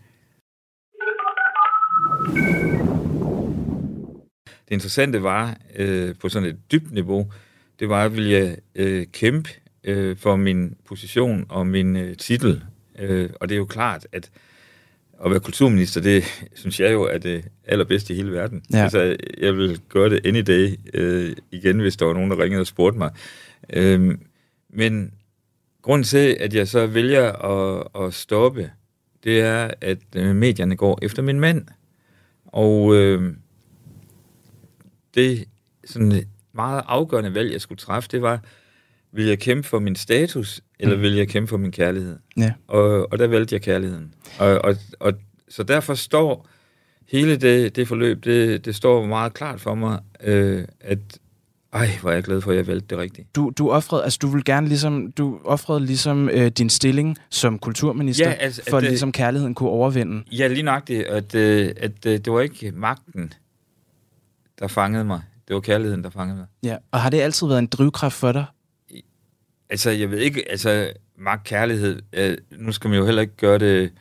Det 4.66 4.72
interessante 4.72 5.24
var, 5.24 5.58
øh, 5.76 6.16
på 6.22 6.30
sådan 6.30 6.50
et 6.50 6.72
dybt 6.72 6.92
niveau, 6.92 7.32
det 7.80 7.90
var, 7.90 8.04
at 8.06 8.16
ville 8.16 8.32
jeg 8.32 8.58
øh, 8.76 9.06
kæmpe 9.14 9.50
øh, 9.84 10.18
for 10.18 10.36
min 10.36 10.76
position 10.86 11.46
og 11.50 11.68
min 11.68 11.96
øh, 11.96 12.18
titel. 12.18 12.64
Øh, 13.00 13.30
og 13.40 13.50
det 13.50 13.56
er 13.56 13.60
jo 13.60 13.66
klart, 13.66 14.08
at 14.12 14.32
at 15.26 15.32
være 15.32 15.40
kulturminister, 15.40 16.02
det 16.02 16.24
synes 16.54 16.80
jeg 16.80 16.92
jo 16.92 17.04
er 17.04 17.18
det 17.18 17.46
allerbedste 17.66 18.14
i 18.14 18.16
hele 18.16 18.32
verden. 18.32 18.64
Ja. 18.74 18.84
Altså, 18.84 19.18
jeg 19.38 19.58
vil 19.58 19.80
gøre 19.90 20.10
det 20.10 20.26
any 20.26 20.40
day 20.40 20.80
øh, 20.94 21.36
igen, 21.52 21.80
hvis 21.80 21.98
der 21.98 22.06
var 22.06 22.14
nogen, 22.14 22.32
der 22.32 22.40
ringede 22.44 22.62
og 22.62 22.68
spurgte 22.68 22.98
mig. 22.98 23.12
Øh, 23.70 24.18
men 24.70 25.14
grunden 25.82 26.04
til, 26.04 26.38
at 26.40 26.54
jeg 26.54 26.68
så 26.68 26.88
vælger 26.88 27.32
at, 27.32 27.88
at 28.06 28.14
stoppe, 28.14 28.72
det 29.24 29.42
er, 29.42 29.72
at 29.82 29.98
øh, 30.16 30.36
medierne 30.36 30.76
går 30.76 31.00
efter 31.02 31.22
min 31.22 31.40
mand. 31.40 31.66
Og 32.46 32.96
øh, 32.96 33.34
det 35.16 35.46
sådan 35.86 36.12
et 36.12 36.28
meget 36.54 36.84
afgørende 36.88 37.36
valg, 37.36 37.52
jeg 37.52 37.62
skulle 37.62 37.80
træffe, 37.80 38.10
det 38.12 38.22
var, 38.22 38.44
vil 39.14 39.26
jeg 39.26 39.40
kæmpe 39.40 39.68
for 39.68 39.80
min 39.80 39.96
status, 39.96 40.62
eller 40.80 40.96
Mm. 40.96 41.02
vil 41.02 41.14
jeg 41.14 41.28
kæmpe 41.28 41.50
for 41.50 41.58
min 41.58 41.72
kærlighed? 41.72 42.18
Ja. 42.38 42.54
Og, 42.68 43.12
og 43.12 43.20
der 43.20 43.28
valgte 43.28 43.54
jeg 43.56 43.62
kærligheden. 43.62 44.14
Og, 44.40 44.48
og, 44.66 44.76
og, 45.00 45.14
så 45.50 45.64
derfor 45.64 45.94
står 45.94 46.48
hele 47.12 47.36
det, 47.38 47.76
det 47.76 47.88
forløb, 47.88 48.24
det, 48.26 48.66
det 48.66 48.76
står 48.76 49.06
meget 49.06 49.34
klart 49.34 49.62
for 49.62 49.76
mig, 49.76 50.00
øh, 50.24 50.66
at 50.80 50.98
ej, 51.74 51.90
hvor 52.02 52.10
er 52.10 52.14
jeg 52.14 52.24
glad 52.24 52.42
for, 52.42 52.52
at 52.52 52.58
jeg 52.58 52.68
valgte 52.68 52.88
det 52.90 52.98
rigtigt. 52.98 53.36
Du, 53.36 53.52
du 53.58 53.70
offrede, 53.72 54.04
altså 54.04 54.20
du 54.22 54.28
vil 54.28 54.44
gerne 54.44 54.68
ligesom, 54.68 55.12
du 55.12 55.40
offrede 55.46 55.86
ligesom 55.86 56.30
øh, 56.30 56.48
din 56.48 56.70
stilling 56.70 57.18
som 57.30 57.60
kulturminister, 57.60 58.30
Ja, 58.30 58.34
altså, 58.34 58.62
for 58.70 58.78
at 58.78 58.84
ligesom 58.84 59.12
kærligheden 59.12 59.56
kunne 59.56 59.70
overvinde. 59.70 60.24
Ja, 60.32 60.48
lige 60.48 60.64
nøjagtigt, 60.64 61.04
at, 61.08 61.36
øh, 61.36 61.72
at 61.78 62.06
øh, 62.06 62.12
det 62.14 62.34
var 62.34 62.42
ikke 62.42 62.72
magten, 62.72 63.34
der 64.60 64.68
fangede 64.68 65.06
mig. 65.06 65.22
Det 65.48 65.54
var 65.54 65.60
kærligheden, 65.60 66.04
der 66.04 66.10
fangede 66.10 66.38
mig. 66.38 66.46
Ja. 66.64 66.78
Og 66.92 67.02
har 67.02 67.10
det 67.10 67.22
altid 67.22 67.48
været 67.48 67.60
en 67.60 67.68
drivkraft 67.68 68.16
for 68.16 68.32
dig? 68.32 68.46
Altså, 69.74 69.90
jeg 69.92 70.12
ved 70.12 70.20
ikke, 70.20 70.52
altså, 70.52 70.92
magt, 71.18 71.44
kærlighed, 71.44 72.02
øh, 72.14 72.38
nu 72.52 72.72
skal 72.72 72.90
man 72.90 73.00
jo 73.00 73.06
heller 73.06 73.22
ikke 73.22 73.38
gøre 73.38 73.58
det 73.60 73.92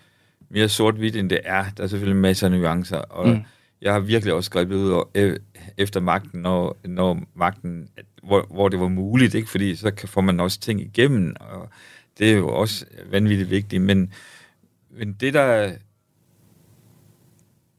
mere 0.50 0.68
sort-hvidt, 0.68 1.16
end 1.16 1.30
det 1.30 1.40
er. 1.44 1.64
Der 1.76 1.82
er 1.82 1.86
selvfølgelig 1.86 2.20
masser 2.20 2.46
af 2.46 2.52
nuancer, 2.52 2.96
og 2.96 3.28
Mm. 3.28 3.40
jeg 3.82 3.92
har 3.92 4.00
virkelig 4.00 4.34
også 4.34 4.50
grebet 4.50 4.74
ud 4.74 5.04
øh, 5.14 5.36
efter 5.78 6.00
magten, 6.00 6.40
når, 6.40 6.76
når 6.84 7.22
magten, 7.34 7.88
hvor, 8.22 8.46
hvor 8.50 8.68
det 8.68 8.80
var 8.80 8.88
muligt, 8.88 9.34
ikke? 9.34 9.50
fordi 9.50 9.76
så 9.76 9.90
kan, 9.90 10.08
får 10.08 10.20
man 10.20 10.40
også 10.40 10.60
ting 10.60 10.80
igennem, 10.80 11.36
og 11.40 11.68
det 12.18 12.30
er 12.32 12.36
jo 12.36 12.48
også 12.48 12.86
vanvittigt 13.10 13.50
vigtigt, 13.50 13.82
men, 13.82 14.12
men 14.90 15.12
det, 15.12 15.34
der 15.34 15.72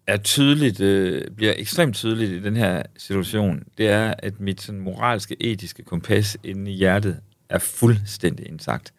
er 0.08 0.18
tydeligt, 0.18 0.80
øh, 0.82 1.22
bliver 1.36 1.54
ekstremt 1.58 1.96
tydeligt 1.96 2.32
i 2.32 2.40
den 2.44 2.56
her 2.56 2.84
situation, 2.98 3.64
det 3.78 3.88
er, 3.88 4.14
at 4.18 4.40
mit 4.40 4.62
sådan, 4.62 4.82
moralske, 4.82 5.36
etiske 5.40 5.84
kompas 5.84 6.38
inde 6.44 6.72
i 6.72 6.74
hjertet 6.74 7.20
er 7.54 7.60
fuldstændig 7.60 8.48
intakt. 8.48 8.94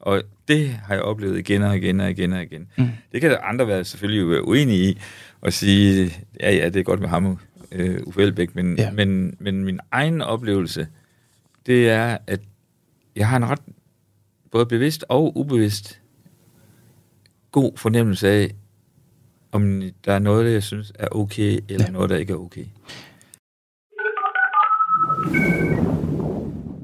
Og 0.00 0.22
det 0.48 0.68
har 0.68 0.94
jeg 0.94 1.02
oplevet 1.02 1.38
igen 1.38 1.62
og 1.62 1.76
igen 1.76 2.00
og 2.00 2.10
igen 2.10 2.32
og 2.32 2.42
igen. 2.42 2.68
Mm. 2.78 2.88
Det 3.12 3.20
kan 3.20 3.30
der 3.30 3.38
andre 3.38 3.66
være 3.66 3.84
selvfølgelig 3.84 4.30
være 4.30 4.48
uenige 4.48 4.90
i, 4.90 5.00
og 5.40 5.52
sige, 5.52 6.12
ja, 6.40 6.54
ja, 6.54 6.68
det 6.68 6.76
er 6.80 6.84
godt 6.84 7.00
med 7.00 7.08
ham, 7.08 7.38
øh, 7.72 8.00
Uffe 8.06 8.22
Elbæk, 8.22 8.54
men, 8.54 8.76
Ja. 8.78 8.82
ja. 8.82 8.90
men, 8.90 9.36
men 9.38 9.64
min 9.64 9.80
egen 9.90 10.22
oplevelse, 10.22 10.88
det 11.66 11.90
er, 11.90 12.18
at 12.26 12.40
jeg 13.16 13.28
har 13.28 13.36
en 13.36 13.48
ret, 13.50 13.60
både 14.50 14.66
bevidst 14.66 15.04
og 15.08 15.36
ubevidst, 15.36 16.00
god 17.52 17.72
fornemmelse 17.76 18.28
af 18.28 18.50
om 19.52 19.82
der 20.04 20.12
er 20.12 20.18
noget, 20.18 20.52
jeg 20.52 20.62
synes 20.62 20.92
er 20.98 21.08
okay, 21.10 21.58
eller 21.68 21.86
ja. 21.86 21.92
noget, 21.92 22.10
der 22.10 22.16
ikke 22.16 22.32
er 22.32 22.36
okay. 22.36 22.64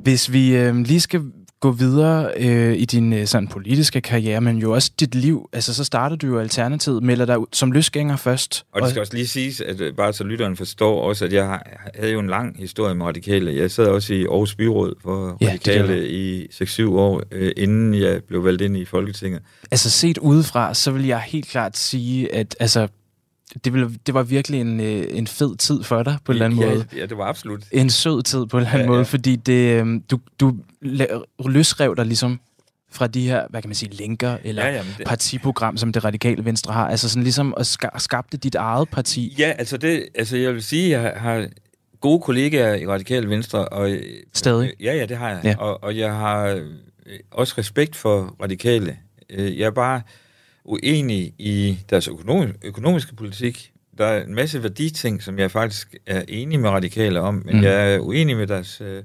Hvis 0.02 0.32
vi 0.32 0.56
øh, 0.56 0.76
lige 0.76 1.00
skal 1.00 1.20
gå 1.62 1.70
videre 1.70 2.30
øh, 2.36 2.74
i 2.76 2.84
din 2.84 3.12
øh, 3.12 3.26
sådan 3.26 3.48
politiske 3.48 4.00
karriere, 4.00 4.40
men 4.40 4.58
jo 4.58 4.72
også 4.72 4.90
dit 5.00 5.14
liv. 5.14 5.48
Altså, 5.52 5.74
så 5.74 5.84
startede 5.84 6.18
du 6.18 6.26
jo 6.26 6.38
Alternativet, 6.38 7.02
melder 7.02 7.26
dig 7.26 7.38
ud 7.38 7.46
som 7.52 7.72
løsgænger 7.72 8.16
først. 8.16 8.64
Og 8.72 8.82
det 8.82 8.90
skal 8.90 9.00
også 9.00 9.14
lige 9.14 9.26
siges, 9.26 9.60
at 9.60 9.80
øh, 9.80 9.94
bare 9.94 10.12
så 10.12 10.24
lytteren 10.24 10.56
forstår 10.56 11.02
også, 11.02 11.24
at 11.24 11.32
jeg 11.32 11.60
havde 11.94 12.12
jo 12.12 12.18
en 12.18 12.26
lang 12.26 12.56
historie 12.58 12.94
med 12.94 13.06
radikale. 13.06 13.56
Jeg 13.56 13.70
sad 13.70 13.86
også 13.86 14.14
i 14.14 14.24
Aarhus 14.24 14.54
Byråd 14.54 14.94
for 15.02 15.36
Ja, 15.40 15.46
det 15.46 15.52
radikale 15.52 16.08
i 16.08 16.46
6-7 16.46 16.88
år, 16.88 17.22
øh, 17.32 17.52
inden 17.56 17.94
jeg 17.94 18.20
blev 18.28 18.44
valgt 18.44 18.62
ind 18.62 18.76
i 18.76 18.84
Folketinget. 18.84 19.40
Altså, 19.70 19.90
set 19.90 20.18
udefra, 20.18 20.74
så 20.74 20.90
vil 20.90 21.06
jeg 21.06 21.20
helt 21.20 21.48
klart 21.48 21.76
sige, 21.76 22.34
at 22.34 22.56
altså, 22.60 22.88
det, 23.64 23.72
ville, 23.72 23.90
det 24.06 24.14
var 24.14 24.22
virkelig 24.22 24.60
en, 24.60 24.80
øh, 24.80 25.04
en 25.10 25.26
fed 25.26 25.56
tid 25.56 25.82
for 25.82 26.02
dig, 26.02 26.16
på 26.24 26.32
en 26.32 26.36
eller 26.36 26.44
anden 26.46 26.60
ja, 26.60 26.66
måde. 26.66 26.86
Ja, 26.96 27.06
det 27.06 27.18
var 27.18 27.24
absolut. 27.24 27.62
En 27.72 27.90
sød 27.90 28.22
tid, 28.22 28.46
på 28.46 28.56
en 28.56 28.60
eller 28.60 28.70
anden 28.72 28.82
Ja, 28.84 28.88
måde, 28.88 28.98
ja. 28.98 29.04
fordi 29.04 29.36
det, 29.36 29.80
øh, 29.82 30.00
du, 30.10 30.18
du 30.40 30.54
løsrev 31.46 31.96
dig 31.96 32.06
ligesom 32.06 32.40
fra 32.90 33.06
de 33.06 33.28
her, 33.28 33.46
hvad 33.50 33.62
kan 33.62 33.68
man 33.68 33.74
sige, 33.74 33.90
linker 33.94 34.36
eller 34.44 34.62
Ja, 34.62 34.68
ja, 34.70 34.76
jamen, 34.76 34.92
det- 34.98 35.06
partiprogram, 35.06 35.76
som 35.76 35.92
det 35.92 36.04
radikale 36.04 36.44
venstre 36.44 36.72
har. 36.72 36.88
Altså 36.88 37.08
sådan 37.08 37.22
ligesom 37.22 37.54
at 37.56 37.66
ska- 37.66 37.98
skabte 37.98 38.36
dit 38.36 38.54
eget 38.54 38.88
parti. 38.88 39.34
Ja, 39.38 39.52
altså, 39.58 39.76
det, 39.76 40.04
altså 40.14 40.36
jeg 40.36 40.54
vil 40.54 40.62
sige, 40.62 40.96
at 40.96 41.02
jeg 41.02 41.12
har 41.20 41.46
gode 42.00 42.20
kollegaer 42.20 42.74
i 42.74 42.86
Radikale 42.86 43.28
Venstre. 43.30 43.68
Og, 43.68 43.90
øh, 43.90 44.02
Stadig? 44.32 44.72
Ja, 44.80 44.94
ja, 44.94 45.06
det 45.06 45.16
har 45.16 45.28
jeg. 45.28 45.40
Ja. 45.44 45.54
Og, 45.58 45.84
og 45.84 45.96
jeg 45.98 46.14
har 46.14 46.46
øh, 46.46 46.62
også 47.30 47.54
respekt 47.58 47.96
for 47.96 48.36
radikale. 48.42 48.96
Øh, 49.30 49.58
Jeg 49.58 49.66
er 49.66 49.70
bare 49.70 50.02
uenig 50.64 51.34
i 51.38 51.78
deres 51.90 52.08
økonom, 52.08 52.52
økonomiske 52.64 53.14
politik. 53.14 53.72
Der 53.98 54.06
er 54.06 54.24
en 54.24 54.34
masse 54.34 54.62
værditing, 54.62 55.22
som 55.22 55.38
jeg 55.38 55.50
faktisk 55.50 55.94
er 56.06 56.22
enig 56.28 56.60
med 56.60 56.70
radikale 56.70 57.20
om, 57.20 57.42
men 57.46 57.56
Mm. 57.56 57.62
jeg 57.62 57.94
er 57.94 57.98
uenig 57.98 58.36
med 58.36 58.46
deres 58.46 58.80
øh, 58.80 59.02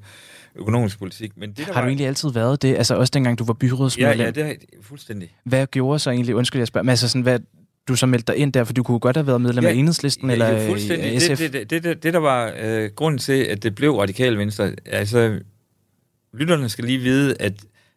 økonomiske 0.55 0.99
politik. 0.99 1.31
Men 1.37 1.49
det, 1.49 1.57
der 1.57 1.63
Har 1.65 1.71
du 1.73 1.79
var, 1.79 1.87
egentlig 1.87 2.07
altid 2.07 2.29
været 2.33 2.61
det? 2.61 2.75
Altså 2.75 2.95
også 2.95 3.11
dengang 3.11 3.39
du 3.39 3.43
var 3.43 3.53
byrådsmedlem? 3.53 4.19
Ja, 4.19 4.25
ja, 4.25 4.31
det 4.31 4.43
er 4.45 4.53
fuldstændig. 4.81 5.35
Hvad 5.43 5.67
gjorde 5.67 5.99
så 5.99 6.11
egentlig, 6.11 6.35
undskyld 6.35 6.59
jeg 6.59 6.67
spørger, 6.67 6.83
men 6.83 6.89
altså 6.89 7.07
sådan, 7.09 7.21
hvad, 7.21 7.39
du 7.87 7.95
så 7.95 8.05
meldte 8.05 8.33
dig 8.33 8.41
ind 8.41 8.53
der, 8.53 8.63
for 8.63 8.73
du 8.73 8.83
kunne 8.83 8.99
godt 8.99 9.15
have 9.17 9.27
været 9.27 9.41
medlem 9.41 9.63
Ja, 9.63 9.69
af 9.69 9.73
Enhedslisten 9.73 10.29
eller 10.29 10.47
ja, 10.47 10.61
øh, 10.63 10.67
fuldstændig. 10.69 11.21
SF? 11.21 11.37
Det, 11.37 11.53
det, 11.53 11.69
det, 11.69 11.83
det, 11.83 12.03
det, 12.03 12.13
der 12.13 12.19
var 12.19 12.53
øh, 12.59 12.89
grunden 12.95 13.19
til, 13.19 13.33
at 13.43 13.63
det 13.63 13.75
blev 13.75 13.95
radikal 13.95 14.37
venstre, 14.37 14.71
altså, 14.85 15.39
lytterne 16.33 16.69
skal 16.69 16.85
lige 16.85 16.99
vide, 16.99 17.35
at 17.39 17.53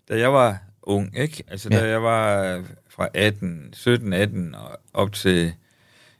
da 0.08 0.18
jeg 0.18 0.32
var 0.32 0.58
ung, 0.82 1.18
ikke? 1.18 1.42
Altså, 1.48 1.68
Ja. 1.72 1.80
da 1.80 1.88
jeg 1.88 2.02
var 2.02 2.42
øh, 2.56 2.64
fra 3.00 3.08
18, 3.14 3.68
17, 3.72 4.12
18 4.12 4.54
og 4.54 4.80
op 4.94 5.12
til 5.12 5.52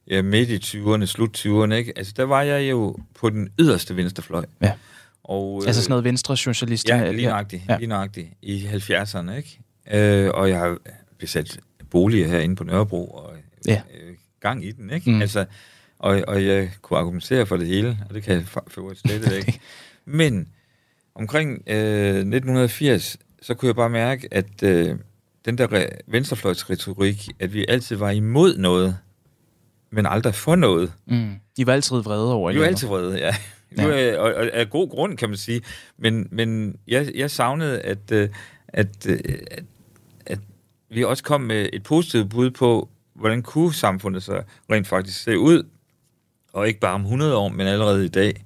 ja, 0.07 0.23
midt 0.23 0.51
i 0.51 0.57
20'erne, 0.79 1.05
slut 1.07 1.39
20'erne, 1.47 1.73
ikke? 1.75 1.93
Altså, 1.97 2.13
der 2.17 2.25
var 2.25 2.43
jeg 2.43 2.71
jo 2.71 2.97
på 3.15 3.31
den 3.31 3.49
yderste 3.59 3.97
venstrefløj. 3.97 4.45
Ja. 4.63 4.73
Og, 5.25 5.63
Altså 5.67 5.83
sådan 5.83 5.91
noget 5.91 6.05
venstre 6.05 6.37
socialisterne? 6.37 7.03
Ja, 7.05 7.13
lige 7.13 7.29
nøjagtigt, 7.29 7.63
Ja. 7.69 7.77
lige 7.77 7.87
nøjagtigt. 7.89 8.29
I 8.43 8.67
70'erne, 8.67 9.33
ikke? 9.33 9.61
Øh, 9.93 10.31
og 10.35 10.49
jeg 10.49 10.59
har 10.59 10.79
besat 11.19 11.59
boliger 11.91 12.29
herinde 12.29 12.57
på 12.57 12.65
Nørrebro, 12.65 13.07
og 13.11 13.37
Ja. 13.67 13.83
øh, 14.03 14.15
gang 14.41 14.65
i 14.65 14.73
den, 14.73 14.91
ikke? 14.91 15.11
Mm. 15.11 15.21
Altså, 15.21 15.45
og, 15.99 16.23
og 16.29 16.45
jeg 16.47 16.71
kunne 16.83 16.99
argumentere 16.99 17.47
for 17.47 17.57
det 17.57 17.67
hele, 17.67 17.99
og 18.09 18.15
det 18.15 18.23
kan 18.23 18.35
jeg 18.35 18.45
for 18.47 18.65
øvrigt 18.79 19.01
slet 19.01 19.33
ikke. 19.37 19.61
Men 20.05 20.49
omkring 21.15 21.63
øh, 21.67 22.09
1980, 22.09 23.17
så 23.43 23.55
kunne 23.55 23.67
jeg 23.67 23.77
bare 23.77 23.91
mærke, 23.91 24.29
at 24.31 24.63
øh, 24.63 24.97
den 25.45 25.59
der 25.59 25.67
re- 25.67 25.99
venstrefløjsretorik, 26.07 27.29
at 27.41 27.55
vi 27.55 27.65
altid 27.69 27.97
var 27.97 28.11
imod 28.11 28.57
noget, 28.57 28.97
men 29.91 30.07
aldrig 30.07 30.35
for 30.35 30.57
noget. 30.57 30.93
Mm. 31.07 31.35
De 31.57 31.67
var 31.67 31.73
altid 31.73 31.97
vrede 31.97 32.33
over 32.35 32.53
Vi 32.53 32.59
var 32.59 32.65
eller 32.65 32.69
altid 32.69 32.89
vrede, 32.89 33.19
ja. 33.19 33.35
Ja. 33.77 33.89
ja. 33.89 34.19
Og, 34.19 34.35
og 34.35 34.47
af 34.53 34.71
god 34.71 34.89
grund, 34.91 35.17
kan 35.17 35.29
man 35.29 35.39
sige. 35.39 35.61
Men, 35.99 36.29
men 36.31 36.77
jeg, 36.89 37.13
jeg 37.15 37.31
savnede, 37.31 37.81
at, 37.81 38.13
øh, 38.13 38.29
at, 38.69 39.07
øh, 39.09 39.19
at, 39.51 39.65
at 40.27 40.39
vi 40.91 41.05
også 41.05 41.23
kom 41.25 41.41
med 41.41 41.69
et 41.73 41.83
positivt 41.83 42.31
bud 42.31 42.51
på, 42.51 42.89
hvordan 43.15 43.43
kunne 43.43 43.75
samfundet 43.75 44.23
så 44.23 44.43
rent 44.73 44.87
faktisk 44.89 45.23
se 45.23 45.39
ud, 45.39 45.63
og 46.53 46.69
ikke 46.69 46.81
bare 46.81 46.95
om 46.95 47.03
100 47.03 47.37
år, 47.37 47.49
men 47.49 47.67
allerede 47.67 48.05
i 48.05 48.09
dag. 48.09 48.45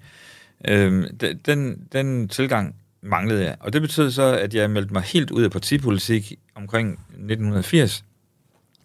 Øhm, 0.69 1.17
de- 1.19 1.35
den, 1.47 1.89
den 1.93 2.29
tilgang 2.29 2.77
manglede 3.05 3.45
jeg. 3.45 3.57
Og 3.61 3.73
det 3.73 3.83
betød 3.83 4.11
så, 4.11 4.23
at 4.23 4.55
jeg 4.55 4.71
meldte 4.71 4.93
mig 4.93 5.03
helt 5.03 5.31
ud 5.31 5.43
af 5.43 5.51
partipolitik 5.51 6.35
omkring 6.55 6.93
1980. 6.93 8.05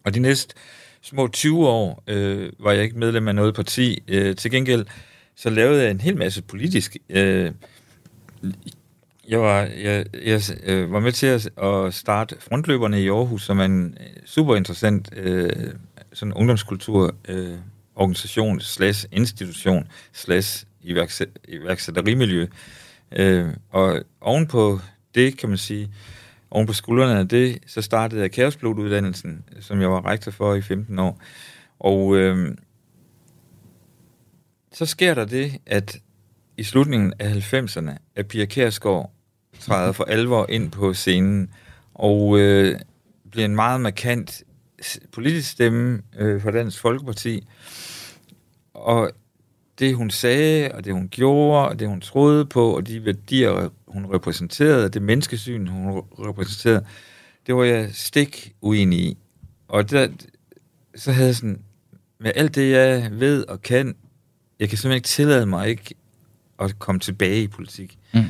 Og 0.04 0.14
de 0.14 0.20
næste 0.20 0.54
små 1.02 1.28
20 1.28 1.68
år 1.68 2.02
øh, 2.06 2.52
var 2.58 2.72
jeg 2.72 2.82
ikke 2.82 2.98
medlem 2.98 3.28
af 3.28 3.34
noget 3.34 3.54
parti. 3.54 4.02
Øh, 4.08 4.36
til 4.36 4.50
gengæld 4.50 4.86
så 5.36 5.50
lavede 5.50 5.82
jeg 5.82 5.90
en 5.90 6.00
hel 6.00 6.16
masse 6.16 6.42
politisk. 6.42 6.96
Øh, 7.08 7.52
jeg 9.28 9.40
var, 9.40 9.60
jeg, 9.60 10.06
jeg 10.24 10.40
øh, 10.62 10.92
var 10.92 11.00
med 11.00 11.12
til 11.12 11.26
at, 11.26 11.48
at 11.62 11.94
starte 11.94 12.36
Frontløberne 12.38 13.02
i 13.02 13.08
Aarhus, 13.08 13.42
som 13.42 13.60
er 13.60 13.64
en 13.64 13.98
øh, 14.00 14.06
super 14.24 14.56
interessant 14.56 15.10
øh, 15.16 15.50
sådan 16.12 16.34
ungdomskultur 16.34 17.14
øh, 17.28 17.54
organisation 17.94 18.60
slash 18.60 19.06
institution 19.12 19.88
slash 20.12 20.64
iværksæt, 20.82 21.28
iværksætterimiljø. 21.48 22.46
Øh, 23.16 23.48
og 23.70 24.02
ovenpå 24.20 24.80
det, 25.14 25.38
kan 25.38 25.48
man 25.48 25.58
sige, 25.58 25.90
oven 26.50 26.66
på 26.66 26.72
skuldrene 26.72 27.18
af 27.18 27.28
det, 27.28 27.58
så 27.66 27.82
startede 27.82 28.20
jeg 28.20 28.30
Kaospilot-uddannelsen, 28.30 29.44
som 29.60 29.80
jeg 29.80 29.90
var 29.90 30.06
rektor 30.06 30.30
for 30.30 30.54
i 30.54 30.62
15 30.62 30.98
år. 30.98 31.20
Og 31.78 32.16
øh, 32.16 32.56
så 34.72 34.86
sker 34.86 35.14
der 35.14 35.24
det, 35.24 35.52
at 35.66 35.98
i 36.56 36.62
slutningen 36.62 37.12
af 37.18 37.52
90'erne, 37.52 37.96
at 38.16 38.28
Pia 38.28 38.44
Kærsgaard 38.44 39.12
træder 39.60 39.92
for 39.92 40.04
alvor 40.04 40.46
ind 40.48 40.70
på 40.70 40.94
scenen, 40.94 41.50
og 41.94 42.38
øh, 42.38 42.80
bliver 43.30 43.44
en 43.44 43.54
meget 43.54 43.80
markant 43.80 44.42
politisk 45.12 45.50
stemme 45.50 46.02
øh, 46.18 46.42
for 46.42 46.50
Dansk 46.50 46.80
Folkeparti. 46.80 47.46
Og 48.74 49.10
det, 49.80 49.94
hun 49.94 50.10
sagde, 50.10 50.72
og 50.72 50.84
det, 50.84 50.92
hun 50.92 51.08
gjorde, 51.08 51.68
og 51.68 51.78
det, 51.78 51.88
hun 51.88 52.00
troede 52.00 52.46
på, 52.46 52.76
og 52.76 52.86
de 52.86 53.04
værdier, 53.04 53.70
hun 53.88 54.06
repræsenterede, 54.14 54.88
det 54.88 55.02
menneskesyn, 55.02 55.66
hun 55.66 56.02
repræsenterede, 56.18 56.86
det 57.46 57.56
var 57.56 57.64
jeg 57.64 57.90
stik 57.92 58.54
uenig 58.60 58.98
i. 58.98 59.18
Og 59.68 59.90
der, 59.90 60.08
så 60.94 61.12
havde 61.12 61.26
jeg 61.26 61.36
sådan, 61.36 61.62
med 62.18 62.32
alt 62.34 62.54
det, 62.54 62.70
jeg 62.70 63.08
ved 63.12 63.44
og 63.44 63.62
kan, 63.62 63.94
jeg 64.60 64.68
kan 64.68 64.78
simpelthen 64.78 64.96
ikke 64.96 65.08
tillade 65.08 65.46
mig 65.46 65.68
ikke 65.68 65.94
at 66.58 66.78
komme 66.78 66.98
tilbage 66.98 67.42
i 67.42 67.48
politik. 67.48 67.98
Mm. 68.14 68.20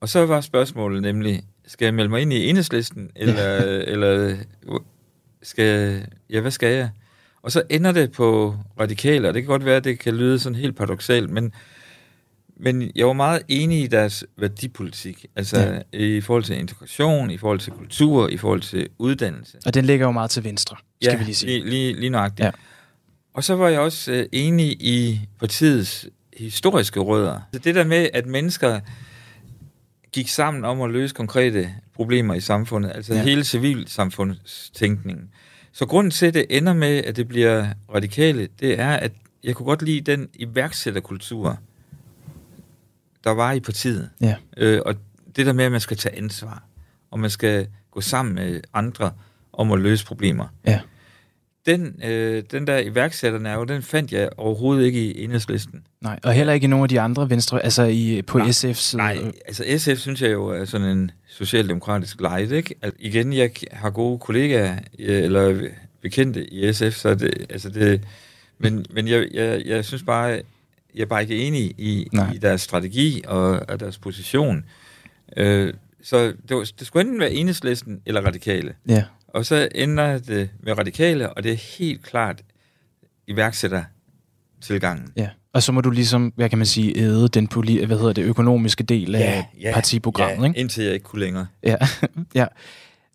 Og 0.00 0.08
så 0.08 0.26
var 0.26 0.40
spørgsmålet 0.40 1.02
nemlig, 1.02 1.42
skal 1.66 1.86
jeg 1.86 1.94
melde 1.94 2.10
mig 2.10 2.22
ind 2.22 2.32
i 2.32 2.48
enhedslisten, 2.48 3.10
eller, 3.16 3.58
eller 3.92 4.36
skal, 5.42 6.02
ja, 6.30 6.40
hvad 6.40 6.50
skal 6.50 6.74
jeg? 6.74 6.90
Og 7.44 7.52
så 7.52 7.62
ender 7.70 7.92
det 7.92 8.12
på 8.12 8.56
radikaler. 8.80 9.32
Det 9.32 9.42
kan 9.42 9.48
godt 9.48 9.64
være, 9.64 9.76
at 9.76 9.84
det 9.84 9.98
kan 9.98 10.14
lyde 10.16 10.38
sådan 10.38 10.56
helt 10.56 10.76
paradoxalt, 10.76 11.30
men, 11.30 11.52
men 12.56 12.90
jeg 12.94 13.06
var 13.06 13.12
meget 13.12 13.42
enig 13.48 13.82
i 13.82 13.86
deres 13.86 14.24
værdipolitik. 14.36 15.26
Altså 15.36 15.58
Ja. 15.92 15.98
i 15.98 16.20
forhold 16.20 16.44
til 16.44 16.58
integration, 16.58 17.30
i 17.30 17.38
forhold 17.38 17.60
til 17.60 17.72
kultur, 17.72 18.28
i 18.28 18.36
forhold 18.36 18.60
til 18.60 18.88
uddannelse. 18.98 19.58
Og 19.66 19.74
den 19.74 19.84
ligger 19.84 20.06
jo 20.06 20.12
meget 20.12 20.30
til 20.30 20.44
venstre, 20.44 20.76
skal 21.02 21.12
ja, 21.12 21.18
vi 21.18 21.24
lige 21.24 21.34
sige. 21.34 21.58
Lige, 21.58 21.70
lige, 21.70 22.00
lige 22.00 22.10
nøjagtigt. 22.10 22.46
Ja. 22.46 22.50
Og 23.34 23.44
så 23.44 23.54
var 23.56 23.68
jeg 23.68 23.80
også 23.80 24.12
øh, 24.12 24.26
enig 24.32 24.66
i 24.82 25.20
partiets 25.40 26.06
historiske 26.36 27.00
rødder. 27.00 27.40
Så 27.52 27.58
det 27.58 27.74
der 27.74 27.84
med, 27.84 28.08
at 28.12 28.26
mennesker 28.26 28.80
gik 30.12 30.28
sammen 30.28 30.64
om 30.64 30.80
at 30.80 30.90
løse 30.90 31.14
konkrete 31.14 31.74
problemer 31.94 32.34
i 32.34 32.40
samfundet, 32.40 32.92
altså 32.94 33.14
ja. 33.14 33.22
hele 33.22 33.44
civilsamfundstænkningen. 33.44 35.30
Så 35.74 35.86
grunden 35.86 36.10
til, 36.10 36.26
at 36.26 36.34
det 36.34 36.46
ender 36.50 36.72
med, 36.72 37.04
at 37.04 37.16
det 37.16 37.28
bliver 37.28 37.66
radikale, 37.94 38.48
det 38.60 38.80
er, 38.80 38.92
at 38.92 39.12
jeg 39.44 39.54
kunne 39.54 39.66
godt 39.66 39.82
lide 39.82 40.00
den 40.00 40.28
iværksætterkultur, 40.34 41.58
der 43.24 43.30
var 43.30 43.52
i 43.52 43.60
partiet. 43.60 44.10
Ja. 44.20 44.36
Øh, 44.56 44.80
og 44.86 44.94
det 45.36 45.46
der 45.46 45.52
med, 45.52 45.64
at 45.64 45.72
man 45.72 45.80
skal 45.80 45.96
tage 45.96 46.16
ansvar, 46.16 46.62
og 47.10 47.20
man 47.20 47.30
skal 47.30 47.68
gå 47.90 48.00
sammen 48.00 48.34
med 48.34 48.60
andre 48.74 49.12
om 49.52 49.72
at 49.72 49.80
løse 49.80 50.06
problemer. 50.06 50.46
Ja. 50.66 50.80
Den, 51.66 52.00
øh, 52.04 52.42
den 52.50 52.66
der 52.66 52.78
iværksætternerve, 52.78 53.66
den 53.66 53.82
fandt 53.82 54.12
jeg 54.12 54.28
overhovedet 54.36 54.86
ikke 54.86 55.00
i 55.00 55.24
enhedslisten. 55.24 55.82
Nej, 56.00 56.18
og 56.24 56.32
heller 56.32 56.52
ikke 56.52 56.64
i 56.64 56.68
nogen 56.68 56.82
af 56.82 56.88
de 56.88 57.00
andre 57.00 57.30
venstre, 57.30 57.64
altså 57.64 57.82
i, 57.82 58.22
på 58.22 58.38
Nej, 58.38 58.48
SF's 58.48 58.72
side. 58.72 59.02
Nej, 59.02 59.18
altså 59.46 59.64
SF 59.78 60.00
synes 60.00 60.22
jeg 60.22 60.32
jo 60.32 60.46
er 60.46 60.64
sådan 60.64 60.86
en 60.86 61.10
socialdemokratisk 61.26 62.20
light, 62.20 62.52
ikke? 62.52 62.74
Altså, 62.82 62.96
igen, 63.00 63.32
jeg 63.32 63.50
har 63.72 63.90
gode 63.90 64.18
kollegaer, 64.18 64.78
øh, 64.98 65.22
eller 65.22 65.68
bekendte 66.02 66.54
i 66.54 66.72
SF, 66.72 66.92
så 66.92 67.14
det, 67.14 67.46
altså 67.50 67.68
det, 67.68 68.00
men, 68.58 68.86
men 68.90 69.08
jeg, 69.08 69.26
jeg, 69.34 69.62
jeg 69.66 69.84
synes 69.84 70.02
bare, 70.02 70.28
jeg 70.94 71.02
er 71.02 71.06
bare 71.06 71.22
ikke 71.22 71.36
enig 71.36 71.74
i, 71.78 72.08
Nej. 72.12 72.32
i 72.34 72.38
deres 72.38 72.60
strategi 72.60 73.22
og, 73.26 73.60
og 73.68 73.80
deres 73.80 73.98
position. 73.98 74.64
Øh, 75.36 75.72
så 76.02 76.32
det, 76.48 76.56
var, 76.56 76.70
det 76.78 76.86
skulle 76.86 77.00
enten 77.00 77.20
være 77.20 77.32
enhedslisten 77.32 78.00
eller 78.06 78.20
radikale. 78.20 78.74
Ja. 78.88 79.04
Og 79.34 79.46
så 79.46 79.68
ender 79.74 80.18
det 80.18 80.50
med 80.62 80.78
radikale, 80.78 81.32
og 81.32 81.42
det 81.42 81.52
er 81.52 81.78
helt 81.78 82.02
klart 82.02 82.42
iværksætter 83.26 83.84
tilgangen. 84.60 85.12
Ja. 85.16 85.28
Og 85.52 85.62
så 85.62 85.72
må 85.72 85.80
du 85.80 85.90
ligesom, 85.90 86.32
hvad 86.36 86.48
kan 86.48 86.58
man 86.58 86.66
sige, 86.66 86.98
æde 86.98 87.28
den 87.28 87.48
poli- 87.54 87.86
hvad 87.86 87.98
hedder 87.98 88.12
det, 88.12 88.22
økonomiske 88.22 88.84
del 88.84 89.14
af 89.14 89.44
partiprogrammet, 89.72 90.42
ja, 90.42 90.48
ikke? 90.48 90.60
indtil 90.60 90.84
jeg 90.84 90.94
ikke 90.94 91.04
kunne 91.04 91.20
længere. 91.20 91.46
Ja, 91.62 91.76
ja. 92.34 92.46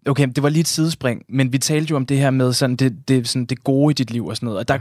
Okay, 0.06 0.28
det 0.36 0.44
var 0.44 0.50
lige 0.50 0.62
et 0.62 0.68
sidespring, 0.68 1.24
men 1.30 1.54
vi 1.54 1.58
talte 1.58 1.92
jo 1.92 1.96
om 1.96 2.06
det 2.06 2.18
her 2.18 2.32
med 2.32 2.54
sådan 2.54 2.76
det, 2.76 3.08
det, 3.08 3.28
sådan 3.28 3.46
det 3.46 3.64
gode 3.64 3.92
i 3.92 3.94
dit 3.94 4.12
liv 4.12 4.26
og 4.28 4.36
sådan 4.36 4.46
noget, 4.46 4.60
og 4.60 4.68
der 4.68 4.80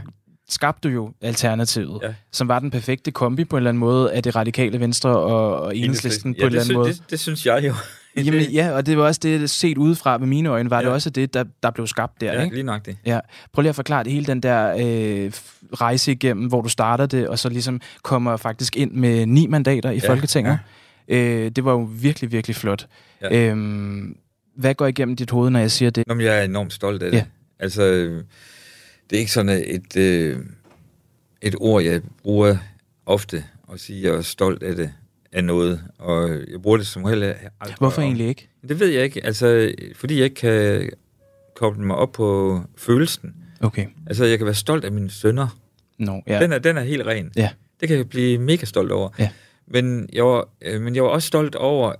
skabte 0.49 0.89
du 0.89 0.93
jo 0.93 1.11
Alternativet, 1.21 1.99
Ja. 2.03 2.13
som 2.31 2.47
var 2.47 2.59
den 2.59 2.71
perfekte 2.71 3.11
kombi 3.11 3.45
på 3.45 3.55
en 3.55 3.59
eller 3.59 3.69
anden 3.69 3.79
måde 3.79 4.13
af 4.13 4.23
det 4.23 4.35
radikale 4.35 4.79
venstre 4.79 5.09
og, 5.09 5.59
og 5.61 5.77
enhedslisten 5.77 6.33
på 6.33 6.37
ja, 6.39 6.43
en 6.43 6.47
eller 6.47 6.61
anden 6.61 6.73
måde. 6.73 6.89
Det, 6.89 7.03
det 7.09 7.19
synes 7.19 7.45
jeg 7.45 7.63
jo. 7.67 7.73
Jamen, 8.25 8.41
ja, 8.41 8.71
og 8.71 8.85
det 8.85 8.97
var 8.97 9.03
også 9.03 9.19
det, 9.23 9.49
set 9.49 9.77
udefra 9.77 10.17
med 10.17 10.27
mine 10.27 10.49
øjne, 10.49 10.69
var 10.69 10.75
ja. 10.77 10.81
det 10.81 10.87
Ja. 10.89 10.93
også 10.93 11.09
det, 11.09 11.33
der, 11.33 11.43
der 11.63 11.71
blev 11.71 11.87
skabt 11.87 12.21
der, 12.21 12.33
ja, 12.33 12.43
ikke? 12.43 12.55
lige 12.55 12.63
nok 12.65 12.85
det. 12.85 12.97
Ja, 13.05 13.19
prøv 13.53 13.61
lige 13.61 13.69
at 13.69 13.75
forklare 13.75 14.03
det 14.03 14.11
hele 14.11 14.25
den 14.25 14.43
der 14.43 14.69
øh, 14.79 15.31
rejse 15.81 16.11
igennem, 16.11 16.47
hvor 16.47 16.61
du 16.61 16.69
starter 16.69 17.05
det, 17.05 17.27
og 17.27 17.39
så 17.39 17.49
ligesom 17.49 17.81
kommer 18.03 18.37
faktisk 18.37 18.77
ind 18.77 18.91
med 18.91 19.25
ni 19.25 19.47
mandater 19.47 19.91
i 19.91 19.99
Ja, 20.03 20.09
Folketinget. 20.09 20.59
Øh, 21.07 21.51
det 21.51 21.65
var 21.65 21.71
jo 21.71 21.89
virkelig, 21.91 22.31
virkelig 22.31 22.55
flot. 22.55 22.87
Ja. 23.21 23.47
Øhm, 23.49 24.15
hvad 24.55 24.75
går 24.75 24.87
igennem 24.87 25.15
dit 25.15 25.31
hoved, 25.31 25.49
når 25.49 25.59
jeg 25.59 25.71
siger 25.71 25.89
det? 25.91 26.03
Nå, 26.07 26.13
men 26.13 26.25
jeg 26.25 26.39
er 26.39 26.43
enormt 26.43 26.73
stolt 26.73 27.03
af 27.03 27.11
det. 27.11 27.17
Ja. 27.17 27.23
Altså, 27.59 27.83
øh, 27.83 28.23
det 29.09 29.15
er 29.15 29.19
ikke 29.19 29.31
sådan 29.31 29.63
et, 29.67 29.97
øh, 29.97 30.37
et 31.41 31.55
ord, 31.59 31.83
jeg 31.83 32.01
bruger 32.23 32.57
ofte, 33.05 33.43
at 33.73 33.79
sige, 33.79 33.97
at 33.99 34.03
jeg 34.11 34.17
er 34.17 34.21
stolt 34.21 34.63
af 34.63 34.75
det, 34.75 34.91
af 35.31 35.43
noget. 35.43 35.83
Og 35.97 36.29
jeg 36.29 36.61
bruger 36.61 36.77
det 36.77 36.87
som 36.87 37.05
heller 37.05 37.33
aldrig. 37.61 37.77
Hvorfor 37.79 38.01
egentlig 38.01 38.27
ikke? 38.27 38.49
Det 38.67 38.79
ved 38.79 38.87
jeg 38.87 39.03
ikke. 39.03 39.25
Altså, 39.25 39.73
fordi 39.95 40.15
jeg 40.15 40.23
ikke 40.23 40.35
kan 40.35 40.89
koble 41.55 41.85
mig 41.85 41.95
op 41.95 42.11
på 42.11 42.61
følelsen. 42.77 43.35
Okay. 43.61 43.85
Altså, 44.07 44.25
jeg 44.25 44.37
kan 44.37 44.45
være 44.45 44.55
stolt 44.55 44.85
af 44.85 44.91
mine 44.91 45.09
sønner. 45.09 45.59
No, 45.97 46.19
ja. 46.27 46.39
Den, 46.41 46.51
er, 46.51 46.59
den 46.59 46.77
er 46.77 46.81
helt 46.83 47.05
ren. 47.05 47.31
Ja. 47.35 47.49
Det 47.79 47.87
kan 47.87 47.97
jeg 47.97 48.09
blive 48.09 48.39
mega 48.39 48.65
stolt 48.65 48.91
over. 48.91 49.09
Ja. 49.19 49.29
Men, 49.67 50.09
jeg 50.13 50.25
var, 50.25 50.49
øh, 50.61 50.81
men 50.81 50.95
jeg 50.95 51.03
var 51.03 51.09
også 51.09 51.27
stolt 51.27 51.55
over 51.55 51.93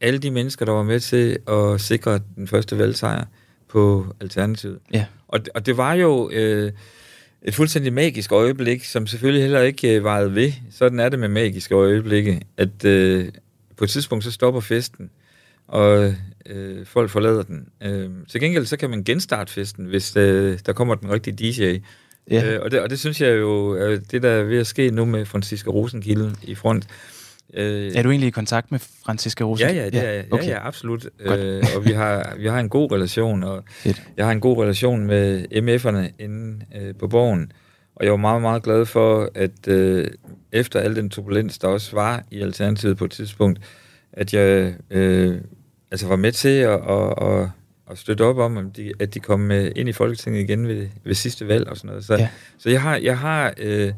alle 0.00 0.18
de 0.18 0.30
mennesker, 0.30 0.64
der 0.64 0.72
var 0.72 0.82
med 0.82 1.00
til 1.00 1.38
at 1.48 1.80
sikre 1.80 2.20
den 2.36 2.48
første 2.48 2.78
valgsejr 2.78 3.24
på 3.74 4.06
Alternativet. 4.20 4.78
Ja. 4.92 5.06
Og, 5.28 5.40
og 5.54 5.66
det 5.66 5.76
var 5.76 5.94
jo 5.94 6.30
øh, 6.32 6.72
et 7.42 7.54
fuldstændig 7.54 7.92
magisk 7.92 8.32
øjeblik, 8.32 8.84
som 8.84 9.06
selvfølgelig 9.06 9.42
heller 9.42 9.60
ikke 9.60 9.96
øh, 9.96 10.04
varede 10.04 10.34
ved. 10.34 10.52
Sådan 10.70 11.00
er 11.00 11.08
det 11.08 11.18
med 11.18 11.28
magiske 11.28 11.74
øjeblikke, 11.74 12.40
at 12.56 12.84
øh, 12.84 13.28
på 13.76 13.84
et 13.84 13.90
tidspunkt 13.90 14.24
så 14.24 14.30
stopper 14.30 14.60
festen, 14.60 15.10
og 15.68 16.14
øh, 16.46 16.86
folk 16.86 17.10
forlader 17.10 17.42
den. 17.42 17.68
Øh, 17.82 18.10
til 18.28 18.40
gengæld 18.40 18.66
så 18.66 18.76
kan 18.76 18.90
man 18.90 19.04
genstarte 19.04 19.52
festen, 19.52 19.84
hvis 19.84 20.16
øh, 20.16 20.58
der 20.66 20.72
kommer 20.72 20.94
den 20.94 21.10
rigtige 21.10 21.36
DJ. 21.36 21.78
Ja. 22.30 22.54
Øh, 22.54 22.62
og, 22.62 22.70
det, 22.70 22.80
og 22.80 22.90
det 22.90 22.98
synes 22.98 23.20
jeg 23.20 23.38
jo, 23.38 23.70
er 23.70 23.96
det 24.10 24.22
der 24.22 24.30
er 24.30 24.42
ved 24.42 24.58
at 24.58 24.66
ske 24.66 24.90
nu 24.90 25.04
med 25.04 25.24
Franziska 25.24 25.70
Rosenkilde 25.70 26.34
i 26.42 26.54
front. 26.54 26.84
Øh, 26.84 27.23
Er 27.54 28.02
du 28.02 28.10
egentlig 28.10 28.26
i 28.28 28.30
kontakt 28.30 28.70
med 28.70 28.78
Franziska 28.78 29.44
Rosen? 29.44 29.68
Ja, 29.68 29.74
ja, 29.74 29.86
det 29.90 30.08
er, 30.08 30.12
ja, 30.12 30.22
okay. 30.30 30.46
ja, 30.48 30.66
absolut. 30.66 31.06
Godt. 31.26 31.40
Øh, 31.40 31.64
og 31.76 31.84
vi 31.84 31.92
har, 31.92 32.34
vi 32.38 32.46
har 32.46 32.60
en 32.60 32.68
god 32.68 32.92
relation, 32.92 33.42
og 33.42 33.64
Fedt. 33.70 34.02
jeg 34.16 34.24
har 34.24 34.32
en 34.32 34.40
god 34.40 34.62
relation 34.62 35.06
med 35.06 35.44
MF'erne 35.52 36.22
inde 36.24 36.64
øh, 36.76 36.94
på 36.94 37.08
borgen. 37.08 37.52
Og 37.96 38.04
jeg 38.04 38.10
var 38.10 38.16
meget, 38.18 38.42
meget 38.42 38.62
glad 38.62 38.86
for, 38.86 39.30
at 39.34 39.68
øh, 39.68 40.06
efter 40.52 40.80
al 40.80 40.96
den 40.96 41.10
turbulens, 41.10 41.58
der 41.58 41.68
også 41.68 41.96
var 41.96 42.22
i 42.30 42.40
Alternativet 42.40 42.96
på 42.96 43.04
et 43.04 43.10
tidspunkt, 43.10 43.60
at 44.12 44.34
jeg 44.34 44.74
øh, 44.90 45.40
altså 45.90 46.06
var 46.08 46.16
med 46.16 46.32
til 46.32 46.48
at, 46.48 46.80
at, 46.90 47.14
at, 47.28 47.48
at 47.90 47.98
støtte 47.98 48.22
op 48.22 48.38
om, 48.38 48.56
at 48.58 48.64
de, 48.76 48.92
at 49.00 49.14
de 49.14 49.20
kom 49.20 49.40
med 49.40 49.72
ind 49.76 49.88
i 49.88 49.92
Folketinget 49.92 50.40
igen 50.40 50.68
ved, 50.68 50.86
ved 51.04 51.14
sidste 51.14 51.48
valg 51.48 51.68
og 51.68 51.76
sådan 51.76 51.88
noget. 51.88 52.04
Så, 52.04 52.14
Ja. 52.14 52.20
ja. 52.20 52.28
så 52.58 52.70
jeg 52.70 52.82
har, 52.82 52.96
jeg 52.96 53.18
har, 53.18 53.54
øh, 53.58 53.92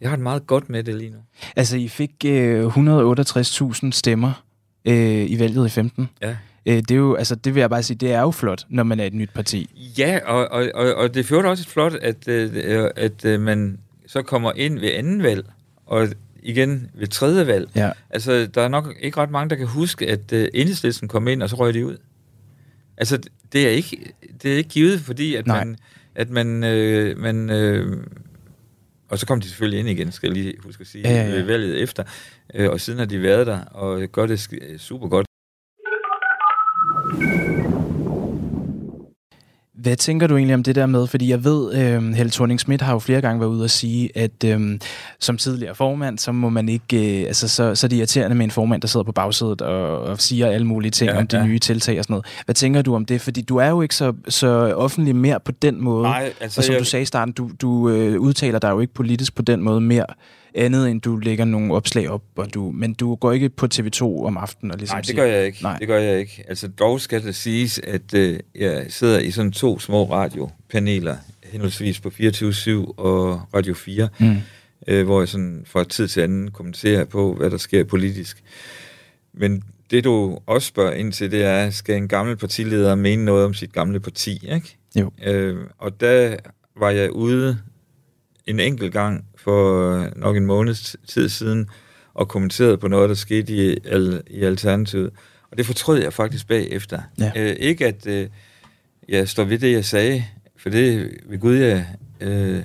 jeg 0.00 0.08
har 0.08 0.16
det 0.16 0.22
meget 0.22 0.46
godt 0.46 0.70
med 0.70 0.82
det 0.82 0.94
lige 0.94 1.10
nu. 1.10 1.18
Altså, 1.56 1.76
I 1.76 1.88
fik 1.88 2.10
øh, 2.26 2.66
168.000 2.66 3.90
stemmer 3.90 4.44
øh, 4.84 5.30
i 5.30 5.38
valget 5.38 5.66
i 5.66 5.70
15. 5.70 6.08
Ja. 6.22 6.36
Øh, 6.66 6.76
det 6.76 6.90
er 6.90 6.94
jo, 6.94 7.14
altså, 7.14 7.34
det 7.34 7.54
vil 7.54 7.60
jeg 7.60 7.70
bare 7.70 7.82
sige, 7.82 7.96
det 7.96 8.12
er 8.12 8.20
jo 8.20 8.30
flot, 8.30 8.64
når 8.68 8.82
man 8.82 9.00
er 9.00 9.04
et 9.04 9.14
nyt 9.14 9.30
parti. 9.34 9.92
Ja, 9.98 10.18
og, 10.24 10.48
og, 10.48 10.70
og, 10.74 10.94
og 10.94 11.14
det 11.14 11.26
fører 11.26 11.48
også 11.48 11.68
flot, 11.68 11.94
at, 11.94 12.28
øh, 12.28 12.90
at 12.96 13.24
øh, 13.24 13.40
man 13.40 13.78
så 14.06 14.22
kommer 14.22 14.52
ind 14.56 14.78
ved 14.78 14.90
anden 14.94 15.22
valg, 15.22 15.46
og 15.86 16.08
igen 16.42 16.90
ved 16.94 17.06
tredje 17.06 17.46
valg. 17.46 17.70
Ja. 17.74 17.90
Altså, 18.10 18.46
der 18.54 18.62
er 18.62 18.68
nok 18.68 18.94
ikke 19.00 19.20
ret 19.20 19.30
mange, 19.30 19.50
der 19.50 19.56
kan 19.56 19.66
huske, 19.66 20.06
at 20.08 20.32
øh, 20.32 20.48
enhedslisten 20.54 21.08
kom 21.08 21.28
ind, 21.28 21.42
og 21.42 21.50
så 21.50 21.56
røg 21.56 21.74
de 21.74 21.86
ud. 21.86 21.96
Altså, 22.96 23.18
det 23.52 23.66
er 23.66 23.70
ikke, 23.70 24.12
det 24.42 24.52
er 24.52 24.56
ikke 24.56 24.70
givet, 24.70 25.00
fordi 25.00 25.34
at 25.34 25.46
Nej. 25.46 25.64
man... 25.64 25.76
At 26.18 26.30
man, 26.30 26.64
øh, 26.64 27.18
man 27.18 27.50
øh, 27.50 27.96
og 29.08 29.18
så 29.18 29.26
kom 29.26 29.40
de 29.40 29.48
selvfølgelig 29.48 29.80
ind 29.80 29.88
igen, 29.88 30.12
skal 30.12 30.26
jeg 30.28 30.34
lige 30.42 30.54
huske 30.60 30.80
at 30.80 30.86
sige, 30.86 31.08
Ja, 31.08 31.14
ja, 31.28 31.36
ja. 31.38 31.44
valget 31.44 31.82
efter. 31.82 32.04
Øh, 32.54 32.70
og 32.70 32.80
siden 32.80 32.98
har 32.98 33.06
de 33.06 33.22
været 33.22 33.46
der, 33.46 33.60
og 33.64 34.00
gør 34.12 34.26
det 34.26 34.40
super 34.78 35.08
godt. 35.08 35.26
Hvad 39.76 39.96
tænker 39.96 40.26
du 40.26 40.36
egentlig 40.36 40.54
om 40.54 40.62
det 40.62 40.74
der 40.74 40.86
med, 40.86 41.06
fordi 41.06 41.30
jeg 41.30 41.44
ved, 41.44 41.74
øh, 41.74 42.02
Helle 42.14 42.30
thorning 42.30 42.60
Schmidt 42.60 42.82
har 42.82 42.92
jo 42.92 42.98
flere 42.98 43.20
gange 43.20 43.40
været 43.40 43.50
ude 43.50 43.64
og 43.64 43.70
sige, 43.70 44.10
at 44.18 44.44
øh, 44.44 44.78
som 45.20 45.36
tidligere 45.36 45.74
formand, 45.74 46.18
så 46.18 46.32
må 46.32 46.48
man 46.48 46.68
ikke, 46.68 47.20
øh, 47.20 47.26
altså 47.26 47.48
så, 47.48 47.74
så 47.74 47.86
er 47.86 47.88
det 47.88 47.96
irriterende 47.96 48.36
med 48.36 48.44
en 48.44 48.50
formand, 48.50 48.82
der 48.82 48.88
sidder 48.88 49.04
på 49.04 49.12
bagsædet 49.12 49.62
og, 49.62 50.00
og 50.00 50.20
siger 50.20 50.46
alle 50.46 50.66
mulige 50.66 50.90
ting 50.90 51.10
ja, 51.10 51.18
om 51.18 51.26
de 51.26 51.38
ja. 51.38 51.46
nye 51.46 51.58
tiltag 51.58 51.98
og 51.98 52.04
sådan 52.04 52.12
noget. 52.14 52.26
Hvad 52.44 52.54
tænker 52.54 52.82
du 52.82 52.94
om 52.94 53.04
det? 53.04 53.20
Fordi 53.20 53.42
du 53.42 53.56
er 53.56 53.68
jo 53.68 53.82
ikke 53.82 53.94
så, 53.94 54.12
så 54.28 54.48
offentlig 54.74 55.16
mere 55.16 55.40
på 55.40 55.52
den 55.52 55.84
måde. 55.84 56.02
Nej, 56.02 56.32
altså, 56.40 56.60
og 56.60 56.64
som 56.64 56.72
jeg- 56.72 56.80
du 56.80 56.84
sagde 56.84 57.02
i 57.02 57.06
starten, 57.06 57.32
du, 57.34 57.50
du 57.60 57.88
øh, 57.90 58.20
udtaler 58.20 58.58
dig 58.58 58.70
jo 58.70 58.80
ikke 58.80 58.94
politisk 58.94 59.34
på 59.34 59.42
den 59.42 59.62
måde 59.62 59.80
mere, 59.80 60.06
andet 60.54 60.90
end 60.90 61.00
du 61.00 61.16
lægger 61.16 61.44
nogle 61.44 61.74
opslag 61.74 62.08
op, 62.10 62.22
og 62.36 62.54
du, 62.54 62.70
men 62.70 62.94
du 62.94 63.14
går 63.14 63.32
ikke 63.32 63.48
på 63.48 63.68
TV2 63.74 64.02
om 64.02 64.36
aftenen 64.36 64.72
og 64.72 64.78
ligesom 64.78 64.94
Nej, 64.94 65.00
det 65.00 65.06
siger- 65.06 65.16
gør 65.24 65.30
jeg 65.32 65.46
ikke. 65.46 65.62
Nej. 65.62 65.78
Det 65.78 65.88
gør 65.88 65.98
jeg 65.98 66.18
ikke. 66.18 66.44
Altså 66.48 66.68
dog 66.68 67.00
skal 67.00 67.22
det 67.24 67.34
siges, 67.34 67.78
at 67.78 68.14
øh, 68.14 68.38
jeg 68.54 68.86
sidder 68.88 69.18
i 69.18 69.30
sådan 69.30 69.52
to 69.52 69.78
små 69.78 70.04
radiopaneler, 70.12 71.16
henholdsvis 71.44 72.00
på 72.00 72.08
24-7 72.08 72.70
og 72.96 73.40
Radio 73.54 73.74
4, 73.74 74.08
Mm. 74.20 74.36
øh, 74.88 75.04
hvor 75.04 75.20
jeg 75.20 75.28
sådan 75.28 75.62
fra 75.66 75.84
tid 75.84 76.08
til 76.08 76.20
anden 76.20 76.50
kommenterer 76.50 77.04
på, 77.04 77.34
hvad 77.34 77.50
der 77.50 77.56
sker 77.58 77.84
politisk. 77.84 78.42
Men 79.34 79.62
det 79.90 80.04
du 80.04 80.38
også 80.46 80.68
spørger 80.68 80.92
ind 80.92 81.12
til, 81.12 81.30
det 81.30 81.44
er, 81.44 81.70
skal 81.70 81.96
en 81.96 82.08
gammel 82.08 82.36
partileder 82.36 82.94
mene 82.94 83.24
noget 83.24 83.44
om 83.44 83.54
sit 83.54 83.72
gamle 83.72 84.00
parti, 84.00 84.48
ikke? 84.54 84.76
Jo. 84.96 85.10
Øh, 85.24 85.56
og 85.78 86.00
der 86.00 86.36
var 86.78 86.90
jeg 86.90 87.12
ude 87.12 87.58
en 88.46 88.60
enkelt 88.60 88.92
gang 88.92 89.24
for 89.46 89.92
øh, 89.92 90.08
nok 90.16 90.36
en 90.36 90.46
måneds 90.46 90.96
tid 91.08 91.28
siden 91.28 91.68
og 92.14 92.28
kommenterede 92.28 92.78
på 92.78 92.88
noget, 92.88 93.08
der 93.08 93.14
skete 93.14 93.52
i, 93.52 93.76
i 94.30 94.42
Alternativet. 94.42 95.10
Og 95.50 95.58
det 95.58 95.66
fortrød 95.66 96.02
jeg 96.02 96.12
faktisk 96.12 96.48
bagefter. 96.48 97.02
Ja. 97.18 97.32
Øh, 97.36 97.56
ikke 97.58 97.86
at 97.86 98.06
øh, 98.06 98.28
jeg 99.08 99.28
står 99.28 99.44
ved 99.44 99.58
det, 99.58 99.72
jeg 99.72 99.84
sagde, 99.84 100.24
for 100.56 100.70
det 100.70 101.10
vil 101.26 101.38
Gud, 101.38 101.54
jeg 101.54 101.86
øh, 102.20 102.62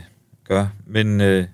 gør. 0.47 0.67
Men 0.87 1.21
øh, 1.21 1.45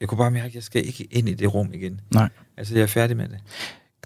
jeg 0.00 0.08
kunne 0.08 0.18
bare 0.18 0.30
mærke, 0.30 0.46
at 0.46 0.54
jeg 0.54 0.62
skal 0.62 0.86
ikke 0.86 1.08
ind 1.10 1.28
i 1.28 1.34
det 1.34 1.54
rum 1.54 1.70
igen. 1.72 2.00
Nej. 2.14 2.28
Altså, 2.56 2.74
jeg 2.74 2.82
er 2.82 2.86
færdig 2.86 3.16
med 3.16 3.28
det. 3.28 3.38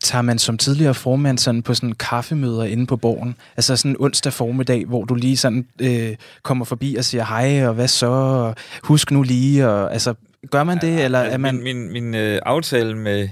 Tager 0.02 0.22
man 0.22 0.38
som 0.38 0.58
tidligere 0.58 0.94
formand 0.94 1.38
sådan 1.38 1.62
på 1.62 1.74
sådan 1.74 1.92
kaffemøder 1.92 2.64
inde 2.64 2.86
på 2.86 2.96
borgen? 2.96 3.36
Altså 3.56 3.76
sådan 3.76 3.90
en 3.90 3.96
onsdag 4.00 4.32
formiddag, 4.32 4.84
hvor 4.84 5.04
du 5.04 5.14
lige 5.14 5.36
sådan 5.36 5.66
øh, 5.80 6.16
kommer 6.42 6.64
forbi 6.64 6.94
og 6.98 7.04
siger 7.04 7.24
hej, 7.24 7.66
og 7.68 7.74
hvad 7.74 7.88
så? 7.88 8.06
Og 8.06 8.54
husk 8.82 9.10
nu 9.10 9.22
lige, 9.22 9.68
og 9.68 9.92
altså, 9.92 10.14
gør 10.50 10.64
man 10.64 10.78
det, 10.80 11.04
eller 11.04 11.18
er 11.18 11.36
man... 11.38 11.54
Min, 11.56 11.64
min, 11.64 11.92
min 11.92 12.14
øh, 12.14 12.38
aftale 12.46 12.96
med 12.96 13.28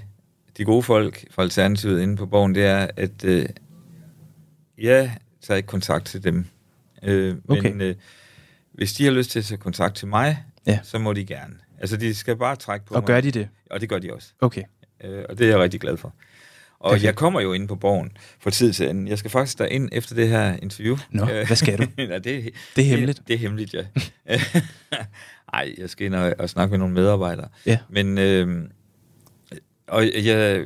de 0.56 0.64
gode 0.64 0.82
folk 0.82 1.24
fra 1.30 1.42
Alternativet 1.42 2.02
inde 2.02 2.16
på 2.16 2.26
borgen, 2.26 2.54
det 2.54 2.64
er, 2.64 2.88
at 2.96 3.24
øh, 3.24 3.46
jeg 4.78 5.16
tager 5.46 5.56
ikke 5.56 5.66
kontakt 5.66 6.06
til 6.06 6.24
dem. 6.24 6.44
Øh, 7.02 7.34
Okay. 7.48 7.70
Men 7.72 7.80
øh, 7.80 7.94
hvis 8.72 8.92
de 8.92 9.04
har 9.04 9.12
lyst 9.12 9.30
til 9.30 9.38
at 9.38 9.44
tage 9.44 9.58
kontakt 9.58 9.94
til 9.96 10.08
mig, 10.08 10.44
Ja. 10.66 10.78
så 10.82 10.98
må 10.98 11.12
de 11.12 11.24
gerne. 11.24 11.54
Altså, 11.80 11.96
de 11.96 12.14
skal 12.14 12.36
bare 12.36 12.56
trække 12.56 12.86
på 12.86 12.94
Og 12.94 13.00
mig. 13.00 13.06
gør 13.06 13.20
de 13.20 13.30
det? 13.30 13.48
Og 13.70 13.80
det 13.80 13.88
gør 13.88 13.98
de 13.98 14.12
også. 14.14 14.28
Okay. 14.40 14.62
Øh, 15.04 15.24
og 15.28 15.38
det 15.38 15.44
er 15.46 15.48
jeg 15.50 15.58
rigtig 15.58 15.80
glad 15.80 15.96
for. 15.96 16.14
Og 16.84 16.90
Perfekt. 16.90 17.04
jeg 17.06 17.14
kommer 17.14 17.40
jo 17.40 17.52
ind 17.52 17.68
på 17.68 17.74
borgen 17.76 18.10
for 18.40 18.50
tid 18.50 18.72
til 18.72 18.84
anden. 18.84 19.08
Jeg 19.08 19.18
skal 19.18 19.30
faktisk 19.30 19.58
derind 19.58 19.88
efter 19.92 20.14
det 20.14 20.28
her 20.28 20.56
interview. 20.62 20.96
Nå, 21.10 21.22
Øh, 21.30 21.46
hvad 21.46 21.56
skal 21.56 21.78
du? 21.78 21.82
Nej, 22.08 22.18
det, 22.18 22.24
Det 22.76 22.84
er 22.84 22.88
hemmeligt. 22.88 23.18
Det, 23.18 23.28
det 23.28 23.34
er 23.34 23.38
hemmeligt, 23.38 23.74
ja. 23.74 23.84
Ej, 25.52 25.74
jeg 25.78 25.90
skal 25.90 26.06
ind 26.06 26.14
og, 26.14 26.34
og 26.38 26.50
snakke 26.50 26.70
med 26.70 26.78
nogle 26.78 26.94
medarbejdere. 26.94 27.48
Ja. 27.66 27.78
Men, 27.90 28.18
øh, 28.18 28.62
og 29.88 30.04
jeg, 30.24 30.62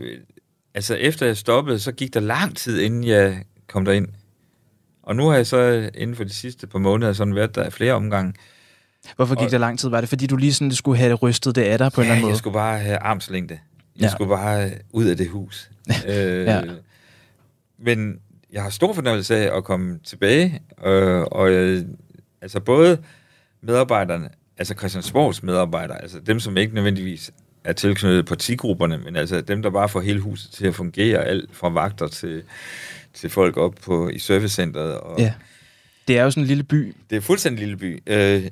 altså 0.75 0.95
efter 0.95 1.27
jeg 1.27 1.37
stoppede, 1.37 1.79
så 1.79 1.93
gik 1.93 2.15
der 2.15 2.21
lang 2.21 2.57
tid, 2.57 2.81
inden 2.81 3.05
jeg 3.05 3.43
kom 3.69 3.85
derind. 3.85 4.09
Og 5.03 5.17
nu 5.17 5.27
har 5.29 5.37
jeg 5.37 5.47
så 5.47 5.91
inden 5.95 6.17
for 6.17 6.25
de 6.25 6.35
sidste 6.35 6.67
par 6.67 6.79
måneder 6.79 7.13
sådan 7.13 7.35
været 7.35 7.55
der 7.55 7.71
flere 7.71 7.93
omgange. 7.93 8.33
Hvorfor 9.17 9.35
gik 9.35 9.45
Og- 9.47 9.51
der 9.51 9.59
lang 9.59 9.79
tid? 9.79 9.89
Var 9.89 10.01
det, 10.01 10.09
fordi 10.09 10.27
du 10.27 10.37
lige 10.37 10.53
sådan 10.55 10.73
skulle 10.73 10.99
have 10.99 11.15
rystet 11.15 11.55
det 11.57 11.63
af 11.63 11.79
dig 11.79 11.93
på 11.93 12.01
en 12.01 12.05
eller 12.05 12.15
anden 12.15 12.25
jeg 12.27 12.31
måde? 12.31 12.39
skulle 12.39 12.55
bare 12.55 12.79
have 12.79 12.97
armslængde. 12.99 13.59
Jeg 13.99 14.05
Ja. 14.05 14.11
skulle 14.11 14.29
bare 14.29 14.71
ud 14.93 15.05
af 15.07 15.17
det 15.17 15.29
hus. 15.29 15.71
øh, 16.09 16.45
Ja. 16.47 16.63
Men 17.79 18.19
jeg 18.53 18.63
har 18.63 18.71
stor 18.71 18.93
fornøjelse 18.93 19.37
af 19.37 19.57
at 19.57 19.65
komme 19.65 19.99
tilbage, 20.05 20.63
øh, 20.85 21.21
og 21.21 21.53
jeg, 21.53 21.85
altså 22.43 22.61
både 22.61 22.99
medarbejderne, 23.63 24.29
altså 24.59 24.75
Christiansborgs 24.75 25.43
medarbejdere, 25.43 26.03
altså 26.03 26.21
dem, 26.27 26.41
som 26.41 26.57
ikke 26.57 26.75
nødvendigvis 26.75 27.31
er 27.65 27.73
tilknyttet 27.73 28.27
partigrupperne, 28.27 28.99
men 28.99 29.17
altså 29.17 29.41
dem, 29.41 29.63
der 29.63 29.71
bare 29.71 29.89
får 29.89 30.01
hele 30.01 30.21
huset 30.21 30.51
til 30.51 30.67
at 30.67 30.75
fungere, 30.75 31.25
alt 31.25 31.57
fra 31.57 31.69
vagter 31.69 32.07
til, 32.09 32.43
til 33.15 33.31
folk 33.31 33.57
op 33.57 33.75
på, 33.85 34.09
i 34.09 34.19
servicecenteret. 34.19 34.95
Og 35.01 35.19
Ja. 35.21 35.33
Det 36.09 36.19
er 36.19 36.23
jo 36.25 36.31
sådan 36.31 36.43
en 36.43 36.47
lille 36.49 36.63
by. 36.65 36.97
Det 37.11 37.17
er 37.17 37.21
fuldstændig 37.21 37.63
en 37.63 37.69
lille 37.69 37.77
by. 37.77 38.03
Øh, 38.07 38.45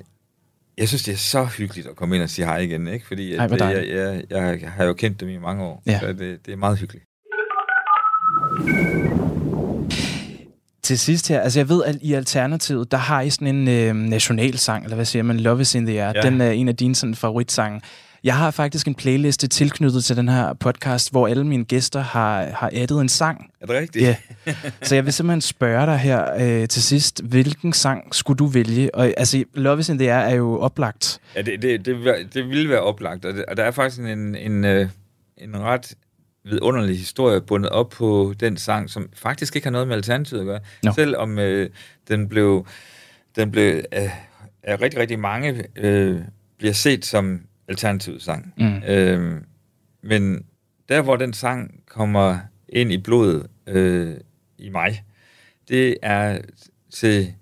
jeg 0.77 0.87
synes, 0.87 1.03
det 1.03 1.13
er 1.13 1.17
så 1.17 1.43
hyggeligt 1.45 1.87
at 1.87 1.95
komme 1.95 2.15
ind 2.15 2.23
og 2.23 2.29
sige 2.29 2.45
hej 2.45 2.57
igen, 2.57 2.87
ikke? 2.87 3.07
Fordi 3.07 3.35
Ej, 3.35 3.43
at, 3.43 3.49
hvor 3.49 3.57
det, 3.57 3.65
jeg, 3.65 3.75
dejligt. 3.75 4.31
jeg, 4.31 4.61
jeg 4.61 4.71
har 4.71 4.85
jo 4.85 4.93
kendt 4.93 5.19
dem 5.19 5.29
i 5.29 5.37
mange 5.37 5.63
år, 5.63 5.83
Ja. 5.85 5.99
så 5.99 6.07
det, 6.07 6.45
det 6.45 6.51
er 6.51 6.55
meget 6.57 6.77
hyggeligt. 6.79 7.03
Til 10.83 10.99
sidst 10.99 11.27
her, 11.27 11.39
altså 11.41 11.59
jeg 11.59 11.69
ved, 11.69 11.83
at 11.83 11.95
i 12.01 12.13
Alternativet, 12.13 12.91
der 12.91 12.97
har 12.97 13.21
I 13.21 13.29
sådan 13.29 13.47
en 13.55 13.67
øh, 13.67 13.95
nationalsang, 13.95 14.83
eller 14.83 14.95
hvad 14.95 15.05
siger 15.05 15.23
man, 15.23 15.39
Love 15.39 15.61
is 15.61 15.75
in 15.75 15.85
the 15.85 16.03
air. 16.03 16.11
Ja. 16.15 16.21
Den 16.21 16.41
er 16.41 16.51
en 16.51 16.67
af 16.67 16.75
dine 16.75 16.95
sådan, 16.95 17.15
favoritsange. 17.15 17.81
Jeg 18.23 18.37
har 18.37 18.51
faktisk 18.51 18.87
en 18.87 18.95
playliste 18.95 19.47
tilknyttet 19.47 20.03
til 20.03 20.17
den 20.17 20.29
her 20.29 20.53
podcast, 20.53 21.11
hvor 21.11 21.27
alle 21.27 21.47
mine 21.47 21.65
gæster 21.65 21.99
har, 21.99 22.43
har 22.45 22.69
addet 22.73 23.01
en 23.01 23.09
sang. 23.09 23.51
Er 23.61 23.65
det 23.65 23.75
rigtigt? 23.75 24.05
Ja. 24.05 24.15
Så 24.81 24.95
jeg 24.95 25.05
vil 25.05 25.13
simpelthen 25.13 25.41
spørge 25.41 25.85
dig 25.85 25.97
her 25.97 26.33
øh, 26.61 26.67
til 26.67 26.83
sidst, 26.83 27.23
hvilken 27.23 27.73
sang 27.73 28.15
skulle 28.15 28.37
du 28.37 28.45
vælge? 28.45 28.95
Og 28.95 29.13
altså, 29.17 29.43
Love 29.53 29.79
is 29.79 29.89
in 29.89 29.97
the 29.97 30.13
air 30.13 30.19
er 30.19 30.35
jo 30.35 30.59
oplagt. 30.59 31.19
Ja, 31.35 31.41
det, 31.41 31.61
det, 31.61 31.85
det, 31.85 32.33
det 32.33 32.49
ville 32.49 32.69
være 32.69 32.81
oplagt, 32.81 33.25
og, 33.25 33.33
det, 33.33 33.45
og 33.45 33.57
der 33.57 33.63
er 33.63 33.71
faktisk 33.71 34.01
en, 34.01 34.35
en, 34.35 34.65
øh, 34.65 34.89
en 35.37 35.59
ret 35.59 35.93
vidunderlig 36.43 36.97
historie 36.97 37.41
bundet 37.41 37.69
op 37.69 37.89
på 37.89 38.33
den 38.39 38.57
sang, 38.57 38.89
som 38.89 39.09
faktisk 39.13 39.55
ikke 39.55 39.65
har 39.65 39.71
noget 39.71 39.87
med 39.87 39.95
Alternativet 39.95 40.41
at 40.41 40.45
gøre. 40.45 40.59
Nå. 40.83 40.91
Selvom 40.95 41.39
øh, 41.39 41.69
den 42.07 42.29
blev, 42.29 42.67
den 43.35 43.51
blev 43.51 43.81
af, 43.91 44.11
af 44.63 44.81
rigtig, 44.81 44.99
rigtig 44.99 45.19
mange 45.19 45.63
øh, 45.75 46.21
bliver 46.57 46.73
set 46.73 47.05
som 47.05 47.41
Alternativets 47.67 48.25
sang. 48.25 48.53
Mm. 48.57 48.83
Øh, 48.87 49.41
men 50.03 50.45
der, 50.89 51.01
hvor 51.01 51.15
den 51.15 51.33
sang 51.33 51.83
kommer 51.87 52.37
ind 52.69 52.91
i 52.91 52.97
blodet 52.97 53.47
øh, 53.67 54.15
i 54.57 54.69
mig, 54.69 55.03
det 55.69 55.97
er 56.01 56.39
til 56.91 57.33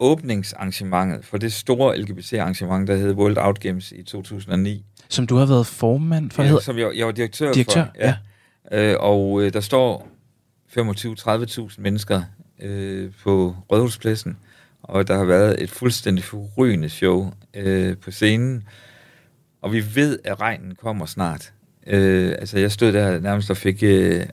åbningsarrangementet 0.00 1.24
for 1.24 1.38
det 1.38 1.52
store 1.52 1.98
LGBT-arrangement, 1.98 2.88
der 2.88 2.96
hed 2.96 3.14
World 3.14 3.38
Out 3.38 3.60
Games 3.60 3.92
i 3.92 4.02
2009. 4.02 4.84
Som 5.08 5.26
du 5.26 5.36
har 5.36 5.46
været 5.46 5.66
formand 5.66 6.30
for, 6.30 6.42
Ja, 6.42 6.60
som 6.60 6.78
jeg, 6.78 6.90
jeg 6.96 7.06
var 7.06 7.12
direktør, 7.12 7.52
Direktør, 7.52 7.84
for. 7.84 7.92
Ja. 7.98 8.14
Øh, 8.72 8.96
og 9.00 9.42
øh, 9.42 9.52
der 9.52 9.60
står 9.60 10.08
25-30.000 10.78 11.74
mennesker 11.78 12.22
øh, 12.62 13.10
på 13.22 13.56
Rådhuspladsen, 13.72 14.36
og 14.82 15.08
der 15.08 15.16
har 15.16 15.24
været 15.24 15.62
et 15.62 15.70
fuldstændig 15.70 16.24
forrygende 16.24 16.88
show 16.88 17.32
øh, 17.54 17.96
på 17.96 18.10
scenen. 18.10 18.68
Og 19.62 19.72
vi 19.72 19.84
ved, 19.94 20.18
at 20.24 20.40
regnen 20.40 20.74
kommer 20.74 21.06
snart. 21.06 21.52
Øh, 21.86 22.28
altså, 22.38 22.58
jeg 22.58 22.72
stod 22.72 22.92
der 22.92 23.20
nærmest 23.20 23.50
og 23.50 23.56
fik 23.56 23.82
øh, 23.82 24.26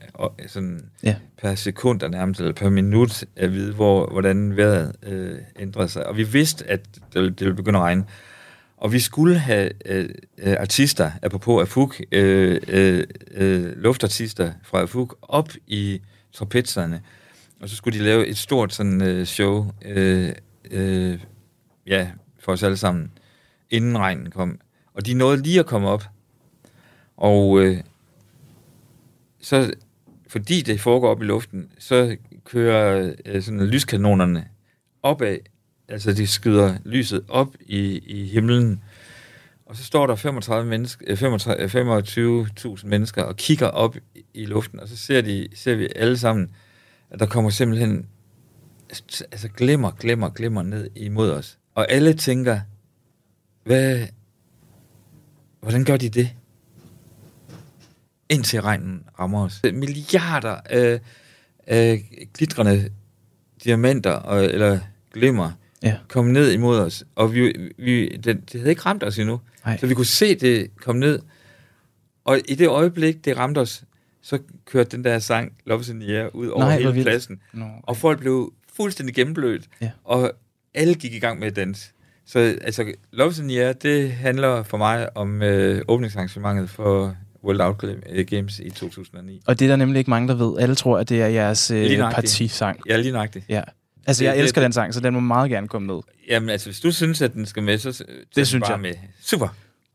sådan 0.46 0.80
Ja. 1.02 1.16
per 1.42 1.54
sekund 1.54 2.02
og 2.02 2.10
nærmest, 2.10 2.40
eller 2.40 2.52
per 2.52 2.68
minut 2.68 3.24
at 3.36 3.52
vide, 3.52 3.74
hvor, 3.74 4.10
hvordan 4.10 4.56
vejret 4.56 4.92
øh, 5.02 5.38
ændrede 5.58 5.88
sig. 5.88 6.06
Og 6.06 6.16
vi 6.16 6.22
vidste, 6.22 6.70
at 6.70 6.80
det, 6.94 7.00
ville- 7.14 7.30
det 7.30 7.40
ville 7.40 7.56
begynde 7.56 7.78
at 7.78 7.82
regne. 7.82 8.04
Og 8.76 8.92
vi 8.92 8.98
skulle 9.00 9.38
have 9.38 9.70
øh, 9.86 10.08
øh, 10.38 10.56
artister, 10.60 11.10
apropos 11.22 11.62
Afuk, 11.62 12.00
øh, 12.12 12.60
øh, 12.68 13.04
øh, 13.34 13.76
luftartister 13.82 14.52
fra 14.62 14.80
Afuk, 14.80 15.16
op 15.22 15.48
i 15.66 16.00
trapezerne. 16.32 17.00
Og 17.60 17.68
så 17.68 17.76
skulle 17.76 17.98
de 17.98 18.04
lave 18.04 18.26
et 18.26 18.38
stort 18.38 18.74
sådan 18.74 19.02
øh, 19.02 19.26
show, 19.26 19.66
øh, 19.84 20.32
øh, 20.70 21.18
ja, 21.86 22.08
for 22.40 22.52
os 22.52 22.62
alle 22.62 22.76
sammen, 22.76 23.10
inden 23.70 23.98
regnen 23.98 24.30
kom. 24.30 24.58
Og 24.98 25.06
de 25.06 25.14
nåede 25.14 25.42
lige 25.42 25.60
at 25.60 25.66
komme 25.66 25.88
op. 25.88 26.04
Og 27.16 27.60
øh, 27.60 27.80
så, 29.40 29.72
fordi 30.28 30.62
det 30.62 30.80
foregår 30.80 31.10
op 31.10 31.22
i 31.22 31.24
luften, 31.24 31.70
så 31.78 32.16
kører 32.44 33.14
øh, 33.24 33.42
sådan 33.42 33.66
lyskanonerne 33.66 34.48
opad. 35.02 35.38
Altså, 35.88 36.12
de 36.12 36.26
skyder 36.26 36.74
lyset 36.84 37.24
op 37.28 37.54
i, 37.60 37.98
i 37.98 38.26
himlen. 38.26 38.82
Og 39.66 39.76
så 39.76 39.84
står 39.84 40.06
der 40.06 40.14
35 40.14 40.68
mennesker, 40.68 41.16
35 41.16 42.46
25.000 42.58 42.86
mennesker 42.86 43.22
og 43.22 43.36
kigger 43.36 43.66
op 43.66 43.96
i, 44.14 44.24
i 44.34 44.46
luften, 44.46 44.80
og 44.80 44.88
så 44.88 44.96
ser, 44.96 45.20
de, 45.20 45.48
ser 45.54 45.74
vi 45.74 45.88
alle 45.96 46.18
sammen, 46.18 46.50
at 47.10 47.20
der 47.20 47.26
kommer 47.26 47.50
simpelthen 47.50 48.06
altså 49.20 49.48
glimmer, 49.48 49.90
glimmer, 49.90 50.28
glimmer 50.28 50.62
ned 50.62 50.90
imod 50.96 51.30
os. 51.30 51.58
Og 51.74 51.92
alle 51.92 52.14
tænker, 52.14 52.60
hvad, 53.64 54.06
hvordan 55.68 55.84
gør 55.84 55.96
de 55.96 56.08
det? 56.08 56.30
Indtil 58.28 58.62
regnen 58.62 59.02
rammer 59.20 59.44
os. 59.44 59.60
Milliarder 59.72 60.56
af, 60.64 61.00
af 61.66 62.08
glitrende 62.34 62.90
diamanter, 63.64 64.12
og, 64.12 64.44
eller 64.44 64.78
glimmer, 65.14 65.50
Ja. 65.82 65.96
kom 66.08 66.24
ned 66.24 66.50
imod 66.52 66.78
os. 66.78 67.04
Og 67.14 67.34
vi, 67.34 67.70
vi, 67.78 68.08
det, 68.08 68.52
det 68.52 68.60
havde 68.60 68.70
ikke 68.70 68.82
ramt 68.82 69.02
os 69.04 69.18
endnu. 69.18 69.40
Nej. 69.64 69.76
Så 69.78 69.86
vi 69.86 69.94
kunne 69.94 70.06
se 70.06 70.34
det 70.34 70.76
komme 70.76 71.00
ned. 71.00 71.20
Og 72.24 72.40
i 72.48 72.54
det 72.54 72.68
øjeblik, 72.68 73.24
det 73.24 73.36
ramte 73.36 73.58
os, 73.58 73.84
så 74.22 74.38
kørte 74.66 74.96
den 74.96 75.04
der 75.04 75.18
sang, 75.18 75.52
Love 75.66 75.80
is 75.80 75.88
in 75.88 76.00
the 76.00 76.18
Air, 76.18 76.28
ud 76.28 76.46
over 76.48 76.64
Nej, 76.64 76.78
hele 76.78 77.02
pladsen. 77.02 77.40
Nå, 77.52 77.66
Og 77.82 77.96
folk 77.96 78.18
blev 78.20 78.52
fuldstændig 78.76 79.14
gennemblødt. 79.14 79.68
Ja. 79.80 79.90
Og 80.04 80.32
alle 80.74 80.94
gik 80.94 81.14
i 81.14 81.18
gang 81.18 81.38
med 81.38 81.46
at 81.46 81.56
danse. 81.56 81.90
Så 82.28 82.38
altså, 82.38 82.92
Love 83.12 83.30
is 83.30 83.38
in 83.38 83.48
the 83.48 83.64
Air, 83.64 83.72
det 83.72 84.12
handler 84.12 84.62
for 84.62 84.76
mig 84.76 85.16
om 85.16 85.42
øh, 85.42 85.82
åbningsarrangementet 85.88 86.70
for 86.70 87.16
World 87.44 87.60
Out 87.60 87.84
Games 88.26 88.58
i 88.58 88.70
2009. 88.70 89.40
Og 89.46 89.58
det 89.58 89.64
er 89.64 89.68
der 89.68 89.76
nemlig 89.76 89.98
ikke 89.98 90.10
mange, 90.10 90.28
der 90.28 90.34
ved. 90.34 90.58
Alle 90.58 90.74
tror, 90.74 90.98
at 90.98 91.08
det 91.08 91.22
er 91.22 91.26
jeres 91.26 91.70
øh, 91.70 91.98
partisang. 91.98 92.80
Ja, 92.88 92.96
lige 92.96 93.12
nøjagtigt. 93.12 93.44
Ja. 93.48 93.62
Altså, 94.06 94.20
Det- 94.20 94.26
jeg 94.26 94.34
det- 94.36 94.42
elsker 94.42 94.60
det- 94.60 94.64
den 94.64 94.72
sang, 94.72 94.94
så 94.94 95.00
den 95.00 95.14
må 95.14 95.20
meget 95.20 95.50
gerne 95.50 95.68
komme 95.68 95.86
med. 95.86 96.00
Jamen 96.28 96.48
altså, 96.50 96.66
hvis 96.68 96.80
du 96.80 96.92
synes, 96.92 97.22
at 97.22 97.32
den 97.32 97.46
skal 97.46 97.62
med, 97.62 97.78
så 97.78 98.04
den 98.36 98.46
synes 98.46 98.62
bare 98.62 98.70
jeg. 98.72 98.80
med. 98.80 98.94
Super. 99.22 99.48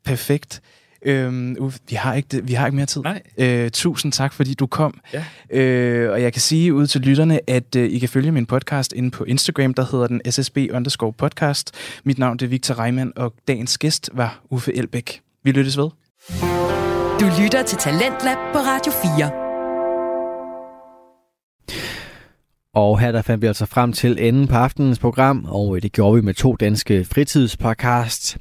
Perfekt. 0.05 0.61
Øhm, 1.05 1.55
Uffe, 1.59 1.79
vi, 1.89 1.95
har 1.95 2.13
ikke, 2.13 2.27
det- 2.31 2.47
vi 2.47 2.53
har 2.53 2.65
ikke 2.65 2.75
mere 2.75 2.85
tid. 2.85 3.01
Nej. 3.01 3.21
Øh, 3.37 3.71
tusind 3.71 4.11
tak, 4.11 4.33
fordi 4.33 4.53
du 4.53 4.67
kom. 4.67 4.99
Ja. 5.13 5.23
Øh, 5.59 6.11
og 6.11 6.21
jeg 6.21 6.33
kan 6.33 6.41
sige 6.41 6.73
ud 6.73 6.87
til 6.87 7.01
lytterne, 7.01 7.39
at 7.49 7.75
øh, 7.75 7.89
I 7.91 7.99
kan 7.99 8.09
følge 8.09 8.31
min 8.31 8.45
podcast 8.45 8.93
inde 8.93 9.11
på 9.11 9.23
Instagram, 9.23 9.73
der 9.73 9.85
hedder 9.91 10.07
den 10.07 10.21
ssb 10.31 10.57
underscore 10.73 11.13
podcast. 11.13 11.71
Mit 12.03 12.17
navn 12.19 12.37
er 12.43 12.47
Victor 12.47 12.79
Reimann, 12.79 13.13
og 13.15 13.33
dagens 13.47 13.77
gæst 13.77 14.09
var 14.13 14.39
Uffe 14.49 14.77
Elbæk. 14.77 15.21
Vi 15.43 15.51
lyttes 15.51 15.77
ved. 15.77 15.89
Du 17.19 17.25
lytter 17.43 17.63
til 17.67 17.77
Talentlab 17.77 18.37
på 18.53 18.59
Radio 18.59 18.91
4. 19.17 19.43
Og 22.75 22.99
her 22.99 23.11
der 23.11 23.21
fandt 23.21 23.41
vi 23.41 23.47
altså 23.47 23.65
frem 23.65 23.93
til 23.93 24.17
enden 24.27 24.47
på 24.47 24.55
aftenens 24.55 24.99
program, 24.99 25.45
og 25.49 25.81
det 25.83 25.91
gjorde 25.91 26.15
vi 26.15 26.21
med 26.21 26.33
to 26.33 26.55
danske 26.55 27.05
fritidspodcasts. 27.05 28.37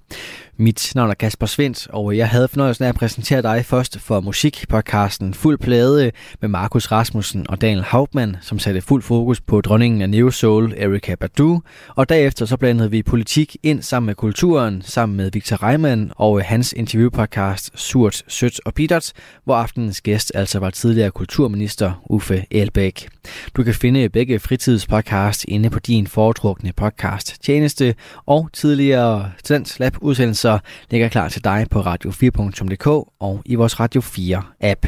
Mit 0.63 0.93
navn 0.95 1.11
er 1.11 1.15
Kasper 1.15 1.47
Svendt, 1.47 1.89
og 1.91 2.17
jeg 2.17 2.29
havde 2.29 2.49
fornøjelsen 2.49 2.85
af 2.85 2.89
at 2.89 2.95
præsentere 2.95 3.43
dig 3.43 3.65
først 3.65 4.01
for 4.01 4.21
musikpodcasten 4.21 5.35
Fuld 5.35 5.59
Plade 5.59 6.11
med 6.41 6.49
Markus 6.49 6.93
Rasmussen 6.93 7.47
og 7.49 7.61
Daniel 7.61 7.83
Hauptmann, 7.83 8.37
som 8.41 8.59
satte 8.59 8.81
fuld 8.81 9.03
fokus 9.03 9.41
på 9.41 9.61
dronningen 9.61 10.03
af 10.03 10.11
Neo 10.11 10.31
Soul, 10.31 10.75
Erika 10.77 11.15
Badu. 11.15 11.61
Og 11.89 12.09
derefter 12.09 12.47
så 12.47 12.57
blandede 12.57 12.91
vi 12.91 13.03
politik 13.03 13.57
ind 13.63 13.83
sammen 13.83 14.07
med 14.07 14.15
kulturen, 14.15 14.83
sammen 14.83 15.17
med 15.17 15.31
Victor 15.33 15.63
Reimann 15.63 16.13
og 16.17 16.45
hans 16.45 16.75
interviewpodcast 16.77 17.71
Surt, 17.75 18.23
Sødt 18.29 18.61
og 18.65 18.75
Bittert, 18.75 19.13
hvor 19.45 19.55
aftenens 19.55 20.01
gæst 20.01 20.33
altså 20.35 20.59
var 20.59 20.71
tidligere 20.71 21.11
kulturminister 21.11 22.03
Uffe 22.11 22.45
Elbæk. 22.51 23.09
Du 23.57 23.63
kan 23.63 23.75
finde 23.75 24.09
begge 24.09 24.39
fritidspodcast 24.39 25.45
inde 25.49 25.71
på 25.71 25.79
din 25.79 26.07
foretrukne 26.07 26.73
podcast 26.77 27.43
tjeneste, 27.43 27.95
og 28.27 28.49
tidligere 28.53 29.31
Talent 29.45 29.81
Lab 29.81 29.97
udsendelser 30.01 30.52
ligger 30.91 31.09
klar 31.09 31.29
til 31.29 31.45
dig 31.45 31.67
på 31.71 31.81
radio4.dk 31.81 32.87
og 33.21 33.43
i 33.45 33.55
vores 33.55 33.81
Radio 33.81 34.01
4 34.01 34.43
app. 34.61 34.87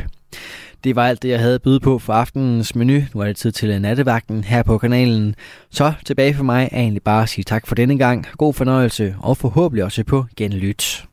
Det 0.84 0.96
var 0.96 1.06
alt 1.06 1.22
det, 1.22 1.28
jeg 1.28 1.40
havde 1.40 1.54
at 1.54 1.62
byde 1.62 1.80
på 1.80 1.98
for 1.98 2.12
aftenens 2.12 2.74
menu. 2.74 3.00
Nu 3.14 3.20
er 3.20 3.26
det 3.26 3.36
tid 3.36 3.52
til 3.52 3.80
nattevagten 3.80 4.44
her 4.44 4.62
på 4.62 4.78
kanalen. 4.78 5.34
Så 5.70 5.92
tilbage 6.06 6.34
for 6.34 6.44
mig 6.44 6.68
er 6.72 6.78
egentlig 6.80 7.02
bare 7.02 7.22
at 7.22 7.28
sige 7.28 7.44
tak 7.44 7.66
for 7.66 7.74
denne 7.74 7.98
gang. 7.98 8.26
God 8.38 8.54
fornøjelse 8.54 9.16
og 9.20 9.36
forhåbentlig 9.36 9.84
også 9.84 10.04
på 10.04 10.24
genlyt. 10.36 11.04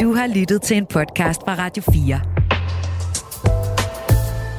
Du 0.00 0.12
har 0.12 0.26
lyttet 0.34 0.62
til 0.62 0.76
en 0.76 0.86
podcast 0.86 1.40
fra 1.44 1.54
Radio 1.54 1.82
4. 1.92 2.20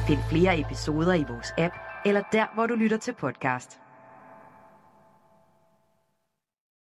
Find 0.06 0.18
flere 0.30 0.60
episoder 0.60 1.14
i 1.14 1.24
vores 1.28 1.52
app, 1.58 1.74
eller 2.06 2.22
der, 2.32 2.44
hvor 2.54 2.66
du 2.66 2.74
lytter 2.74 2.96
til 2.96 3.14
podcast. 3.20 3.87